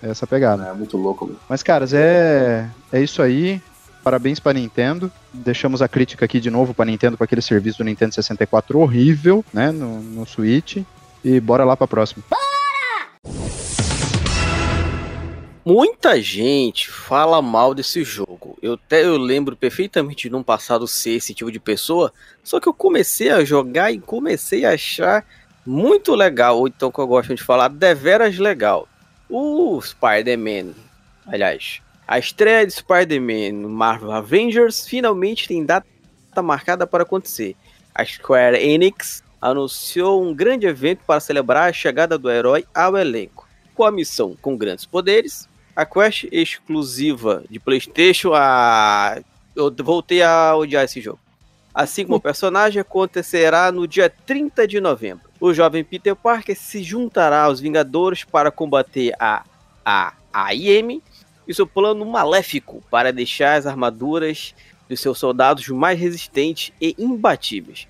É 0.05 0.11
essa 0.11 0.27
pegada. 0.27 0.67
É 0.67 0.73
muito 0.75 0.97
louco, 0.99 1.27
mano. 1.27 1.39
Mas, 1.49 1.63
caras, 1.63 1.95
é, 1.95 2.69
é 2.93 3.01
isso 3.01 3.23
aí. 3.23 3.61
Parabéns 4.03 4.39
pra 4.39 4.53
Nintendo. 4.53 5.11
Deixamos 5.33 5.81
a 5.81 5.89
crítica 5.89 6.27
aqui 6.27 6.39
de 6.39 6.51
novo 6.51 6.75
pra 6.75 6.85
Nintendo 6.85 7.17
com 7.17 7.25
aquele 7.25 7.41
serviço 7.41 7.79
do 7.79 7.85
Nintendo 7.85 8.15
64 8.15 8.79
horrível, 8.79 9.43
né, 9.53 9.73
no, 9.73 10.03
no 10.03 10.27
Switch. 10.27 10.83
E 11.25 11.41
bora 11.41 11.65
lá 11.65 11.75
pra 11.75 11.87
próxima. 11.87 12.23
Muita 15.65 16.21
gente 16.21 16.91
fala 16.91 17.41
mal 17.41 17.73
desse 17.75 18.05
jogo. 18.05 18.59
Eu 18.61 18.75
até 18.75 19.03
eu 19.03 19.17
lembro 19.17 19.57
perfeitamente 19.57 20.25
de 20.25 20.31
num 20.31 20.43
passado 20.43 20.87
ser 20.87 21.13
esse 21.13 21.33
tipo 21.33 21.51
de 21.51 21.59
pessoa. 21.59 22.13
Só 22.43 22.61
que 22.61 22.69
eu 22.69 22.75
comecei 22.75 23.31
a 23.31 23.43
jogar 23.43 23.91
e 23.91 23.99
comecei 23.99 24.67
a 24.67 24.75
achar 24.75 25.25
muito 25.65 26.15
legal. 26.15 26.59
Ou 26.59 26.69
então 26.69 26.93
que 26.93 26.99
eu 26.99 27.07
gosto 27.07 27.35
de 27.35 27.43
falar, 27.43 27.69
deveras 27.69 28.37
legal. 28.37 28.87
O 29.29 29.81
Spider-Man, 29.81 30.75
aliás, 31.27 31.81
a 32.07 32.19
estreia 32.19 32.67
de 32.67 32.73
Spider-Man 32.75 33.53
no 33.53 33.69
Marvel 33.69 34.13
Avengers 34.13 34.87
finalmente 34.87 35.49
tem 35.49 35.65
data 35.65 35.87
marcada 36.43 36.87
para 36.87 37.03
acontecer. 37.03 37.57
A 37.95 38.05
Square 38.05 38.57
Enix 38.57 39.23
anunciou 39.41 40.23
um 40.23 40.35
grande 40.35 40.67
evento 40.67 41.01
para 41.07 41.21
celebrar 41.21 41.71
a 41.71 41.73
chegada 41.73 42.19
do 42.19 42.31
herói 42.31 42.67
ao 42.75 42.97
elenco. 42.97 43.49
Com 43.75 43.85
a 43.85 43.91
missão 43.91 44.37
com 44.41 44.57
grandes 44.57 44.85
poderes, 44.85 45.49
a 45.75 45.87
quest 45.87 46.27
exclusiva 46.31 47.43
de 47.49 47.59
PlayStation, 47.59 48.33
a... 48.35 49.19
eu 49.57 49.75
voltei 49.83 50.23
a 50.23 50.55
odiar 50.55 50.85
esse 50.85 51.01
jogo. 51.01 51.21
Assim 51.75 52.05
como 52.05 52.17
o 52.17 52.21
personagem 52.23 52.81
acontecerá 52.81 53.73
no 53.73 53.89
dia 53.89 54.11
30 54.11 54.69
de 54.69 54.81
novembro. 54.81 55.29
O 55.45 55.53
jovem 55.53 55.85
Peter 55.85 56.17
Parker 56.17 56.57
se 56.57 56.83
juntará 56.83 57.43
aos 57.43 57.61
Vingadores 57.61 58.25
para 58.25 58.51
combater 58.51 59.13
a 59.21 59.45
a 59.85 60.15
AIM 60.33 61.03
e 61.47 61.53
seu 61.53 61.67
plano 61.67 62.07
maléfico 62.07 62.83
para 62.91 63.13
deixar 63.13 63.57
as 63.59 63.67
armaduras 63.67 64.55
dos 64.89 65.01
seus 65.01 65.19
soldados 65.19 65.69
mais 65.69 66.01
resistentes 66.01 66.73
e 66.81 66.97
imbatíveis. 66.99 67.87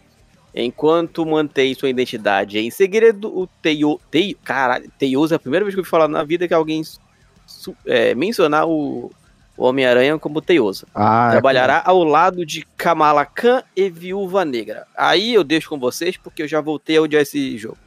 Enquanto 0.53 1.25
mantém 1.25 1.77
sua 1.77 1.89
identidade 1.89 2.59
em 2.59 2.73
segredo, 2.73 3.29
o 3.29 3.47
Teio... 3.63 4.01
Teio 4.11 4.37
caralho, 4.43 4.91
Teioso 4.99 5.33
é 5.33 5.37
a 5.37 5.39
primeira 5.39 5.65
vez 5.65 5.77
que 5.77 5.79
eu 5.79 5.83
ouvi 5.83 5.91
falar 5.91 6.09
na 6.09 6.25
vida 6.25 6.49
que 6.49 6.55
alguém 6.55 6.83
é, 7.87 8.17
mencionar 8.17 8.67
o, 8.67 9.13
o 9.57 9.65
Homem-Aranha 9.65 10.19
como 10.19 10.41
Teioso. 10.41 10.87
Ah, 10.95 11.29
Trabalhará 11.31 11.83
ao 11.85 12.03
lado 12.05 12.45
de 12.45 12.67
Kamala 12.77 13.25
Khan 13.25 13.63
e 13.77 13.89
Viúva 13.89 14.45
Negra. 14.45 14.87
Aí 14.97 15.35
eu 15.35 15.45
deixo 15.45 15.69
com 15.69 15.79
vocês 15.79 16.17
porque 16.17 16.43
eu 16.43 16.49
já 16.49 16.61
voltei 16.61 16.97
a 16.97 17.03
odiar 17.03 17.23
esse 17.23 17.57
jogo. 17.57 17.79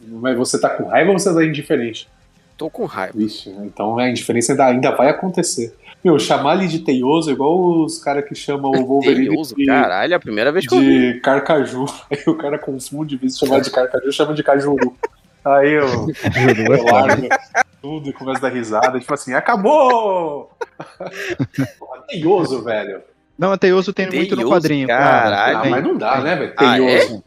Mas 0.00 0.36
você 0.36 0.60
tá 0.60 0.70
com 0.70 0.88
raiva 0.88 1.10
ou 1.10 1.18
você 1.18 1.32
tá 1.34 1.44
indiferente? 1.44 2.08
Tô 2.56 2.68
com 2.68 2.84
raiva. 2.84 3.16
Vixe, 3.16 3.50
então 3.64 3.98
a 3.98 4.08
indiferença 4.08 4.52
ainda, 4.52 4.66
ainda 4.66 4.90
vai 4.92 5.08
acontecer. 5.08 5.74
Meu, 6.04 6.18
chamar 6.18 6.56
ele 6.56 6.68
de 6.68 6.80
teioso 6.80 7.30
é 7.30 7.32
igual 7.32 7.84
os 7.84 7.98
caras 7.98 8.24
que 8.24 8.34
chamam 8.34 8.70
o 8.70 8.84
Wolverine 8.86 9.28
Teioso, 9.30 9.54
de, 9.56 9.66
caralho, 9.66 10.12
é 10.12 10.16
a 10.16 10.20
primeira 10.20 10.52
vez 10.52 10.66
que 10.66 10.74
eu 10.74 10.80
vi. 10.80 11.14
de 11.14 11.20
carcaju. 11.20 11.86
Aí 12.10 12.22
o 12.26 12.34
cara 12.36 12.58
confunde, 12.58 13.16
em 13.16 13.18
vez 13.18 13.34
de 13.34 13.40
chamar 13.40 13.60
de 13.60 13.70
carcaju, 13.70 14.12
chama 14.12 14.34
de 14.34 14.42
cajuru. 14.42 14.96
Aí 15.56 15.72
eu, 15.72 15.86
eu 15.86 16.84
largo 16.84 17.28
tudo 17.80 18.10
e 18.10 18.12
começo 18.12 18.38
a 18.44 18.48
dar 18.48 18.54
risada. 18.54 18.98
Tipo 19.00 19.14
assim, 19.14 19.34
acabou! 19.34 20.50
Porra, 21.78 22.02
teioso, 22.08 22.62
velho. 22.62 23.02
Não, 23.38 23.56
Teioso 23.56 23.92
tem 23.92 24.06
muito 24.06 24.30
no 24.30 24.36
Teioso, 24.38 24.52
quadrinho. 24.54 24.88
caralho. 24.88 25.58
Ah, 25.58 25.64
mas 25.70 25.84
não 25.84 25.96
dá, 25.96 26.20
né, 26.20 26.34
velho? 26.34 26.54
Ah, 26.56 26.76
é? 26.76 26.98
Teioso. 26.98 27.24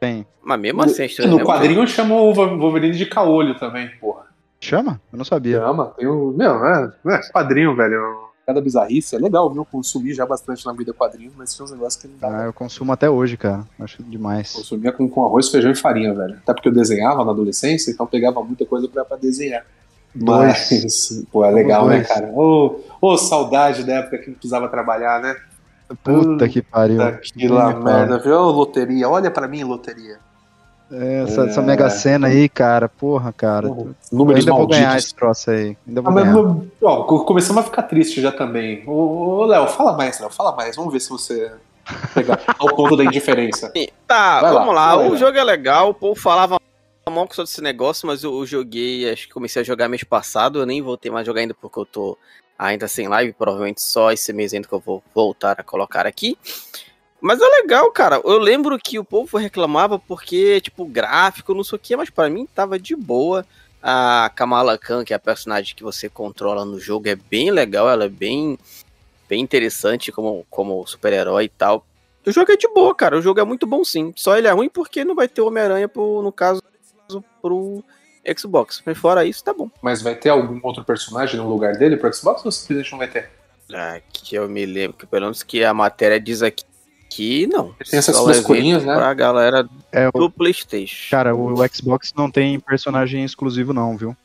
tem. 0.00 0.26
Mas 0.42 0.60
mesmo 0.60 0.82
assim, 0.82 1.02
é 1.02 1.06
estranho, 1.06 1.30
no 1.30 1.36
né? 1.38 1.44
quadrinho 1.44 1.86
chamam 1.86 2.18
o 2.18 2.34
Wolverine 2.34 2.96
de 2.96 3.06
caolho 3.06 3.56
também, 3.58 3.88
porra. 4.00 4.26
Chama? 4.60 5.00
Eu 5.12 5.18
não 5.18 5.24
sabia. 5.24 5.60
Chama, 5.60 5.92
tem 5.96 6.06
o. 6.06 6.32
Meu, 6.36 6.64
é, 6.66 6.92
é 7.08 7.20
quadrinho, 7.32 7.76
velho. 7.76 8.26
Cada 8.46 8.60
bizarrice 8.60 9.16
é 9.16 9.18
legal, 9.18 9.52
viu? 9.52 9.64
Consumi 9.64 10.14
já 10.14 10.24
bastante 10.24 10.64
na 10.64 10.72
vida 10.72 10.94
quadrinho, 10.94 11.32
mas 11.36 11.52
tinha 11.52 11.64
uns 11.64 11.72
negócios 11.72 12.00
que 12.00 12.06
não 12.06 12.16
dá. 12.16 12.42
Ah, 12.42 12.44
eu 12.44 12.52
consumo 12.52 12.92
até 12.92 13.10
hoje, 13.10 13.36
cara. 13.36 13.64
Acho 13.76 14.04
demais. 14.04 14.52
Consumia 14.52 14.92
com, 14.92 15.08
com 15.08 15.26
arroz, 15.26 15.48
feijão 15.48 15.72
e 15.72 15.74
farinha, 15.74 16.14
velho. 16.14 16.34
Até 16.34 16.54
porque 16.54 16.68
eu 16.68 16.72
desenhava 16.72 17.24
na 17.24 17.32
adolescência, 17.32 17.90
então 17.90 18.06
pegava 18.06 18.40
muita 18.44 18.64
coisa 18.64 18.86
pra, 18.86 19.04
pra 19.04 19.16
desenhar. 19.16 19.66
Dois. 20.14 20.68
Mas, 20.70 21.24
pô, 21.32 21.44
é 21.44 21.50
legal, 21.50 21.88
né, 21.88 21.96
dois. 21.96 22.08
cara? 22.08 22.30
Ô, 22.32 22.78
ô, 23.00 23.18
saudade 23.18 23.82
da 23.82 23.94
época 23.94 24.18
que 24.18 24.28
não 24.28 24.34
precisava 24.34 24.68
trabalhar, 24.68 25.20
né? 25.20 25.34
Puta 26.04 26.48
que 26.48 26.62
pariu. 26.62 26.98
Daquela 26.98 27.66
Nem 27.66 27.78
me 27.78 27.84
merda, 27.84 28.18
viu? 28.20 28.38
Loteria, 28.38 29.08
olha 29.08 29.30
pra 29.30 29.48
mim, 29.48 29.64
loteria. 29.64 30.20
É, 30.90 31.22
essa, 31.24 31.42
essa 31.46 31.60
É. 31.60 31.64
mega 31.64 31.90
cena 31.90 32.28
aí, 32.28 32.48
cara. 32.48 32.88
Porra, 32.88 33.32
cara. 33.32 33.66
Eu 33.66 33.94
Números 34.12 34.40
ainda 34.46 34.52
vou 34.56 34.66
ganhar 34.68 34.82
malditos. 34.88 35.04
esse 35.06 35.14
troço 35.14 35.50
aí. 35.50 35.76
Ainda 35.86 36.00
vou 36.00 36.10
Ah, 36.10 36.14
mas, 36.14 36.24
ganhar. 36.32 36.56
ó, 36.82 37.02
co- 37.04 37.24
começamos 37.24 37.60
a 37.62 37.64
ficar 37.64 37.82
triste 37.82 38.20
já 38.20 38.30
também. 38.30 38.82
Ô, 38.86 38.92
ô, 39.40 39.44
Léo, 39.46 39.66
fala 39.66 39.96
mais, 39.96 40.20
Léo, 40.20 40.30
fala 40.30 40.54
mais. 40.54 40.76
Vamos 40.76 40.92
ver 40.92 41.00
se 41.00 41.08
você 41.10 41.50
pegar 42.14 42.40
ao 42.58 42.74
ponto 42.76 42.96
da 42.96 43.04
indiferença. 43.04 43.72
Tá, 44.06 44.40
Vai 44.40 44.52
lá, 44.52 44.58
vamos 44.60 44.74
lá. 44.74 44.96
vai 44.96 45.08
O 45.08 45.12
lá. 45.12 45.16
jogo 45.16 45.36
é 45.38 45.44
legal, 45.44 45.90
o 45.90 45.94
povo 45.94 46.18
falava 46.20 46.56
mal 47.08 47.28
sobre 47.30 47.50
esse 47.50 47.60
negócio, 47.62 48.06
mas 48.06 48.22
eu, 48.24 48.36
eu 48.38 48.46
joguei, 48.46 49.10
acho 49.10 49.26
que 49.28 49.32
comecei 49.34 49.62
a 49.62 49.64
jogar 49.64 49.88
mês 49.88 50.02
passado, 50.04 50.58
eu 50.60 50.66
nem 50.66 50.82
voltei 50.82 51.10
mais 51.10 51.22
a 51.22 51.26
jogar 51.26 51.40
ainda 51.40 51.54
porque 51.54 51.78
eu 51.78 51.86
tô 51.86 52.18
ainda 52.58 52.88
sem 52.88 53.06
live, 53.08 53.32
provavelmente 53.32 53.80
só 53.82 54.10
esse 54.12 54.32
mês 54.32 54.52
ainda 54.52 54.66
que 54.66 54.74
eu 54.74 54.80
vou 54.80 55.02
voltar 55.14 55.56
a 55.60 55.62
colocar 55.62 56.06
aqui. 56.06 56.36
Mas 57.20 57.40
é 57.40 57.46
legal, 57.46 57.90
cara. 57.90 58.20
Eu 58.24 58.38
lembro 58.38 58.78
que 58.78 58.98
o 58.98 59.04
povo 59.04 59.36
reclamava 59.36 59.98
porque, 59.98 60.60
tipo, 60.60 60.84
gráfico, 60.84 61.54
não 61.54 61.64
sei 61.64 61.76
o 61.76 61.78
que, 61.78 61.96
mas 61.96 62.10
pra 62.10 62.28
mim 62.28 62.46
tava 62.46 62.78
de 62.78 62.94
boa. 62.94 63.44
A 63.82 64.30
Kamala 64.34 64.76
Khan, 64.76 65.04
que 65.04 65.12
é 65.12 65.16
a 65.16 65.20
personagem 65.20 65.74
que 65.74 65.82
você 65.82 66.08
controla 66.08 66.64
no 66.64 66.78
jogo, 66.80 67.08
é 67.08 67.14
bem 67.14 67.50
legal, 67.50 67.88
ela 67.88 68.04
é 68.04 68.08
bem, 68.08 68.58
bem 69.28 69.40
interessante 69.40 70.10
como, 70.10 70.44
como 70.50 70.86
super-herói 70.86 71.44
e 71.44 71.48
tal. 71.48 71.86
O 72.26 72.32
jogo 72.32 72.50
é 72.50 72.56
de 72.56 72.66
boa, 72.66 72.92
cara. 72.94 73.16
O 73.16 73.22
jogo 73.22 73.38
é 73.38 73.44
muito 73.44 73.66
bom 73.66 73.84
sim. 73.84 74.12
Só 74.16 74.36
ele 74.36 74.48
é 74.48 74.50
ruim 74.50 74.68
porque 74.68 75.04
não 75.04 75.14
vai 75.14 75.28
ter 75.28 75.40
Homem-Aranha, 75.40 75.88
no 75.94 76.32
caso, 76.32 76.60
pro 77.40 77.84
Xbox. 78.36 78.82
Mas 78.84 78.98
fora 78.98 79.24
isso, 79.24 79.44
tá 79.44 79.54
bom. 79.54 79.70
Mas 79.80 80.02
vai 80.02 80.16
ter 80.16 80.30
algum 80.30 80.58
outro 80.64 80.82
personagem 80.82 81.38
no 81.38 81.48
lugar 81.48 81.74
dele 81.74 81.96
pro 81.96 82.12
Xbox 82.12 82.44
ou 82.44 82.50
simplesmente 82.50 82.90
não 82.90 82.98
vai 82.98 83.08
ter? 83.08 83.30
Ah, 83.72 84.00
que 84.12 84.34
eu 84.34 84.48
me 84.48 84.66
lembro, 84.66 84.96
que 84.96 85.06
pelo 85.06 85.22
menos 85.22 85.42
que 85.44 85.64
a 85.64 85.72
matéria 85.72 86.20
diz 86.20 86.42
aqui 86.42 86.64
Que 87.08 87.46
não. 87.46 87.72
Tem 87.88 87.98
essas 87.98 88.18
frescurinhas, 88.20 88.82
evento 88.82 88.92
né? 88.94 88.96
Pra 88.96 89.14
galera 89.14 89.68
É, 89.92 90.08
o, 90.08 90.18
do 90.18 90.30
Playstation. 90.30 91.10
cara, 91.10 91.34
o, 91.34 91.54
o 91.54 91.68
Xbox 91.68 92.12
não 92.16 92.30
tem 92.30 92.58
personagem 92.60 93.24
exclusivo 93.24 93.72
não, 93.72 93.96
viu? 93.96 94.16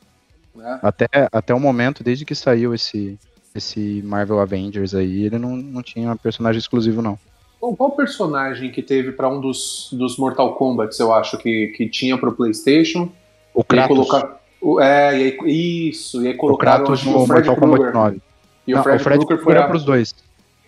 né? 0.56 0.80
Até, 0.84 1.08
até 1.32 1.54
o 1.54 1.60
momento, 1.60 2.04
desde 2.04 2.26
que 2.26 2.36
saiu 2.36 2.74
esse, 2.74 3.18
esse 3.56 4.02
Marvel 4.04 4.40
Avengers 4.40 4.94
aí, 4.94 5.26
ele 5.26 5.38
não, 5.38 5.56
não 5.56 5.82
tinha 5.82 6.14
personagem 6.16 6.60
exclusivo 6.60 7.02
não. 7.02 7.18
Bom, 7.62 7.76
qual 7.76 7.92
personagem 7.92 8.72
que 8.72 8.82
teve 8.82 9.12
pra 9.12 9.30
um 9.30 9.40
dos, 9.40 9.88
dos 9.94 10.18
Mortal 10.18 10.56
Kombat, 10.56 11.00
eu 11.00 11.14
acho, 11.14 11.38
que, 11.38 11.68
que 11.78 11.88
tinha 11.88 12.18
pro 12.18 12.32
PlayStation? 12.34 13.10
O 13.54 13.62
E 13.62 13.64
Kratos, 13.64 13.96
colocar- 13.96 14.42
o- 14.60 14.80
é, 14.82 15.18
e 15.18 15.24
aí, 15.46 15.90
isso, 15.90 16.22
e 16.24 16.28
aí 16.30 16.34
o 16.34 16.38
colocaram 16.38 16.84
Kratos 16.86 17.00
acho 17.00 17.04
que 17.04 17.10
no 17.16 17.24
o 17.24 17.28
Fred 17.28 17.48
Mortal 17.48 17.56
Kombat 17.56 17.78
Krueger. 17.92 17.94
9. 18.02 18.22
E 18.68 18.74
Não, 18.74 18.80
o 18.80 18.84
Fred, 18.84 19.04
Krueger 19.04 19.44
foi 19.44 19.54
era 19.54 19.66
a- 19.66 19.68
pros 19.68 19.84
dois. 19.86 20.16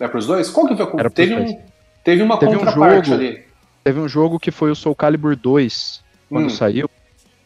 É 0.00 0.08
pros 0.08 0.26
dois? 0.26 0.48
Qual 0.50 0.66
que 0.68 0.76
foi? 0.76 0.86
Era 1.00 1.10
teve, 1.10 1.34
dois. 1.34 1.56
Um, 2.04 2.16
teve 2.16 2.22
uma 2.22 2.38
Teve 2.38 2.56
um 2.56 2.58
contraparte 2.58 3.08
jogo- 3.10 3.20
ali. 3.22 3.44
Teve 3.82 4.00
um 4.00 4.08
jogo 4.08 4.38
que 4.40 4.50
foi 4.50 4.70
o 4.70 4.74
Soul 4.74 4.94
Calibur 4.94 5.36
2, 5.36 6.02
quando 6.28 6.46
Hum. 6.46 6.50
saiu. 6.50 6.88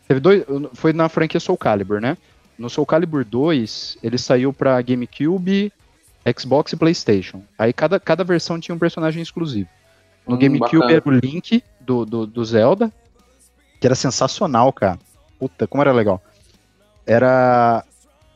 Teve 0.06 0.20
dois, 0.20 0.44
foi 0.74 0.92
na 0.92 1.09
franquia 1.09 1.40
Soul 1.40 1.59
Calibur, 1.59 2.00
né? 2.00 2.16
No 2.59 2.70
Soul 2.70 2.86
Calibur 2.86 3.24
2, 3.24 3.98
ele 4.02 4.16
saiu 4.18 4.52
pra 4.52 4.80
GameCube, 4.80 5.72
Xbox 6.38 6.72
e 6.72 6.76
PlayStation. 6.76 7.42
Aí 7.59 7.72
cada, 7.72 7.98
cada 8.00 8.22
versão 8.24 8.59
tinha 8.61 8.74
um 8.74 8.78
personagem 8.78 9.22
exclusivo. 9.22 9.68
No 10.26 10.36
Hum, 10.36 10.38
GameCube 10.38 10.78
bacana. 10.78 10.92
era 10.92 11.02
o 11.09 11.11
Link 11.11 11.62
do, 11.80 12.04
do, 12.04 12.26
do 12.26 12.44
Zelda, 12.44 12.92
que 13.80 13.86
era 13.86 13.94
sensacional, 13.94 14.72
cara. 14.72 14.98
Puta, 15.38 15.66
como 15.66 15.82
era 15.82 15.92
legal. 15.92 16.22
Era. 17.06 17.84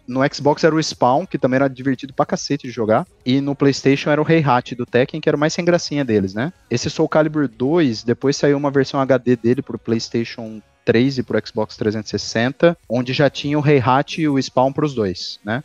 No 0.06 0.20
Xbox 0.32 0.64
era 0.64 0.74
o 0.74 0.82
Spawn, 0.82 1.26
que 1.26 1.38
também 1.38 1.56
era 1.56 1.68
divertido 1.68 2.12
pra 2.12 2.26
cacete 2.26 2.66
de 2.66 2.72
jogar. 2.72 3.06
E 3.24 3.40
no 3.40 3.54
PlayStation 3.54 4.10
era 4.10 4.20
o 4.20 4.28
Heihachi 4.28 4.74
do 4.74 4.84
Tekken, 4.84 5.20
que 5.20 5.28
era 5.28 5.36
o 5.36 5.40
mais 5.40 5.52
sem 5.52 5.64
gracinha 5.64 6.04
deles, 6.04 6.34
né? 6.34 6.52
Esse 6.70 6.90
Soul 6.90 7.08
Calibur 7.08 7.48
2, 7.48 8.02
depois 8.02 8.36
saiu 8.36 8.56
uma 8.56 8.70
versão 8.70 9.00
HD 9.00 9.36
dele 9.36 9.62
pro 9.62 9.78
PlayStation 9.78 10.60
3 10.84 11.18
e 11.18 11.22
pro 11.22 11.40
Xbox 11.46 11.76
360, 11.76 12.76
onde 12.88 13.12
já 13.12 13.30
tinha 13.30 13.58
o 13.58 13.66
Heihachi 13.66 14.22
e 14.22 14.28
o 14.28 14.40
Spawn 14.42 14.72
pros 14.72 14.94
dois, 14.94 15.38
né? 15.44 15.62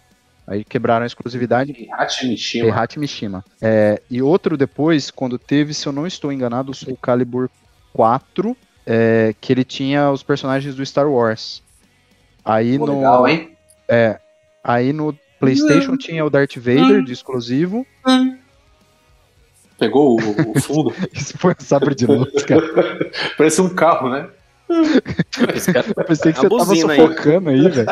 Aí 0.48 0.64
quebraram 0.64 1.04
a 1.04 1.08
exclusividade. 1.08 1.90
Hachi 1.92 2.28
Mishima. 2.28 2.68
Heihachi 2.68 3.00
Mishima. 3.00 3.44
É, 3.62 4.02
e 4.10 4.22
outro 4.22 4.56
depois, 4.56 5.12
quando 5.12 5.38
teve, 5.38 5.74
se 5.74 5.86
eu 5.86 5.92
não 5.92 6.08
estou 6.08 6.32
enganado, 6.32 6.72
o 6.72 6.76
Soul 6.76 6.96
Calibur 6.96 7.50
4, 7.92 8.56
é, 8.86 9.36
que 9.42 9.52
ele 9.52 9.66
tinha 9.66 10.10
os 10.10 10.24
personagens 10.24 10.74
do 10.74 10.86
Star 10.86 11.10
Wars. 11.10 11.62
Aí 12.46 12.80
Pô, 12.80 12.86
no, 12.86 12.96
legal, 12.96 13.28
hein? 13.28 13.58
é, 13.90 14.22
aí 14.68 14.94
no 14.94 15.18
PlayStation 15.40 15.98
tinha 15.98 16.24
o 16.26 16.30
Darth 16.30 16.58
Vader 16.58 17.02
de 17.04 17.14
exclusivo. 17.14 17.86
Pegou 19.80 20.20
o, 20.20 20.52
o 20.52 20.60
fundo. 20.60 20.94
Isso 21.14 21.38
foi 21.38 21.54
um 21.54 21.64
sabre 21.64 21.94
de 21.96 22.06
luz, 22.06 22.32
cara. 22.46 22.64
Parece 23.38 23.62
um 23.62 23.70
carro, 23.70 24.10
né? 24.10 24.28
Cara- 25.32 25.86
Eu 25.96 26.04
pensei 26.06 26.34
que 26.34 26.40
A 26.40 26.42
você 26.42 26.50
tava 26.50 26.66
buzina 26.66 26.94
aí. 26.94 27.00
sufocando 27.00 27.50
aí, 27.50 27.70
velho. 27.70 27.88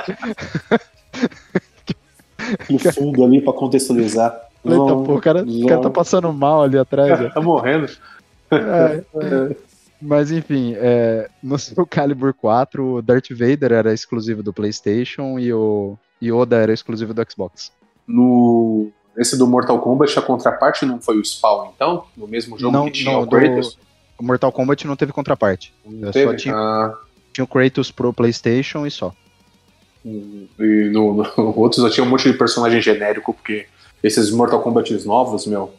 No 2.70 2.80
fundo 2.94 3.24
ali 3.24 3.42
pra 3.42 3.54
contextualizar. 3.54 4.34
Eita, 4.64 4.78
Não, 4.78 5.04
pô, 5.04 5.16
o 5.16 5.22
cara, 5.22 5.44
o 5.44 5.68
cara 5.68 5.82
tá 5.82 5.90
passando 5.90 6.32
mal 6.34 6.64
ali 6.64 6.78
atrás. 6.78 7.20
Tá 7.34 7.40
morrendo. 7.42 7.88
É, 8.52 9.04
é. 9.22 9.56
Mas 10.02 10.32
enfim, 10.32 10.74
é, 10.78 11.30
no 11.42 11.58
Soul 11.58 11.88
Calibur 11.88 12.34
4, 12.34 12.96
o 12.96 13.02
Darth 13.02 13.30
Vader 13.32 13.72
era 13.72 13.94
exclusivo 13.94 14.44
do 14.44 14.52
PlayStation 14.54 15.40
e 15.40 15.54
o 15.54 15.98
Yoda 16.24 16.58
era 16.58 16.74
exclusivo 16.74 17.14
do 17.14 17.26
Xbox. 17.30 17.72
No. 18.08 18.92
Esse 19.18 19.38
do 19.38 19.48
Mortal 19.48 19.80
Kombat, 19.80 20.18
a 20.20 20.22
contraparte 20.22 20.86
não 20.86 21.00
foi 21.00 21.18
o 21.18 21.24
Spawn, 21.24 21.72
então? 21.74 22.06
No 22.18 22.28
mesmo 22.28 22.60
jogo 22.60 22.74
Não, 22.76 22.86
que 22.86 22.92
tinha 22.92 23.14
não, 23.14 23.22
o 23.22 23.28
Kratos? 23.28 23.78
O 24.18 24.24
Mortal 24.24 24.52
Kombat 24.52 24.86
não 24.86 24.96
teve 24.96 25.14
contraparte. 25.14 25.74
Não 25.86 26.12
teve? 26.12 26.32
só 26.32 26.36
tinha, 26.36 26.56
Ah, 26.56 26.98
tinha 27.32 27.46
o 27.46 27.48
Kratos 27.48 27.92
pro 27.92 28.12
PlayStation 28.14 28.86
e 28.86 28.92
só. 28.92 29.14
e 30.06 30.90
no, 30.92 31.14
no 31.14 31.24
outro 31.58 31.82
só 31.82 31.90
tinha 31.90 32.06
um 32.06 32.10
monte 32.10 32.30
de 32.30 32.38
personagem 32.38 32.82
genérico, 32.82 33.34
porque 33.34 33.68
esses 34.04 34.30
Mortal 34.32 34.62
Kombat 34.62 34.92
novos, 35.06 35.46
meu, 35.48 35.74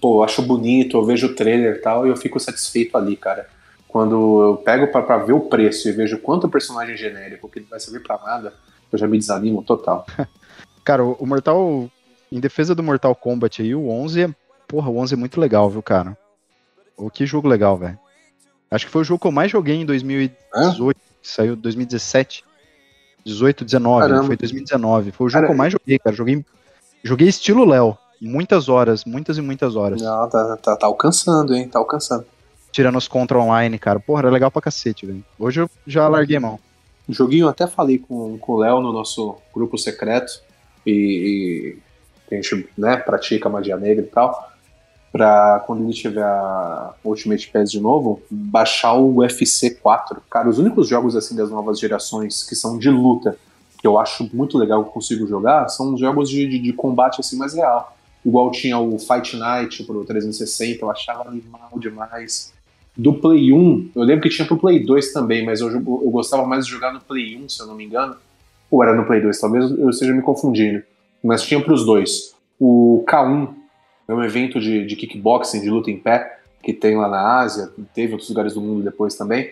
pô, 0.00 0.18
eu 0.20 0.24
acho 0.24 0.40
bonito, 0.42 0.96
eu 0.96 1.04
vejo 1.04 1.26
o 1.28 1.34
trailer 1.34 1.76
e 1.76 1.78
tal, 1.80 2.06
e 2.06 2.10
eu 2.10 2.16
fico 2.16 2.40
satisfeito 2.40 2.96
ali, 2.96 3.14
cara. 3.16 3.46
Quando 3.86 4.42
eu 4.42 4.56
pego 4.56 4.86
pra, 4.88 5.02
pra 5.02 5.18
ver 5.18 5.32
o 5.34 5.40
preço 5.40 5.88
e 5.88 5.92
vejo 5.92 6.18
quanto 6.18 6.48
personagem 6.48 6.96
genérico 6.96 7.48
que 7.48 7.60
não 7.60 7.66
vai 7.68 7.80
servir 7.80 8.02
pra 8.02 8.18
nada, 8.24 8.54
eu 8.94 8.98
já 8.98 9.06
me 9.06 9.18
desanimo 9.18 9.62
total. 9.62 10.06
Cara, 10.84 11.04
o 11.04 11.26
Mortal. 11.26 11.90
Em 12.32 12.38
defesa 12.38 12.74
do 12.76 12.82
Mortal 12.82 13.14
Kombat 13.14 13.60
aí, 13.60 13.74
o 13.74 13.88
11 13.88 14.22
é. 14.22 14.34
Porra, 14.68 14.88
o 14.88 14.98
11 14.98 15.14
é 15.14 15.16
muito 15.16 15.40
legal, 15.40 15.68
viu, 15.68 15.82
cara? 15.82 16.16
O 16.96 17.10
que 17.10 17.26
jogo 17.26 17.48
legal, 17.48 17.76
velho. 17.76 17.98
Acho 18.70 18.86
que 18.86 18.92
foi 18.92 19.00
o 19.00 19.04
jogo 19.04 19.20
que 19.20 19.26
eu 19.26 19.32
mais 19.32 19.50
joguei 19.50 19.74
em 19.74 19.84
2018, 19.84 21.00
que 21.20 21.28
saiu 21.28 21.54
em 21.54 21.56
2017. 21.56 22.44
18, 23.24 23.64
19, 23.64 24.00
Caramba. 24.00 24.26
foi 24.26 24.36
2019. 24.36 25.10
Foi 25.10 25.26
o 25.26 25.28
jogo 25.28 25.32
Cara, 25.32 25.46
que 25.46 25.52
eu 25.52 25.56
mais 25.56 25.72
joguei, 25.72 25.98
cara. 25.98 26.14
Joguei, 26.14 26.44
joguei 27.02 27.28
estilo 27.28 27.64
Léo. 27.64 27.98
Muitas 28.20 28.68
horas, 28.68 29.04
muitas 29.04 29.38
e 29.38 29.40
muitas 29.40 29.76
horas. 29.76 30.00
Não, 30.00 30.28
tá, 30.28 30.56
tá, 30.58 30.76
tá 30.76 30.86
alcançando, 30.86 31.54
hein? 31.54 31.68
Tá 31.68 31.78
alcançando. 31.78 32.24
Tirando 32.70 32.96
os 32.96 33.08
contra 33.08 33.38
online, 33.38 33.78
cara. 33.78 33.98
Porra, 33.98 34.20
era 34.20 34.30
legal 34.30 34.50
pra 34.50 34.62
cacete, 34.62 35.06
velho. 35.06 35.24
Hoje 35.38 35.60
eu 35.60 35.70
já 35.86 36.06
larguei 36.06 36.36
a 36.36 36.40
mão. 36.40 36.60
Joguinho, 37.12 37.44
eu 37.44 37.48
até 37.48 37.66
falei 37.66 37.98
com, 37.98 38.38
com 38.38 38.52
o 38.52 38.58
Léo 38.58 38.80
no 38.80 38.92
nosso 38.92 39.36
grupo 39.54 39.76
secreto 39.78 40.42
e, 40.86 41.76
e 42.30 42.34
a 42.34 42.40
gente 42.40 42.68
né, 42.76 42.96
pratica 42.96 43.48
magia 43.48 43.76
negra 43.76 44.04
e 44.04 44.08
tal. 44.08 44.50
Pra 45.12 45.64
quando 45.66 45.82
ele 45.82 45.92
tiver 45.92 46.22
a 46.22 46.94
Ultimate 47.04 47.50
Pass 47.50 47.70
de 47.70 47.80
novo, 47.80 48.22
baixar 48.30 48.94
o 48.94 49.16
UFC 49.16 49.70
4. 49.70 50.22
Cara, 50.30 50.48
os 50.48 50.58
únicos 50.58 50.88
jogos 50.88 51.16
assim 51.16 51.34
das 51.34 51.50
novas 51.50 51.80
gerações 51.80 52.44
que 52.44 52.54
são 52.54 52.78
de 52.78 52.88
luta, 52.88 53.36
que 53.78 53.86
eu 53.86 53.98
acho 53.98 54.30
muito 54.32 54.56
legal 54.56 54.84
que 54.84 54.92
consigo 54.92 55.26
jogar, 55.26 55.68
são 55.68 55.94
os 55.94 56.00
jogos 56.00 56.30
de, 56.30 56.46
de, 56.46 56.60
de 56.60 56.72
combate 56.72 57.20
assim 57.20 57.36
mais 57.36 57.54
real. 57.54 57.96
Igual 58.24 58.52
tinha 58.52 58.78
o 58.78 58.98
Fight 58.98 59.36
Night 59.36 59.82
pro 59.84 60.04
360, 60.04 60.84
eu 60.84 60.90
achava 60.90 61.28
animal 61.28 61.70
demais. 61.76 62.52
Do 62.96 63.14
Play 63.14 63.52
1, 63.52 63.90
eu 63.94 64.02
lembro 64.02 64.22
que 64.22 64.28
tinha 64.28 64.46
pro 64.46 64.58
Play 64.58 64.84
2 64.84 65.12
também, 65.12 65.44
mas 65.44 65.60
eu, 65.60 65.70
eu 65.70 66.10
gostava 66.10 66.46
mais 66.46 66.66
de 66.66 66.72
jogar 66.72 66.92
no 66.92 67.00
Play 67.00 67.36
1, 67.36 67.48
se 67.48 67.62
eu 67.62 67.66
não 67.66 67.74
me 67.74 67.84
engano. 67.84 68.16
Ou 68.70 68.82
era 68.82 68.94
no 68.94 69.04
Play 69.04 69.20
2, 69.20 69.40
talvez 69.40 69.70
eu 69.70 69.90
esteja 69.90 70.12
me 70.12 70.22
confundindo. 70.22 70.82
Mas 71.22 71.42
tinha 71.42 71.62
pros 71.62 71.84
dois. 71.84 72.34
O 72.58 73.04
K1 73.08 73.48
é 74.08 74.14
um 74.14 74.22
evento 74.22 74.60
de, 74.60 74.84
de 74.84 74.96
kickboxing, 74.96 75.60
de 75.60 75.70
luta 75.70 75.90
em 75.90 75.98
pé, 75.98 76.40
que 76.62 76.72
tem 76.72 76.96
lá 76.96 77.08
na 77.08 77.40
Ásia, 77.40 77.70
teve 77.94 78.12
outros 78.12 78.28
lugares 78.28 78.54
do 78.54 78.60
mundo 78.60 78.82
depois 78.82 79.14
também. 79.14 79.50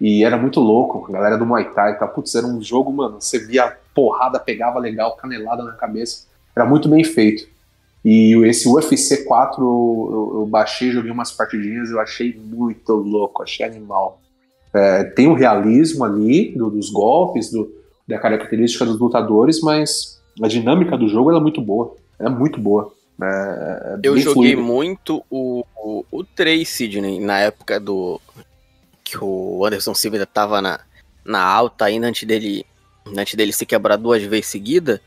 E 0.00 0.24
era 0.24 0.36
muito 0.36 0.60
louco, 0.60 1.06
a 1.08 1.12
galera 1.12 1.38
do 1.38 1.46
Muay 1.46 1.64
Thai 1.72 1.92
e 1.92 1.94
tal. 1.94 2.08
Putz, 2.08 2.34
era 2.34 2.46
um 2.46 2.60
jogo, 2.62 2.92
mano, 2.92 3.20
você 3.20 3.38
via 3.38 3.76
porrada, 3.94 4.38
pegava 4.38 4.78
legal, 4.78 5.16
canelada 5.16 5.62
na 5.62 5.72
cabeça. 5.72 6.26
Era 6.54 6.66
muito 6.66 6.88
bem 6.88 7.02
feito. 7.04 7.48
E 8.04 8.34
esse 8.46 8.68
UFC 8.68 9.24
4 9.24 9.62
eu, 9.62 10.08
eu, 10.12 10.40
eu 10.40 10.46
baixei, 10.46 10.90
joguei 10.90 11.10
umas 11.10 11.32
partidinhas, 11.32 11.90
eu 11.90 11.98
achei 12.00 12.36
muito 12.38 12.92
louco, 12.92 13.42
achei 13.42 13.64
animal. 13.64 14.20
É, 14.74 15.04
tem 15.04 15.26
o 15.28 15.34
realismo 15.34 16.04
ali 16.04 16.52
do- 16.56 16.68
dos 16.70 16.90
golpes, 16.90 17.50
do, 17.50 17.70
da 18.06 18.18
característica 18.18 18.84
dos 18.84 18.98
lutadores, 18.98 19.60
mas 19.62 20.20
a 20.42 20.48
dinâmica 20.48 20.98
do 20.98 21.08
jogo 21.08 21.34
é 21.34 21.40
muito 21.40 21.60
boa. 21.62 21.94
É 22.18 22.28
muito 22.28 22.60
boa. 22.60 22.92
É, 23.22 23.94
é 23.94 23.98
Eu 24.02 24.18
joguei 24.18 24.52
fluido. 24.54 24.62
muito 24.62 25.24
o, 25.30 25.64
o, 25.76 26.04
o 26.10 26.24
3 26.24 26.68
Sidney 26.68 27.20
na 27.20 27.38
época 27.38 27.78
do. 27.80 28.20
que 29.02 29.16
o 29.18 29.64
Anderson 29.64 29.94
Silva 29.94 30.16
ainda 30.16 30.26
tava 30.26 30.60
na, 30.60 30.80
na 31.24 31.42
alta 31.42 31.86
ainda 31.86 32.06
antes 32.08 32.26
dele. 32.26 32.66
Antes 33.16 33.34
dele 33.34 33.52
se 33.52 33.64
quebrar 33.64 33.96
duas 33.96 34.22
vezes 34.22 34.46
seguida. 34.46 35.00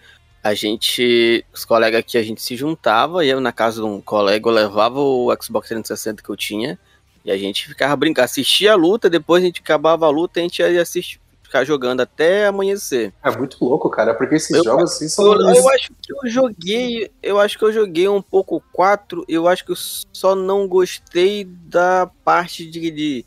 A 0.48 0.54
gente. 0.54 1.44
Os 1.54 1.66
colegas 1.66 2.00
aqui 2.00 2.18
a 2.18 2.24
gente 2.24 2.42
se 2.42 2.56
juntava, 2.56 3.26
e 3.26 3.30
eu 3.30 3.42
na 3.42 3.52
casa 3.52 3.82
de 3.82 3.88
um 3.88 4.00
colega 4.00 4.48
eu 4.48 4.54
levava 4.54 5.00
o 5.00 5.30
Xbox 5.42 5.68
360 5.68 6.24
que 6.24 6.30
eu 6.30 6.38
tinha. 6.38 6.80
E 7.26 7.32
a 7.32 7.38
gente 7.38 7.68
ficava 7.68 7.94
brincando, 7.98 8.24
assistia 8.24 8.72
a 8.72 8.76
luta, 8.76 9.10
depois 9.10 9.44
a 9.44 9.46
gente 9.46 9.60
acabava 9.60 10.06
a 10.06 10.10
luta 10.10 10.40
e 10.40 10.42
a 10.42 10.44
gente 10.44 10.62
ia 10.62 10.82
assistir, 10.82 11.20
ficar 11.44 11.66
jogando 11.66 12.00
até 12.00 12.48
amanhecer. 12.48 13.12
É 13.22 13.30
muito 13.38 13.58
louco, 13.64 13.90
cara, 13.90 14.14
porque 14.14 14.36
esses 14.36 14.52
Eu- 14.52 14.64
jogos 14.64 14.94
assim 14.94 15.10
são. 15.10 15.34
Eu, 15.34 15.54
eu 15.54 15.70
acho 15.70 15.90
que 16.02 16.14
eu 16.14 16.32
joguei. 16.32 17.12
Eu 17.22 17.40
acho 17.40 17.58
que 17.58 17.66
eu 17.66 17.74
joguei 17.74 18.08
um 18.08 18.22
pouco 18.22 18.56
o 18.56 18.62
4. 18.72 19.26
Eu 19.28 19.50
acho 19.50 19.66
que 19.66 19.72
eu 19.74 19.78
só 20.14 20.34
não 20.34 20.66
gostei 20.66 21.44
da 21.44 22.10
parte 22.24 22.66
de, 22.66 22.90
de, 22.90 23.26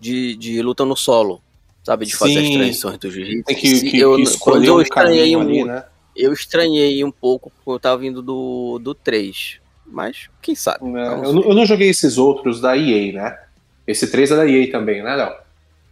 de, 0.00 0.34
de 0.36 0.62
luta 0.62 0.84
no 0.84 0.96
solo. 0.96 1.40
Sabe? 1.84 2.06
De 2.06 2.16
fazer 2.16 2.40
Sim. 2.40 2.48
as 2.48 2.54
transições 2.54 2.98
do 2.98 3.10
jiu-jitsu. 3.10 3.44
Que, 3.44 3.90
que, 3.90 3.98
eu, 3.98 4.16
que 4.16 4.38
quando 4.38 4.64
eu 4.64 4.80
estranhei 4.80 5.36
um, 5.36 5.40
ali, 5.40 5.64
né? 5.64 5.84
Eu 6.16 6.32
estranhei 6.32 7.02
um 7.04 7.10
pouco 7.10 7.50
porque 7.50 7.70
eu 7.70 7.80
tava 7.80 7.98
vindo 7.98 8.22
do, 8.22 8.78
do 8.78 8.94
3. 8.94 9.60
Mas 9.86 10.28
quem 10.40 10.54
sabe? 10.54 10.78
É, 10.88 11.08
Vamos 11.08 11.28
eu, 11.28 11.32
não- 11.34 11.42
eu 11.42 11.54
não 11.54 11.66
joguei 11.66 11.88
esses 11.90 12.16
outros 12.18 12.60
da 12.60 12.76
EA, 12.76 13.12
né? 13.12 13.38
Esse 13.86 14.10
3 14.10 14.30
é 14.30 14.36
da 14.36 14.46
EA 14.48 14.70
também, 14.70 15.02
né, 15.02 15.14
Léo? 15.14 15.34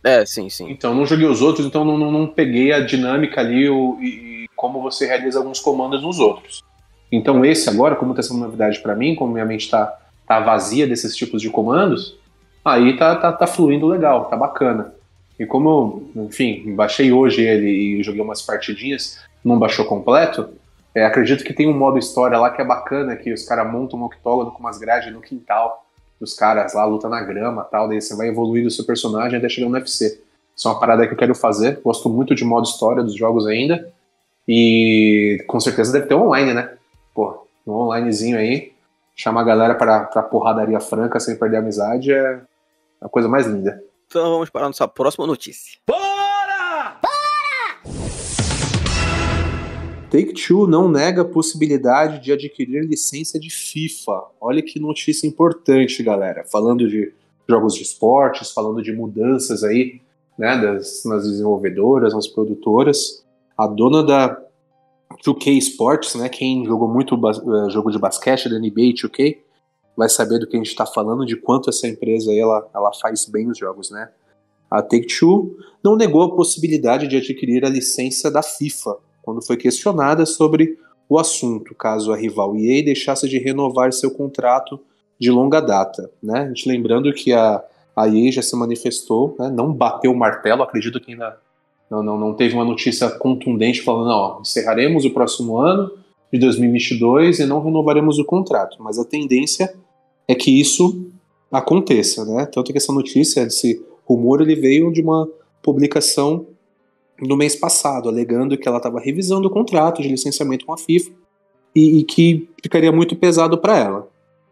É, 0.03 0.25
sim, 0.25 0.49
sim. 0.49 0.71
Então, 0.71 0.95
não 0.95 1.05
joguei 1.05 1.27
os 1.27 1.43
outros, 1.43 1.67
então 1.67 1.85
não, 1.85 1.99
não, 1.99 2.11
não 2.11 2.27
peguei 2.27 2.73
a 2.73 2.81
dinâmica 2.81 3.41
ali 3.41 3.69
o, 3.69 3.99
e, 4.01 4.45
e 4.45 4.49
como 4.57 4.81
você 4.81 5.07
realiza 5.07 5.39
alguns 5.39 5.61
comandos 5.61 6.03
nos 6.03 6.19
outros. 6.19 6.63
Então, 7.13 7.45
esse 7.45 7.69
agora, 7.69 7.97
como 7.97 8.13
está 8.13 8.23
sendo 8.23 8.41
novidade 8.41 8.79
para 8.81 8.95
mim, 8.95 9.15
como 9.15 9.33
minha 9.33 9.45
mente 9.45 9.65
está 9.65 9.99
tá 10.27 10.41
vazia 10.41 10.87
desses 10.87 11.15
tipos 11.15 11.43
de 11.43 11.51
comandos, 11.51 12.17
aí 12.65 12.97
tá, 12.97 13.17
tá, 13.17 13.33
tá 13.33 13.47
fluindo 13.47 13.87
legal, 13.87 14.27
tá 14.27 14.37
bacana. 14.37 14.95
E 15.39 15.45
como 15.45 16.13
eu, 16.15 16.25
enfim, 16.25 16.75
baixei 16.75 17.11
hoje 17.13 17.43
ele 17.43 17.99
e 17.99 18.03
joguei 18.03 18.23
umas 18.23 18.41
partidinhas, 18.41 19.19
não 19.45 19.59
baixou 19.59 19.85
completo, 19.85 20.51
é, 20.95 21.05
acredito 21.05 21.45
que 21.45 21.53
tem 21.53 21.69
um 21.69 21.77
modo 21.77 21.99
história 21.99 22.39
lá 22.39 22.51
que 22.51 22.61
é 22.61 22.65
bacana, 22.65 23.17
que 23.17 23.33
os 23.33 23.45
caras 23.45 23.71
montam 23.71 23.99
um 23.99 24.05
octógono 24.05 24.51
com 24.51 24.59
umas 24.59 24.79
grades 24.79 25.13
no 25.13 25.21
quintal, 25.21 25.87
os 26.21 26.35
caras 26.35 26.75
lá 26.75 26.85
lutam 26.85 27.09
na 27.09 27.23
grama 27.23 27.65
tal, 27.65 27.89
daí 27.89 28.01
você 28.01 28.15
vai 28.17 28.29
evoluindo 28.29 28.69
o 28.69 28.71
seu 28.71 28.85
personagem 28.85 29.39
até 29.39 29.49
chegar 29.49 29.69
no 29.69 29.75
UFC. 29.75 30.21
Isso 30.55 30.69
é 30.69 30.71
uma 30.71 30.81
parada 30.81 31.07
que 31.07 31.15
eu 31.15 31.17
quero 31.17 31.35
fazer, 31.35 31.81
gosto 31.83 32.09
muito 32.11 32.35
de 32.35 32.45
modo 32.45 32.67
história 32.67 33.03
dos 33.03 33.15
jogos 33.15 33.47
ainda, 33.47 33.91
e 34.47 35.43
com 35.47 35.61
certeza 35.61 35.93
deve 35.93 36.07
ter 36.07 36.15
online, 36.15 36.53
né? 36.53 36.75
Pô, 37.15 37.47
um 37.67 37.73
onlinezinho 37.73 38.37
aí, 38.37 38.73
chamar 39.15 39.43
a 39.43 39.45
galera 39.45 39.75
pra, 39.75 40.01
pra 40.01 40.23
porradaria 40.23 40.81
franca 40.81 41.21
sem 41.21 41.37
perder 41.37 41.57
a 41.57 41.61
amizade 41.61 42.13
é 42.13 42.41
a 43.01 43.09
coisa 43.09 43.29
mais 43.29 43.47
linda. 43.47 43.83
Então 44.09 44.29
vamos 44.29 44.51
para 44.51 44.67
a 44.67 44.69
nossa 44.69 44.89
próxima 44.89 45.27
notícia. 45.27 45.79
Take-Two 50.11 50.67
não 50.67 50.91
nega 50.91 51.23
a 51.23 51.25
possibilidade 51.25 52.21
de 52.21 52.33
adquirir 52.33 52.85
licença 52.85 53.39
de 53.39 53.49
FIFA. 53.49 54.25
Olha 54.41 54.61
que 54.61 54.81
notícia 54.81 55.25
importante, 55.25 56.03
galera. 56.03 56.45
Falando 56.51 56.89
de 56.89 57.13
jogos 57.49 57.75
de 57.75 57.83
esportes, 57.83 58.51
falando 58.51 58.83
de 58.83 58.93
mudanças 58.93 59.63
aí, 59.63 60.01
né, 60.37 60.61
das, 60.61 61.05
nas 61.05 61.23
desenvolvedoras, 61.23 62.13
nas 62.13 62.27
produtoras. 62.27 63.25
A 63.57 63.69
dona 63.69 64.03
da 64.03 64.37
2K 65.25 65.57
Sports, 65.59 66.17
né, 66.17 66.29
quem 66.29 66.65
jogou 66.65 66.89
muito 66.89 67.15
uh, 67.15 67.71
jogo 67.71 67.93
de 67.93 67.99
basquete 67.99 68.49
da 68.49 68.59
NBA 68.59 68.95
2K, 68.95 69.39
vai 69.97 70.09
saber 70.09 70.41
do 70.41 70.47
que 70.47 70.57
a 70.57 70.59
gente 70.59 70.71
está 70.71 70.87
falando, 70.87 71.25
de 71.25 71.37
quanto 71.37 71.71
essa 71.71 71.87
empresa 71.87 72.33
aí, 72.33 72.39
ela, 72.39 72.69
ela 72.75 72.91
faz 73.01 73.27
bem 73.27 73.49
os 73.49 73.59
jogos, 73.59 73.91
né? 73.91 74.09
A 74.69 74.83
Take-Two 74.83 75.57
não 75.85 75.95
negou 75.95 76.23
a 76.23 76.35
possibilidade 76.35 77.07
de 77.07 77.17
adquirir 77.17 77.65
a 77.65 77.69
licença 77.69 78.31
da 78.31 78.43
FIFA, 78.43 78.97
quando 79.23 79.45
foi 79.45 79.57
questionada 79.57 80.25
sobre 80.27 80.79
o 81.09 81.19
assunto, 81.19 81.75
caso 81.75 82.13
a 82.13 82.17
rival 82.17 82.57
EA 82.57 82.85
deixasse 82.85 83.29
de 83.29 83.39
renovar 83.39 83.93
seu 83.93 84.11
contrato 84.11 84.81
de 85.19 85.31
longa 85.31 85.61
data. 85.61 86.11
Né? 86.23 86.43
A 86.43 86.49
gente 86.49 86.69
lembrando 86.69 87.13
que 87.13 87.33
a, 87.33 87.63
a 87.97 88.09
EA 88.09 88.31
já 88.31 88.43
se 88.43 88.55
manifestou, 88.57 89.35
né? 89.39 89.51
não 89.51 89.73
bateu 89.73 90.13
o 90.13 90.17
martelo, 90.17 90.63
acredito 90.63 91.01
que 91.01 91.13
ainda 91.13 91.37
não, 91.91 92.03
não, 92.03 92.19
não 92.19 92.35
teve 92.35 92.55
uma 92.55 92.65
notícia 92.65 93.11
contundente 93.11 93.83
falando, 93.83 94.09
não, 94.09 94.41
encerraremos 94.41 95.05
o 95.05 95.11
próximo 95.11 95.59
ano 95.59 95.91
de 96.33 96.39
2022 96.39 97.41
e 97.41 97.47
não 97.47 97.63
renovaremos 97.63 98.19
o 98.19 98.25
contrato, 98.25 98.77
mas 98.81 98.99
a 98.99 99.05
tendência 99.05 99.75
é 100.29 100.35
que 100.35 100.61
isso 100.61 101.11
aconteça, 101.51 102.25
né? 102.25 102.47
Tanto 102.47 102.71
que 102.71 102.79
essa 102.79 102.93
notícia, 102.93 103.41
esse 103.41 103.85
rumor, 104.05 104.41
ele 104.41 104.55
veio 104.55 104.93
de 104.93 105.01
uma 105.01 105.29
publicação 105.61 106.47
no 107.21 107.37
mês 107.37 107.57
passado, 107.57 108.09
alegando 108.09 108.57
que 108.57 108.69
ela 108.69 108.79
estava 108.79 109.01
revisando 109.01 109.49
o 109.49 109.51
contrato 109.51 110.03
de 110.03 110.09
licenciamento 110.09 110.67
com 110.67 110.73
a 110.73 110.79
FIFA 110.79 111.11
e, 111.75 111.99
e 111.99 112.05
que 112.05 112.49
ficaria 112.63 112.93
muito 112.93 113.17
pesado 113.17 113.59
para 113.59 113.79
ela, 113.79 114.09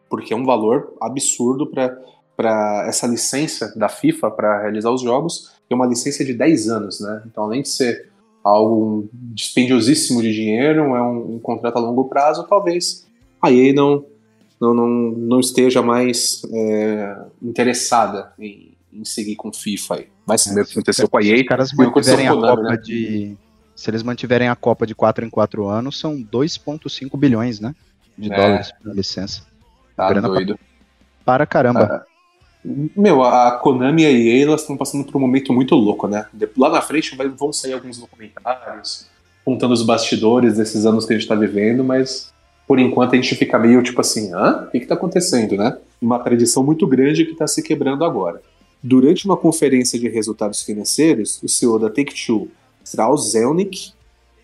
porque 0.08 0.32
é 0.32 0.36
um 0.36 0.44
valor 0.44 0.94
absurdo 1.00 1.66
para 1.66 2.84
essa 2.86 3.06
licença 3.06 3.72
da 3.76 3.88
FIFA 3.88 4.30
para 4.30 4.62
realizar 4.62 4.90
os 4.90 5.02
jogos, 5.02 5.52
é 5.70 5.74
uma 5.74 5.86
licença 5.86 6.24
de 6.24 6.32
10 6.32 6.68
anos, 6.68 7.00
né? 7.00 7.22
Então, 7.26 7.44
além 7.44 7.62
de 7.62 7.68
ser 7.68 8.10
algo 8.42 9.08
dispendiosíssimo 9.12 10.22
de 10.22 10.32
dinheiro, 10.32 10.80
é 10.96 11.02
um, 11.02 11.34
um 11.34 11.38
contrato 11.38 11.76
a 11.76 11.80
longo 11.80 12.04
prazo, 12.04 12.46
talvez 12.48 13.06
a 13.42 13.52
EA 13.52 13.74
não, 13.74 14.04
não, 14.60 14.72
não, 14.72 14.88
não 14.88 15.40
esteja 15.40 15.82
mais 15.82 16.42
é, 16.52 17.16
interessada 17.42 18.32
em, 18.38 18.77
em 18.93 19.05
seguir 19.05 19.36
com 19.36 19.53
FIFA 19.53 19.97
aí. 19.97 20.09
Vai 20.26 20.39
saber 20.39 20.62
o 20.62 20.64
que 20.64 20.72
aconteceu 20.72 21.09
com 21.09 21.18
a 21.18 21.22
EA. 21.22 21.36
Se 21.36 21.43
os 21.43 21.49
caras 21.49 21.72
mantiverem 21.72 22.28
a 22.28 22.34
Copa 22.34 22.62
né? 22.62 22.76
de. 22.76 23.36
Se 23.74 23.91
eles 23.91 24.03
mantiverem 24.03 24.49
a 24.49 24.57
Copa 24.57 24.86
de 24.86 24.95
4 24.95 25.24
em 25.24 25.30
4 25.30 25.68
anos, 25.68 25.99
são 25.99 26.16
2,5 26.16 27.16
bilhões, 27.16 27.61
né? 27.61 27.74
De 28.16 28.32
é. 28.32 28.36
dólares 28.36 28.72
por 28.72 28.95
licença. 28.95 29.43
Tá 29.97 30.09
Grana 30.09 30.28
doido. 30.28 30.59
Para, 31.24 31.39
para 31.39 31.47
caramba. 31.47 31.84
Ah, 31.84 32.05
meu, 32.64 33.22
a 33.22 33.53
Konami 33.53 34.03
e 34.03 34.07
a 34.07 34.11
EA 34.11 34.43
elas 34.43 34.62
estão 34.62 34.76
passando 34.76 35.05
por 35.05 35.16
um 35.16 35.20
momento 35.20 35.53
muito 35.53 35.74
louco, 35.74 36.09
né? 36.09 36.26
Lá 36.57 36.70
na 36.70 36.82
frente 36.82 37.16
vão 37.36 37.53
sair 37.53 37.72
alguns 37.72 37.99
documentários 37.99 39.07
contando 39.45 39.72
os 39.72 39.82
bastidores 39.82 40.57
desses 40.57 40.84
anos 40.84 41.07
que 41.07 41.12
a 41.12 41.16
gente 41.16 41.22
está 41.22 41.34
vivendo, 41.34 41.82
mas 41.82 42.32
por 42.66 42.78
enquanto 42.78 43.14
a 43.14 43.16
gente 43.16 43.34
fica 43.34 43.59
meio 43.59 43.82
tipo 43.82 43.99
assim, 44.01 44.34
hã? 44.34 44.64
O 44.66 44.70
que 44.70 44.78
está 44.78 44.95
acontecendo, 44.95 45.57
né? 45.57 45.78
Uma 46.03 46.18
tradição 46.18 46.62
muito 46.62 46.86
grande 46.86 47.24
que 47.24 47.32
está 47.32 47.47
se 47.47 47.62
quebrando 47.62 48.05
agora. 48.05 48.43
Durante 48.82 49.26
uma 49.26 49.36
conferência 49.36 49.98
de 49.98 50.08
resultados 50.08 50.62
financeiros, 50.62 51.42
o 51.42 51.48
CEO 51.48 51.78
da 51.78 51.90
Take-Two, 51.90 52.48
Strauss 52.84 53.32
Zelnick, 53.32 53.92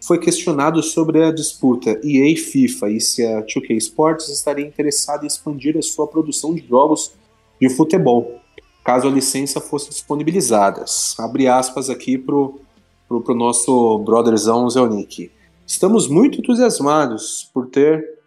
foi 0.03 0.19
questionado 0.19 0.83
sobre 0.83 1.25
a 1.25 1.33
disputa 1.33 1.99
EA 2.05 2.37
FIFA 2.37 2.91
e 2.91 3.01
se 3.01 3.25
a 3.25 3.43
2K 3.43 3.77
Sports 3.77 4.29
estaria 4.29 4.67
interessada 4.67 5.25
em 5.25 5.27
expandir 5.27 5.79
a 5.79 5.83
sua 5.83 6.07
produção 6.07 6.55
de 6.55 6.67
jogos 6.67 7.13
de 7.61 7.71
futebol, 7.71 8.41
caso 8.85 9.09
a 9.09 9.11
licença 9.11 9.61
fosse 9.61 9.89
disponibilizada. 9.89 10.85
Abre 11.19 11.47
aspas 11.47 11.89
aqui 11.89 12.19
pro, 12.19 12.61
pro, 13.09 13.23
pro 13.23 13.35
nosso 13.35 13.99
brotherzão 14.01 14.69
Zelnick. 14.69 15.31
Estamos 15.67 16.07
muito 16.09 16.41
entusiasmados 16.41 17.49
por 17.55 17.69
ter 17.69 18.19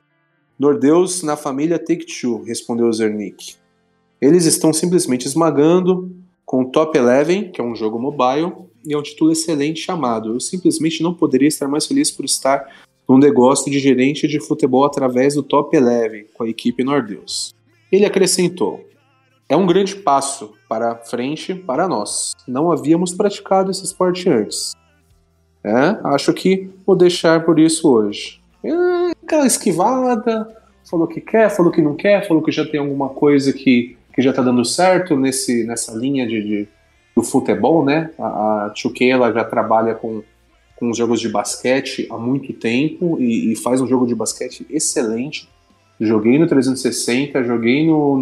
Nordeus 0.57 1.21
na 1.21 1.37
família 1.37 1.77
Take-Two, 1.77 2.43
respondeu 2.43 2.91
Zelnick. 2.91 3.55
Eles 4.21 4.45
estão 4.45 4.73
simplesmente 4.73 5.25
esmagando 5.25 6.11
com 6.45 6.61
o 6.61 6.71
Top 6.71 6.97
Eleven, 6.97 7.51
que 7.51 7.61
é 7.61 7.63
um 7.63 7.75
jogo 7.75 7.99
mobile, 7.99 8.53
e 8.85 8.93
é 8.93 8.97
um 8.97 9.03
título 9.03 9.31
excelente 9.31 9.81
chamado. 9.81 10.33
Eu 10.33 10.39
simplesmente 10.39 11.03
não 11.03 11.13
poderia 11.13 11.47
estar 11.47 11.67
mais 11.67 11.85
feliz 11.85 12.09
por 12.09 12.25
estar 12.25 12.65
no 13.07 13.17
negócio 13.17 13.71
de 13.71 13.79
gerente 13.79 14.27
de 14.27 14.39
futebol 14.39 14.85
através 14.85 15.35
do 15.35 15.43
Top 15.43 15.75
Eleven 15.75 16.25
com 16.33 16.43
a 16.43 16.49
equipe 16.49 16.83
Nordeus. 16.83 17.53
Ele 17.91 18.05
acrescentou: 18.05 18.83
É 19.47 19.55
um 19.55 19.67
grande 19.67 19.95
passo 19.95 20.53
para 20.67 20.95
frente 20.95 21.53
para 21.53 21.87
nós. 21.87 22.33
Não 22.47 22.71
havíamos 22.71 23.13
praticado 23.13 23.69
esse 23.69 23.83
esporte 23.83 24.29
antes. 24.29 24.73
É, 25.63 25.99
acho 26.05 26.33
que 26.33 26.69
vou 26.85 26.95
deixar 26.95 27.45
por 27.45 27.59
isso 27.59 27.89
hoje. 27.89 28.41
É, 28.63 28.71
aquela 29.23 29.45
esquivada, 29.45 30.47
falou 30.89 31.07
que 31.07 31.19
quer, 31.19 31.49
falou 31.49 31.71
que 31.71 31.81
não 31.81 31.95
quer, 31.95 32.27
falou 32.27 32.41
que 32.41 32.51
já 32.51 32.65
tem 32.65 32.79
alguma 32.79 33.09
coisa 33.09 33.51
que 33.51 33.97
que 34.17 34.23
já 34.23 34.31
está 34.31 34.41
dando 34.41 34.65
certo 34.65 35.15
nesse, 35.15 35.63
nessa 35.63 35.95
linha 35.95 36.25
de, 36.25 36.41
de 36.41 36.67
do 37.15 37.21
futebol, 37.21 37.85
né? 37.85 38.09
A, 38.17 38.65
a 38.65 38.73
2K 38.73 39.11
ela 39.11 39.31
já 39.31 39.43
trabalha 39.43 39.93
com, 39.93 40.23
com 40.75 40.89
os 40.89 40.97
jogos 40.97 41.21
de 41.21 41.29
basquete 41.29 42.07
há 42.09 42.17
muito 42.17 42.51
tempo 42.51 43.17
e, 43.19 43.51
e, 43.51 43.55
faz 43.55 43.79
um 43.79 43.85
jogo 43.85 44.07
de 44.07 44.15
basquete 44.15 44.65
excelente. 44.71 45.47
Joguei 46.01 46.39
no 46.39 46.47
360, 46.47 47.43
joguei 47.43 47.85
no, 47.85 48.17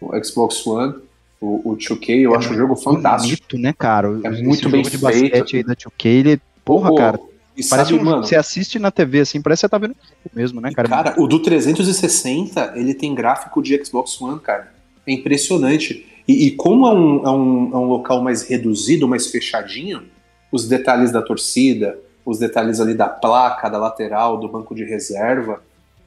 no 0.00 0.24
Xbox 0.24 0.66
One, 0.66 0.94
o, 1.38 1.72
o 1.72 1.76
2K, 1.76 2.22
eu 2.22 2.34
é 2.34 2.38
acho 2.38 2.54
um 2.54 2.56
jogo 2.56 2.74
fantástico. 2.74 3.44
Bonito, 3.50 3.58
né, 3.58 3.74
cara? 3.78 4.18
É 4.24 4.30
muito 4.30 4.70
bem 4.70 4.80
de 4.80 4.96
feito. 4.96 5.02
basquete 5.02 5.56
aí 5.56 5.62
da 5.62 5.76
2K, 5.76 6.06
ele, 6.06 6.40
porra, 6.64 6.88
Pô, 6.88 6.94
cara. 6.94 7.20
parece 7.68 7.90
sabe, 7.90 8.02
um, 8.02 8.02
mano, 8.02 8.24
você 8.24 8.36
assiste 8.36 8.78
na 8.78 8.90
TV 8.90 9.20
assim, 9.20 9.42
parece 9.42 9.60
que 9.60 9.66
você 9.66 9.68
tá 9.68 9.76
vendo 9.76 9.94
mesmo, 10.34 10.58
né, 10.58 10.72
cara? 10.72 10.88
Cara, 10.88 11.14
o 11.18 11.26
do 11.26 11.38
360, 11.38 12.72
ele 12.76 12.94
tem 12.94 13.14
gráfico 13.14 13.62
de 13.62 13.84
Xbox 13.84 14.18
One, 14.22 14.40
cara. 14.40 14.73
É 15.06 15.12
impressionante. 15.12 16.06
E, 16.26 16.46
e 16.46 16.50
como 16.52 16.86
é 16.86 16.92
um, 16.92 17.26
é, 17.26 17.30
um, 17.30 17.70
é 17.72 17.76
um 17.76 17.84
local 17.84 18.22
mais 18.22 18.42
reduzido, 18.42 19.06
mais 19.06 19.26
fechadinho, 19.26 20.02
os 20.50 20.66
detalhes 20.66 21.12
da 21.12 21.20
torcida, 21.20 21.98
os 22.24 22.38
detalhes 22.38 22.80
ali 22.80 22.94
da 22.94 23.08
placa, 23.08 23.68
da 23.68 23.78
lateral, 23.78 24.38
do 24.38 24.48
banco 24.48 24.74
de 24.74 24.84
reserva, 24.84 25.62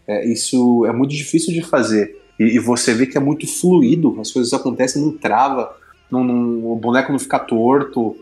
é, 0.07 0.25
isso 0.25 0.85
é 0.85 0.93
muito 0.93 1.11
difícil 1.11 1.53
de 1.53 1.61
fazer. 1.61 2.17
E, 2.39 2.55
e, 2.55 2.59
você 2.59 2.93
vê 2.93 3.05
que 3.05 3.17
é 3.17 3.21
muito 3.21 3.45
fluido, 3.45 4.17
as 4.19 4.31
coisas 4.31 4.53
acontecem, 4.53 5.01
não 5.01 5.11
trava, 5.11 5.75
não, 6.09 6.23
não, 6.23 6.71
o 6.71 6.75
boneco 6.75 7.11
não 7.11 7.19
fica 7.19 7.37
torto, 7.37 8.15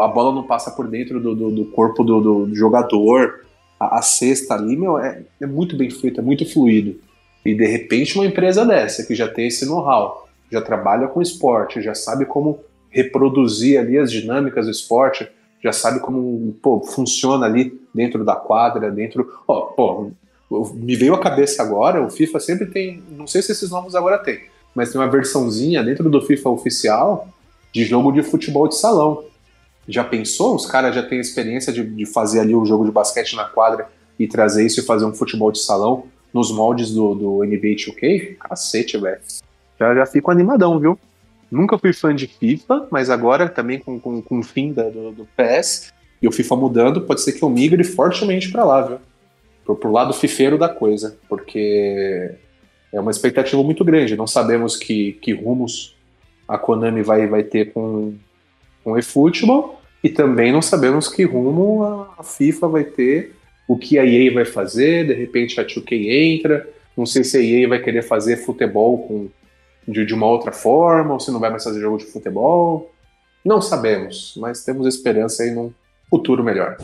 a 0.00 0.06
bola 0.08 0.34
não 0.34 0.42
passa 0.42 0.70
por 0.70 0.86
dentro 0.86 1.20
do, 1.20 1.34
do, 1.34 1.50
do 1.50 1.64
corpo 1.66 2.04
do, 2.04 2.20
do, 2.20 2.54
jogador, 2.54 3.46
a, 3.78 3.98
a, 3.98 4.02
cesta 4.02 4.54
ali, 4.54 4.76
meu, 4.76 4.98
é, 4.98 5.22
é 5.40 5.46
muito 5.46 5.76
bem 5.76 5.90
feito, 5.90 6.20
é 6.20 6.22
muito 6.22 6.44
fluido. 6.44 6.96
E 7.44 7.54
de 7.54 7.66
repente 7.66 8.16
uma 8.16 8.26
empresa 8.26 8.64
dessa, 8.64 9.04
que 9.04 9.14
já 9.14 9.28
tem 9.28 9.46
esse 9.46 9.64
know-how, 9.66 10.28
já 10.50 10.60
trabalha 10.60 11.08
com 11.08 11.22
esporte, 11.22 11.80
já 11.80 11.94
sabe 11.94 12.24
como 12.24 12.60
reproduzir 12.90 13.78
ali 13.78 13.96
as 13.96 14.10
dinâmicas 14.10 14.66
do 14.66 14.72
esporte, 14.72 15.28
já 15.62 15.72
sabe 15.72 16.00
como 16.00 16.54
pô, 16.62 16.80
funciona 16.80 17.46
ali 17.46 17.80
dentro 17.94 18.24
da 18.24 18.34
quadra, 18.34 18.90
dentro. 18.90 19.30
Ó, 19.46 19.60
pô, 19.72 20.10
me 20.74 20.96
veio 20.96 21.14
a 21.14 21.20
cabeça 21.20 21.62
agora, 21.62 22.04
o 22.04 22.10
FIFA 22.10 22.40
sempre 22.40 22.66
tem. 22.66 23.02
Não 23.10 23.26
sei 23.26 23.42
se 23.42 23.52
esses 23.52 23.70
novos 23.70 23.94
agora 23.94 24.18
tem, 24.18 24.40
mas 24.74 24.90
tem 24.90 25.00
uma 25.00 25.08
versãozinha 25.08 25.82
dentro 25.82 26.10
do 26.10 26.20
FIFA 26.20 26.50
oficial 26.50 27.28
de 27.72 27.84
jogo 27.84 28.10
de 28.10 28.22
futebol 28.22 28.66
de 28.66 28.76
salão. 28.76 29.24
Já 29.86 30.04
pensou? 30.04 30.54
Os 30.54 30.66
caras 30.66 30.94
já 30.94 31.02
têm 31.02 31.20
experiência 31.20 31.72
de, 31.72 31.84
de 31.84 32.06
fazer 32.06 32.40
ali 32.40 32.54
um 32.54 32.66
jogo 32.66 32.84
de 32.84 32.90
basquete 32.90 33.34
na 33.34 33.44
quadra 33.44 33.88
e 34.18 34.26
trazer 34.26 34.66
isso 34.66 34.80
e 34.80 34.82
fazer 34.82 35.04
um 35.04 35.14
futebol 35.14 35.50
de 35.50 35.60
salão 35.60 36.04
nos 36.32 36.52
moldes 36.52 36.90
do, 36.92 37.14
do 37.14 37.44
NBA 37.44 37.74
2K, 37.76 38.36
cacete, 38.38 38.96
velho. 38.98 39.20
Já, 39.78 39.94
já 39.94 40.06
fico 40.06 40.30
animadão, 40.30 40.78
viu? 40.78 40.98
Nunca 41.50 41.76
fui 41.78 41.92
fã 41.92 42.14
de 42.14 42.26
FIFA, 42.26 42.86
mas 42.90 43.10
agora 43.10 43.48
também 43.48 43.78
com, 43.78 43.98
com, 43.98 44.22
com 44.22 44.38
o 44.38 44.42
fim 44.42 44.72
da- 44.72 44.88
do, 44.88 45.10
do 45.12 45.28
PS 45.36 45.92
e 46.22 46.28
o 46.28 46.32
FIFA 46.32 46.56
mudando, 46.56 47.00
pode 47.02 47.22
ser 47.22 47.32
que 47.32 47.42
eu 47.42 47.50
migre 47.50 47.82
fortemente 47.82 48.52
pra 48.52 48.64
lá, 48.64 48.82
viu? 48.82 48.98
Pro, 49.64 49.74
pro 49.74 49.90
lado 49.90 50.12
fifeiro 50.12 50.56
da 50.56 50.68
coisa, 50.68 51.16
porque 51.28 52.30
é 52.92 53.00
uma 53.00 53.10
expectativa 53.10 53.62
muito 53.62 53.84
grande. 53.84 54.16
Não 54.16 54.26
sabemos 54.26 54.76
que, 54.76 55.12
que 55.14 55.32
rumos 55.32 55.96
a 56.46 56.56
Konami 56.58 57.02
vai, 57.02 57.26
vai 57.26 57.42
ter 57.42 57.72
com, 57.72 58.14
com 58.84 58.92
o 58.92 58.98
eFootball 58.98 59.80
e 60.04 60.08
também 60.08 60.52
não 60.52 60.62
sabemos 60.62 61.08
que 61.08 61.24
rumo 61.24 62.06
a 62.18 62.22
FIFA 62.22 62.68
vai 62.68 62.84
ter, 62.84 63.34
o 63.70 63.78
que 63.78 64.00
a 64.00 64.04
EA 64.04 64.34
vai 64.34 64.44
fazer, 64.44 65.06
de 65.06 65.14
repente 65.14 65.60
a 65.60 65.64
2K 65.64 65.92
entra, 66.10 66.68
não 66.96 67.06
sei 67.06 67.22
se 67.22 67.36
a 67.36 67.40
EA 67.40 67.68
vai 67.68 67.80
querer 67.80 68.02
fazer 68.02 68.38
futebol 68.38 69.06
com, 69.06 69.28
de, 69.86 70.04
de 70.04 70.12
uma 70.12 70.26
outra 70.26 70.50
forma, 70.50 71.12
ou 71.12 71.20
se 71.20 71.30
não 71.30 71.38
vai 71.38 71.50
mais 71.50 71.62
fazer 71.62 71.80
jogo 71.80 71.96
de 71.96 72.06
futebol. 72.06 72.92
Não 73.44 73.62
sabemos, 73.62 74.34
mas 74.38 74.64
temos 74.64 74.88
esperança 74.88 75.44
aí 75.44 75.52
num 75.52 75.72
futuro 76.10 76.42
melhor. 76.42 76.78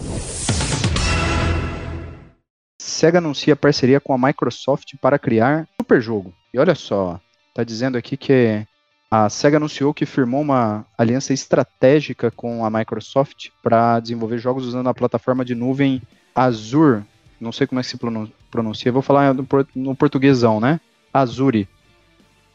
Sega 2.80 3.18
anuncia 3.18 3.56
parceria 3.56 3.98
com 3.98 4.12
a 4.12 4.18
Microsoft 4.18 4.94
para 5.02 5.18
criar 5.18 5.68
super 5.82 6.00
jogo. 6.00 6.32
E 6.54 6.58
olha 6.60 6.76
só, 6.76 7.20
tá 7.52 7.64
dizendo 7.64 7.98
aqui 7.98 8.16
que 8.16 8.64
a 9.10 9.28
Sega 9.28 9.56
anunciou 9.56 9.92
que 9.92 10.06
firmou 10.06 10.40
uma 10.40 10.86
aliança 10.96 11.34
estratégica 11.34 12.30
com 12.30 12.64
a 12.64 12.70
Microsoft 12.70 13.48
para 13.60 13.98
desenvolver 13.98 14.38
jogos 14.38 14.64
usando 14.64 14.88
a 14.88 14.94
plataforma 14.94 15.44
de 15.44 15.56
nuvem 15.56 16.00
Azure. 16.36 17.02
Não 17.40 17.50
sei 17.52 17.66
como 17.66 17.80
é 17.80 17.82
que 17.82 17.88
se 17.88 17.96
pronun- 17.96 18.30
pronuncia, 18.50 18.92
vou 18.92 19.02
falar 19.02 19.34
no, 19.34 19.44
por- 19.44 19.66
no 19.74 19.94
portuguesão, 19.94 20.60
né? 20.60 20.80
Azure, 21.12 21.68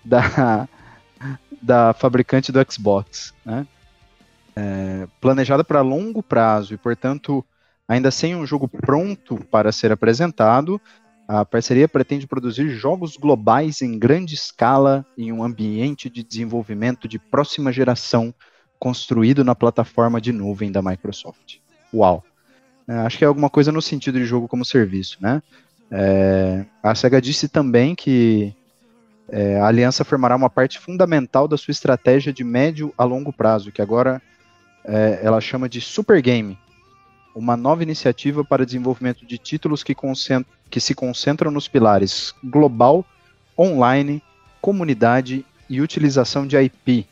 da, 0.03 0.67
da 1.61 1.93
fabricante 1.93 2.51
do 2.51 2.59
Xbox, 2.71 3.33
né? 3.45 3.67
É, 4.55 5.07
planejada 5.19 5.63
para 5.63 5.81
longo 5.81 6.21
prazo 6.21 6.73
e, 6.73 6.77
portanto, 6.77 7.45
Ainda 7.91 8.09
sem 8.09 8.33
um 8.33 8.45
jogo 8.45 8.69
pronto 8.69 9.35
para 9.51 9.69
ser 9.69 9.91
apresentado, 9.91 10.79
a 11.27 11.43
parceria 11.43 11.89
pretende 11.89 12.25
produzir 12.25 12.69
jogos 12.69 13.17
globais 13.17 13.81
em 13.81 13.99
grande 13.99 14.33
escala 14.33 15.05
em 15.17 15.29
um 15.33 15.43
ambiente 15.43 16.09
de 16.09 16.23
desenvolvimento 16.23 17.05
de 17.05 17.19
próxima 17.19 17.69
geração 17.69 18.33
construído 18.79 19.43
na 19.43 19.53
plataforma 19.53 20.21
de 20.21 20.31
nuvem 20.31 20.71
da 20.71 20.81
Microsoft. 20.81 21.57
Uau! 21.93 22.23
É, 22.87 22.93
acho 22.99 23.17
que 23.17 23.23
é 23.23 23.27
alguma 23.27 23.49
coisa 23.49 23.71
no 23.71 23.81
sentido 23.81 24.19
de 24.19 24.25
jogo 24.25 24.47
como 24.47 24.65
serviço, 24.65 25.17
né? 25.21 25.41
É, 25.89 26.65
a 26.81 26.95
SEGA 26.95 27.21
disse 27.21 27.49
também 27.49 27.93
que 27.93 28.55
é, 29.29 29.59
a 29.59 29.67
aliança 29.67 30.03
formará 30.03 30.35
uma 30.35 30.49
parte 30.49 30.79
fundamental 30.79 31.47
da 31.47 31.57
sua 31.57 31.71
estratégia 31.71 32.31
de 32.31 32.43
médio 32.43 32.93
a 32.97 33.03
longo 33.03 33.31
prazo, 33.31 33.71
que 33.71 33.81
agora 33.81 34.21
é, 34.85 35.19
ela 35.21 35.41
chama 35.41 35.67
de 35.67 35.81
Super 35.81 36.21
Game, 36.21 36.57
uma 37.35 37.55
nova 37.55 37.83
iniciativa 37.83 38.43
para 38.43 38.65
desenvolvimento 38.65 39.25
de 39.25 39.37
títulos 39.37 39.83
que, 39.83 39.95
que 40.69 40.79
se 40.79 40.95
concentram 40.95 41.51
nos 41.51 41.67
pilares 41.67 42.33
global, 42.43 43.05
online, 43.57 44.21
comunidade 44.61 45.45
e 45.69 45.81
utilização 45.81 46.45
de 46.45 46.57
IP. 46.57 47.05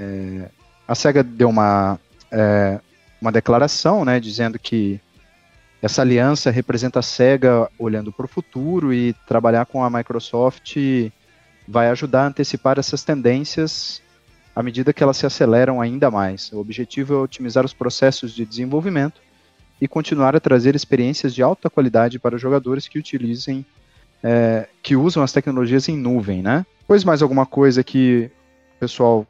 É, 0.00 0.48
a 0.86 0.94
SEGA 0.94 1.22
deu 1.22 1.48
uma, 1.50 1.98
é, 2.30 2.80
uma 3.20 3.32
declaração 3.32 4.04
né, 4.04 4.20
dizendo 4.20 4.58
que 4.58 5.00
essa 5.80 6.02
aliança 6.02 6.50
representa 6.50 6.98
a 6.98 7.02
SEGA 7.02 7.70
olhando 7.78 8.12
para 8.12 8.24
o 8.24 8.28
futuro 8.28 8.92
e 8.92 9.14
trabalhar 9.26 9.66
com 9.66 9.82
a 9.82 9.90
Microsoft 9.90 10.76
vai 11.66 11.88
ajudar 11.90 12.22
a 12.22 12.26
antecipar 12.28 12.78
essas 12.78 13.04
tendências 13.04 14.02
à 14.56 14.62
medida 14.62 14.92
que 14.92 15.02
elas 15.02 15.16
se 15.16 15.26
aceleram 15.26 15.80
ainda 15.80 16.10
mais. 16.10 16.50
O 16.52 16.58
objetivo 16.58 17.14
é 17.14 17.18
otimizar 17.18 17.64
os 17.64 17.72
processos 17.72 18.34
de 18.34 18.44
desenvolvimento 18.44 19.20
e 19.80 19.86
continuar 19.86 20.34
a 20.34 20.40
trazer 20.40 20.74
experiências 20.74 21.32
de 21.32 21.42
alta 21.42 21.70
qualidade 21.70 22.18
para 22.18 22.36
jogadores 22.38 22.88
que 22.88 22.98
utilizem, 22.98 23.64
é, 24.22 24.66
que 24.82 24.96
usam 24.96 25.22
as 25.22 25.30
tecnologias 25.30 25.88
em 25.88 25.96
nuvem, 25.96 26.42
né? 26.42 26.66
Pois 26.88 27.04
mais 27.04 27.22
alguma 27.22 27.46
coisa 27.46 27.84
que 27.84 28.30
o 28.76 28.80
pessoal 28.80 29.24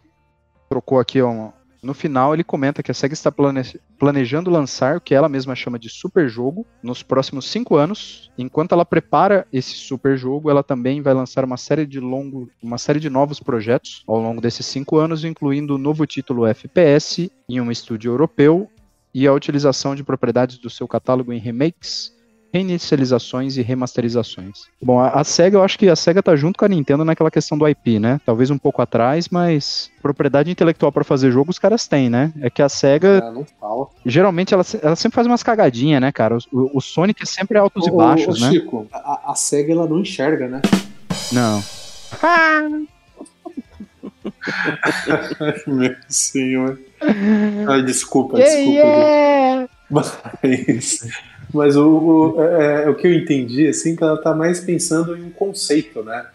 trocou 0.71 0.99
aqui 0.99 1.21
ó, 1.21 1.51
no 1.83 1.95
final, 1.95 2.35
ele 2.35 2.43
comenta 2.43 2.83
que 2.83 2.91
a 2.91 2.95
SEGA 2.95 3.15
está 3.15 3.31
plane- 3.31 3.81
planejando 3.99 4.51
lançar 4.51 4.97
o 4.97 5.01
que 5.01 5.15
ela 5.15 5.29
mesma 5.29 5.55
chama 5.55 5.79
de 5.79 5.89
super 5.89 6.29
jogo 6.29 6.67
nos 6.83 7.03
próximos 7.03 7.47
cinco 7.47 7.77
anos. 7.77 8.31
Enquanto 8.37 8.73
ela 8.73 8.85
prepara 8.85 9.47
esse 9.53 9.75
super 9.75 10.17
jogo, 10.17 10.51
ela 10.51 10.63
também 10.63 11.01
vai 11.01 11.15
lançar 11.15 11.45
uma 11.45 11.57
série 11.57 11.87
de 11.87 12.01
longo, 12.01 12.51
uma 12.63 12.79
série 12.79 13.01
de 13.01 13.09
novos 13.09 13.41
projetos 13.41 14.03
ao 14.07 14.21
longo 14.21 14.41
desses 14.41 14.67
cinco 14.67 14.99
anos, 14.99 15.25
incluindo 15.25 15.77
o 15.77 15.79
novo 15.79 16.07
título 16.07 16.47
FPS 16.47 17.31
em 17.49 17.61
um 17.61 17.71
estúdio 17.71 18.11
europeu 18.11 18.69
e 19.15 19.27
a 19.27 19.33
utilização 19.33 19.95
de 19.95 20.05
propriedades 20.05 20.59
do 20.59 20.69
seu 20.69 20.87
catálogo 20.87 21.33
em 21.33 21.39
remakes, 21.39 22.13
reinicializações 22.53 23.57
e 23.57 23.63
remasterizações. 23.63 24.63
Bom, 24.83 24.99
a, 24.99 25.11
a 25.11 25.25
SEGA, 25.25 25.59
eu 25.59 25.63
acho 25.63 25.79
que 25.79 25.89
a 25.89 25.95
SEGA 25.97 26.23
tá 26.23 26.35
junto 26.35 26.59
com 26.59 26.65
a 26.65 26.69
Nintendo 26.69 27.05
naquela 27.05 27.31
questão 27.31 27.59
do 27.59 27.69
IP, 27.69 27.99
né? 27.99 28.21
Talvez 28.25 28.51
um 28.51 28.57
pouco 28.59 28.81
atrás, 28.81 29.29
mas 29.29 29.91
propriedade 30.01 30.51
intelectual 30.51 30.91
para 30.91 31.05
fazer 31.05 31.31
jogo 31.31 31.51
os 31.51 31.59
caras 31.59 31.87
têm, 31.87 32.09
né? 32.09 32.33
É 32.41 32.49
que 32.49 32.63
a 32.63 32.69
SEGA, 32.69 33.23
Ah, 33.23 33.31
não 33.31 33.45
fala. 33.61 33.87
geralmente, 34.07 34.55
ela, 34.55 34.65
ela 34.83 34.97
sempre 34.97 35.15
faz 35.17 35.27
umas 35.27 35.43
cagadinhas, 35.43 36.01
né, 36.01 36.11
cara? 36.11 36.39
O, 36.53 36.79
o 36.79 36.81
Sonic 36.81 37.23
é 37.23 37.27
sempre 37.27 37.59
altos 37.59 37.87
e 37.87 37.91
Ô, 37.91 37.95
ô, 37.95 37.97
baixos, 37.99 38.41
ô, 38.41 38.45
né? 38.47 38.51
Chico, 38.53 38.87
a, 38.93 39.33
a 39.33 39.35
SEGA 39.35 39.73
ela 39.73 39.87
não 39.87 40.01
enxerga, 40.01 40.49
né? 40.49 40.63
Não. 41.33 41.63
Meu 45.67 45.95
senhor. 46.09 46.79
Ai, 47.69 47.83
desculpa, 47.83 48.39
desculpa. 48.39 49.69
Mas, 49.91 50.19
mas 51.53 51.77
o, 51.77 51.89
o, 51.89 52.43
é, 52.43 52.85
é, 52.85 52.91
o 52.91 52.95
que 52.95 53.07
eu 53.07 53.15
entendi, 53.15 53.67
assim, 53.67 53.97
que 53.97 54.03
ela 54.03 54.21
tá 54.21 54.35
mais 54.35 54.61
pensando 54.61 55.17
em 55.17 55.25
um 55.25 55.31
conceito, 55.31 56.03
né? 56.03 56.27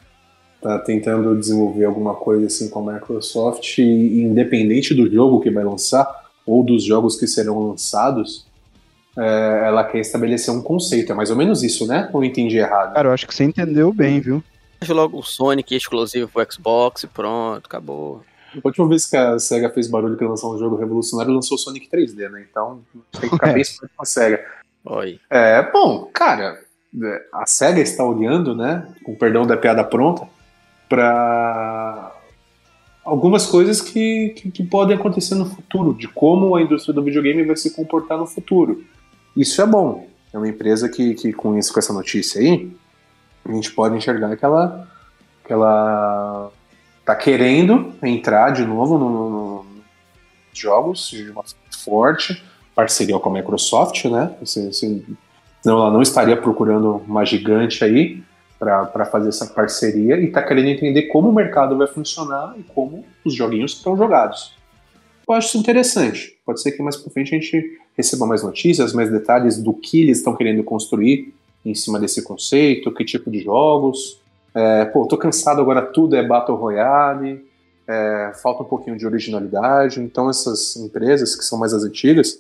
Tá 0.61 0.79
tentando 0.79 1.37
desenvolver 1.37 1.85
alguma 1.85 2.15
coisa 2.15 2.47
assim 2.47 2.69
com 2.69 2.87
a 2.89 2.93
Microsoft, 2.93 3.77
e, 3.77 4.21
independente 4.23 4.93
do 4.93 5.11
jogo 5.11 5.41
que 5.41 5.51
vai 5.51 5.63
lançar, 5.63 6.07
ou 6.45 6.63
dos 6.63 6.83
jogos 6.83 7.15
que 7.15 7.27
serão 7.27 7.69
lançados, 7.69 8.45
é, 9.17 9.63
ela 9.67 9.83
quer 9.83 9.99
estabelecer 9.99 10.53
um 10.53 10.61
conceito. 10.61 11.11
É 11.11 11.15
mais 11.15 11.29
ou 11.29 11.35
menos 11.35 11.63
isso, 11.63 11.85
né? 11.85 12.09
Ou 12.11 12.23
eu 12.23 12.29
entendi 12.29 12.57
errado? 12.57 12.93
Cara, 12.93 13.09
eu 13.09 13.13
acho 13.13 13.27
que 13.27 13.35
você 13.35 13.43
entendeu 13.43 13.93
bem, 13.93 14.19
viu? 14.19 14.43
Faz 14.79 14.89
logo 14.89 15.19
o 15.19 15.23
Sonic 15.23 15.75
exclusivo 15.75 16.29
pro 16.29 16.45
Xbox 16.51 17.03
e 17.03 17.07
pronto, 17.07 17.65
acabou. 17.65 18.21
A 18.53 18.59
última 18.63 18.87
vez 18.87 19.05
que 19.05 19.15
a 19.17 19.39
SEGA 19.39 19.69
fez 19.69 19.87
barulho 19.87 20.17
que 20.17 20.23
lançou 20.23 20.53
um 20.53 20.59
jogo 20.59 20.75
revolucionário, 20.75 21.33
lançou 21.33 21.55
o 21.55 21.59
Sonic 21.59 21.89
3D, 21.89 22.29
né? 22.29 22.45
Então 22.49 22.81
tem 23.11 23.21
que 23.21 23.29
ficar 23.29 23.49
É. 23.49 23.53
bem 23.53 23.61
esperto 23.61 23.91
com 23.95 24.03
a 24.03 24.05
SEGA. 24.05 24.45
Oi. 24.85 25.19
É, 25.29 25.61
bom, 25.71 26.09
cara, 26.13 26.59
é, 27.01 27.25
a 27.33 27.45
SEGA 27.45 27.79
está 27.81 28.03
olhando, 28.03 28.55
né, 28.55 28.87
com 29.03 29.15
perdão 29.15 29.45
da 29.45 29.55
piada 29.57 29.83
pronta, 29.83 30.27
para 30.89 32.11
algumas 33.03 33.45
coisas 33.45 33.81
que, 33.81 34.29
que, 34.35 34.51
que 34.51 34.63
podem 34.63 34.95
acontecer 34.97 35.35
no 35.35 35.45
futuro, 35.45 35.93
de 35.93 36.07
como 36.07 36.55
a 36.55 36.61
indústria 36.61 36.93
do 36.93 37.03
videogame 37.03 37.43
vai 37.45 37.55
se 37.55 37.73
comportar 37.75 38.17
no 38.17 38.27
futuro. 38.27 38.83
Isso 39.35 39.61
é 39.61 39.65
bom. 39.65 40.07
É 40.33 40.37
uma 40.37 40.47
empresa 40.47 40.89
que, 40.89 41.13
que 41.15 41.31
com 41.31 41.57
isso, 41.57 41.71
com 41.73 41.79
essa 41.79 41.93
notícia 41.93 42.41
aí, 42.41 42.71
a 43.45 43.51
gente 43.51 43.71
pode 43.71 43.95
enxergar 43.95 44.35
que 44.35 44.43
ela, 44.45 44.87
que 45.45 45.53
ela 45.53 46.51
tá 47.05 47.15
querendo 47.15 47.93
entrar 48.01 48.51
de 48.51 48.65
novo 48.65 48.97
no, 48.97 49.09
no- 49.09 49.29
no- 49.29 49.63
nos 49.63 50.59
jogos 50.59 51.09
de 51.09 51.29
uma 51.29 51.43
forma 51.43 51.55
forte, 51.83 52.43
parceria 52.75 53.17
com 53.19 53.29
a 53.29 53.33
Microsoft, 53.33 54.05
né? 54.05 54.35
Se, 54.45 54.73
se- 54.73 55.05
senão 55.61 55.77
ela 55.77 55.91
não 55.91 56.01
estaria 56.01 56.35
procurando 56.35 57.01
uma 57.07 57.23
gigante 57.25 57.83
aí 57.83 58.21
para 58.59 59.05
fazer 59.05 59.29
essa 59.29 59.45
parceria 59.47 60.15
e 60.17 60.25
está 60.25 60.41
querendo 60.41 60.69
entender 60.69 61.03
como 61.03 61.29
o 61.29 61.33
mercado 61.33 61.77
vai 61.77 61.87
funcionar 61.87 62.55
e 62.57 62.63
como 62.63 63.03
os 63.25 63.33
joguinhos 63.33 63.73
estão 63.73 63.97
jogados. 63.97 64.53
Eu 65.27 65.33
acho 65.35 65.49
isso 65.49 65.57
interessante. 65.57 66.37
Pode 66.45 66.61
ser 66.61 66.71
que 66.71 66.81
mais 66.81 66.95
para 66.95 67.11
frente 67.11 67.35
a 67.35 67.39
gente 67.39 67.77
receba 67.95 68.25
mais 68.25 68.41
notícias, 68.43 68.93
mais 68.93 69.11
detalhes 69.11 69.61
do 69.61 69.73
que 69.73 70.01
eles 70.01 70.17
estão 70.19 70.35
querendo 70.35 70.63
construir 70.63 71.33
em 71.65 71.73
cima 71.75 71.99
desse 71.99 72.21
conceito, 72.23 72.91
que 72.93 73.05
tipo 73.05 73.29
de 73.31 73.39
jogos. 73.41 74.21
É, 74.55 74.85
pô, 74.85 75.05
tô 75.07 75.17
cansado 75.17 75.61
agora, 75.61 75.81
tudo 75.81 76.15
é 76.15 76.25
Battle 76.25 76.57
Royale, 76.57 77.45
é, 77.87 78.31
falta 78.41 78.63
um 78.63 78.65
pouquinho 78.65 78.97
de 78.97 79.05
originalidade. 79.05 79.99
Então, 79.99 80.29
essas 80.29 80.75
empresas 80.77 81.35
que 81.35 81.43
são 81.43 81.57
mais 81.57 81.73
as 81.73 81.83
antigas, 81.83 82.39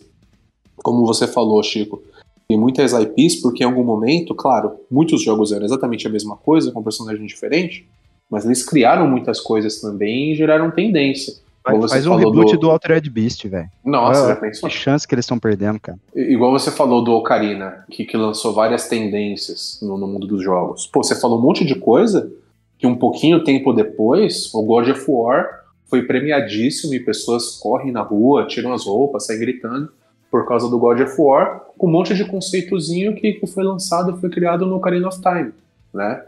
como 0.83 1.05
você 1.05 1.25
falou, 1.25 1.63
Chico, 1.63 2.03
tem 2.47 2.57
muitas 2.57 2.93
IPs, 2.93 3.41
porque 3.41 3.63
em 3.63 3.65
algum 3.65 3.83
momento, 3.83 4.35
claro, 4.35 4.73
muitos 4.91 5.23
jogos 5.23 5.51
eram 5.51 5.65
exatamente 5.65 6.05
a 6.05 6.09
mesma 6.09 6.35
coisa, 6.35 6.71
com 6.71 6.83
personagem 6.83 7.25
diferente, 7.25 7.87
mas 8.29 8.45
eles 8.45 8.63
criaram 8.63 9.07
muitas 9.07 9.39
coisas 9.39 9.79
também 9.79 10.31
e 10.31 10.35
geraram 10.35 10.69
tendência. 10.69 11.33
Você 11.65 11.87
Faz 11.87 12.05
um 12.05 12.15
reboot 12.15 12.57
do, 12.57 12.69
Altered 12.69 13.09
Beast, 13.09 13.47
velho. 13.47 13.69
Nossa, 13.85 14.25
Ah, 14.25 14.27
já 14.29 14.35
pensou? 14.35 14.69
Que 14.69 14.75
chance 14.75 15.07
que 15.07 15.15
eles 15.15 15.23
estão 15.23 15.39
perdendo, 15.39 15.79
cara. 15.79 15.97
Igual 16.13 16.51
você 16.51 16.69
falou 16.69 17.01
do 17.01 17.13
Ocarina, 17.13 17.85
que, 17.89 18.03
que 18.03 18.17
lançou 18.17 18.53
várias 18.53 18.89
tendências 18.89 19.79
no, 19.81 19.97
no 19.97 20.05
mundo 20.05 20.27
dos 20.27 20.43
jogos. 20.43 20.87
Pô, 20.87 21.01
você 21.01 21.15
falou 21.19 21.39
um 21.39 21.41
monte 21.41 21.63
de 21.63 21.75
coisa 21.75 22.29
que 22.77 22.85
um 22.85 22.95
pouquinho 22.95 23.45
tempo 23.45 23.71
depois, 23.71 24.53
o 24.53 24.61
God 24.63 24.89
of 24.89 25.05
War 25.07 25.63
foi 25.85 26.03
premiadíssimo 26.03 26.93
e 26.93 26.99
pessoas 26.99 27.51
correm 27.51 27.93
na 27.93 28.01
rua, 28.01 28.45
tiram 28.45 28.73
as 28.73 28.85
roupas, 28.85 29.25
saem 29.25 29.39
gritando 29.39 29.89
por 30.33 30.47
causa 30.47 30.67
do 30.67 30.79
God 30.79 30.99
of 30.99 31.13
War, 31.21 31.61
com 31.77 31.85
um 31.85 31.91
monte 31.91 32.15
de 32.15 32.25
conceitozinho 32.25 33.13
que, 33.13 33.39
foi 33.45 33.63
lançado, 33.63 34.17
foi 34.17 34.31
criado 34.31 34.65
no 34.65 34.77
Ocarina 34.77 35.07
of 35.07 35.21
Time, 35.21 35.51
né? 35.93 36.23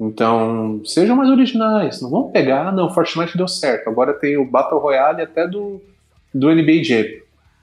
Então, 0.00 0.80
sejam 0.86 1.14
mais 1.14 1.28
originais, 1.28 2.00
não 2.00 2.08
vão 2.08 2.30
pegar, 2.30 2.68
ah, 2.68 2.72
não, 2.72 2.88
Fortnite 2.88 3.36
deu 3.36 3.46
certo, 3.46 3.90
agora 3.90 4.14
tem 4.14 4.38
o 4.38 4.50
Battle 4.50 4.80
Royale 4.80 5.20
até 5.20 5.46
do, 5.46 5.82
do 6.32 6.50
NBA 6.50 6.82
Jam. 6.82 7.04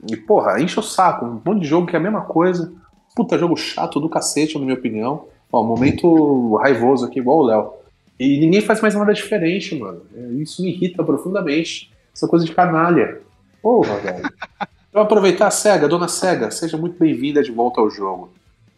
E, 0.08 0.16
porra, 0.16 0.62
enche 0.62 0.80
o 0.80 0.84
saco, 0.84 1.26
um 1.26 1.42
monte 1.44 1.62
de 1.62 1.68
jogo 1.68 1.88
que 1.88 1.96
é 1.96 2.00
a 2.00 2.04
mesma 2.04 2.22
coisa, 2.22 2.72
puta 3.16 3.40
jogo 3.40 3.58
chato 3.58 4.00
do 4.00 4.08
cacete, 4.08 4.60
na 4.60 4.66
minha 4.66 4.78
opinião. 4.78 5.26
Ó, 5.52 5.64
momento 5.64 6.56
raivoso 6.58 7.08
aqui, 7.08 7.18
igual 7.18 7.40
o 7.40 7.46
Léo. 7.48 7.74
E 8.20 8.40
ninguém 8.40 8.62
faz 8.62 8.80
mais 8.80 8.94
nada 8.94 9.12
diferente, 9.12 9.74
mano. 9.74 10.04
É, 10.16 10.20
Isso 10.34 10.62
me 10.62 10.70
irrita 10.70 11.04
profundamente. 11.04 11.92
Essa 12.14 12.28
coisa 12.28 12.46
de 12.46 12.54
canalha. 12.54 13.22
Porra, 13.60 13.96
velho. 13.96 14.22
Vou 14.92 15.04
aproveitar 15.04 15.48
a 15.48 15.52
SEGA, 15.52 15.88
dona 15.88 16.08
SEGA, 16.08 16.50
seja 16.50 16.76
muito 16.76 16.98
bem-vinda 16.98 17.44
de 17.44 17.52
volta 17.52 17.80
ao 17.80 17.92
jogo. 17.92 18.32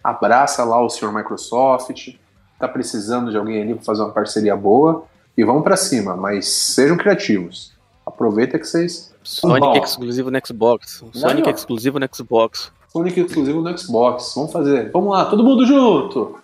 Abraça 0.04 0.64
lá 0.66 0.82
o 0.84 0.90
senhor 0.90 1.14
Microsoft. 1.14 2.16
Tá 2.60 2.68
precisando 2.68 3.32
de 3.32 3.38
alguém 3.38 3.62
ali 3.62 3.76
pra 3.76 3.84
fazer 3.84 4.02
uma 4.02 4.12
parceria 4.12 4.56
boa. 4.56 5.06
E 5.38 5.44
vamos 5.44 5.64
pra 5.64 5.78
cima, 5.78 6.18
mas 6.18 6.48
sejam 6.50 6.98
criativos. 6.98 7.72
Aproveita 8.06 8.60
que 8.60 8.66
vocês. 8.66 9.14
Sonic 9.24 9.62
Bom. 9.62 9.78
exclusivo 9.78 10.30
no 10.30 10.40
Xbox. 10.46 11.04
Sonic 11.14 11.48
ó. 11.48 11.52
exclusivo 11.52 11.98
no 11.98 12.10
Xbox. 12.14 12.72
Sonic 12.90 13.20
exclusivo 13.22 13.62
no 13.62 13.78
Xbox. 13.78 14.34
Vamos 14.36 14.52
fazer. 14.52 14.92
Vamos 14.92 15.14
lá, 15.14 15.26
todo 15.26 15.44
mundo 15.46 15.66
junto. 15.66 16.40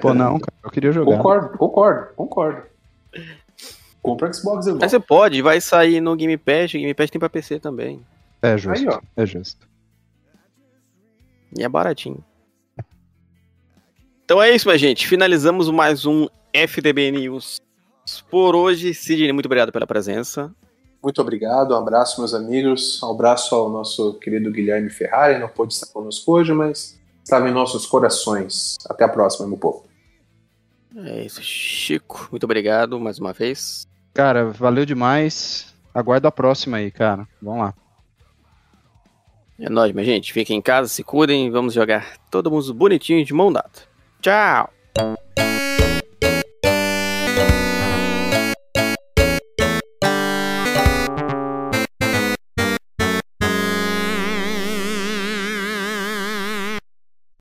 Pô, 0.00 0.14
não, 0.14 0.38
cara, 0.38 0.54
eu 0.64 0.70
queria 0.70 0.90
jogar. 0.90 1.16
Concordo, 1.18 1.58
concordo, 1.58 2.06
concordo. 2.16 2.62
Compra 4.06 4.32
Xbox, 4.32 4.66
irmão. 4.66 4.78
Mas 4.80 4.90
você 4.92 5.00
pode, 5.00 5.42
vai 5.42 5.60
sair 5.60 6.00
no 6.00 6.14
Game 6.14 6.36
Pass, 6.36 6.70
o 6.70 6.78
Game 6.78 6.94
Pass 6.94 7.10
tem 7.10 7.18
pra 7.18 7.28
PC 7.28 7.58
também. 7.58 8.00
É 8.40 8.56
justo, 8.56 8.88
Aí, 8.88 8.94
ó. 8.94 9.00
é 9.16 9.26
justo. 9.26 9.68
E 11.58 11.62
é 11.64 11.68
baratinho. 11.68 12.22
Então 14.24 14.42
é 14.42 14.54
isso, 14.54 14.66
minha 14.68 14.78
gente. 14.78 15.06
Finalizamos 15.06 15.70
mais 15.70 16.04
um 16.06 16.28
FDB 16.52 17.10
News. 17.10 17.60
Por 18.30 18.54
hoje, 18.54 18.94
Sidney, 18.94 19.32
muito 19.32 19.46
obrigado 19.46 19.72
pela 19.72 19.86
presença. 19.86 20.54
Muito 21.02 21.20
obrigado, 21.20 21.72
um 21.72 21.76
abraço, 21.76 22.20
meus 22.20 22.34
amigos. 22.34 23.02
Um 23.02 23.10
abraço 23.10 23.54
ao 23.54 23.68
nosso 23.68 24.14
querido 24.14 24.50
Guilherme 24.50 24.90
Ferrari, 24.90 25.38
não 25.38 25.48
pôde 25.48 25.74
estar 25.74 25.86
conosco 25.92 26.32
hoje, 26.32 26.52
mas 26.52 26.98
estava 27.22 27.48
em 27.48 27.52
nossos 27.52 27.86
corações. 27.86 28.76
Até 28.88 29.04
a 29.04 29.08
próxima, 29.08 29.46
meu 29.48 29.56
povo. 29.58 29.84
É 30.96 31.24
isso, 31.24 31.42
Chico. 31.42 32.28
Muito 32.30 32.44
obrigado 32.44 32.98
mais 32.98 33.18
uma 33.18 33.32
vez. 33.32 33.86
Cara, 34.16 34.46
valeu 34.46 34.86
demais. 34.86 35.74
Aguardo 35.94 36.26
a 36.26 36.32
próxima 36.32 36.78
aí, 36.78 36.90
cara. 36.90 37.28
Vamos 37.40 37.60
lá. 37.60 37.74
É 39.60 39.68
nóis, 39.68 39.92
minha 39.92 40.06
gente. 40.06 40.32
Fiquem 40.32 40.56
em 40.56 40.62
casa, 40.62 40.88
se 40.88 41.04
cuidem. 41.04 41.50
Vamos 41.50 41.74
jogar 41.74 42.16
todo 42.30 42.50
mundo 42.50 42.72
bonitinho 42.72 43.22
de 43.22 43.34
mão 43.34 43.52
dada. 43.52 43.68
Tchau! 44.22 44.72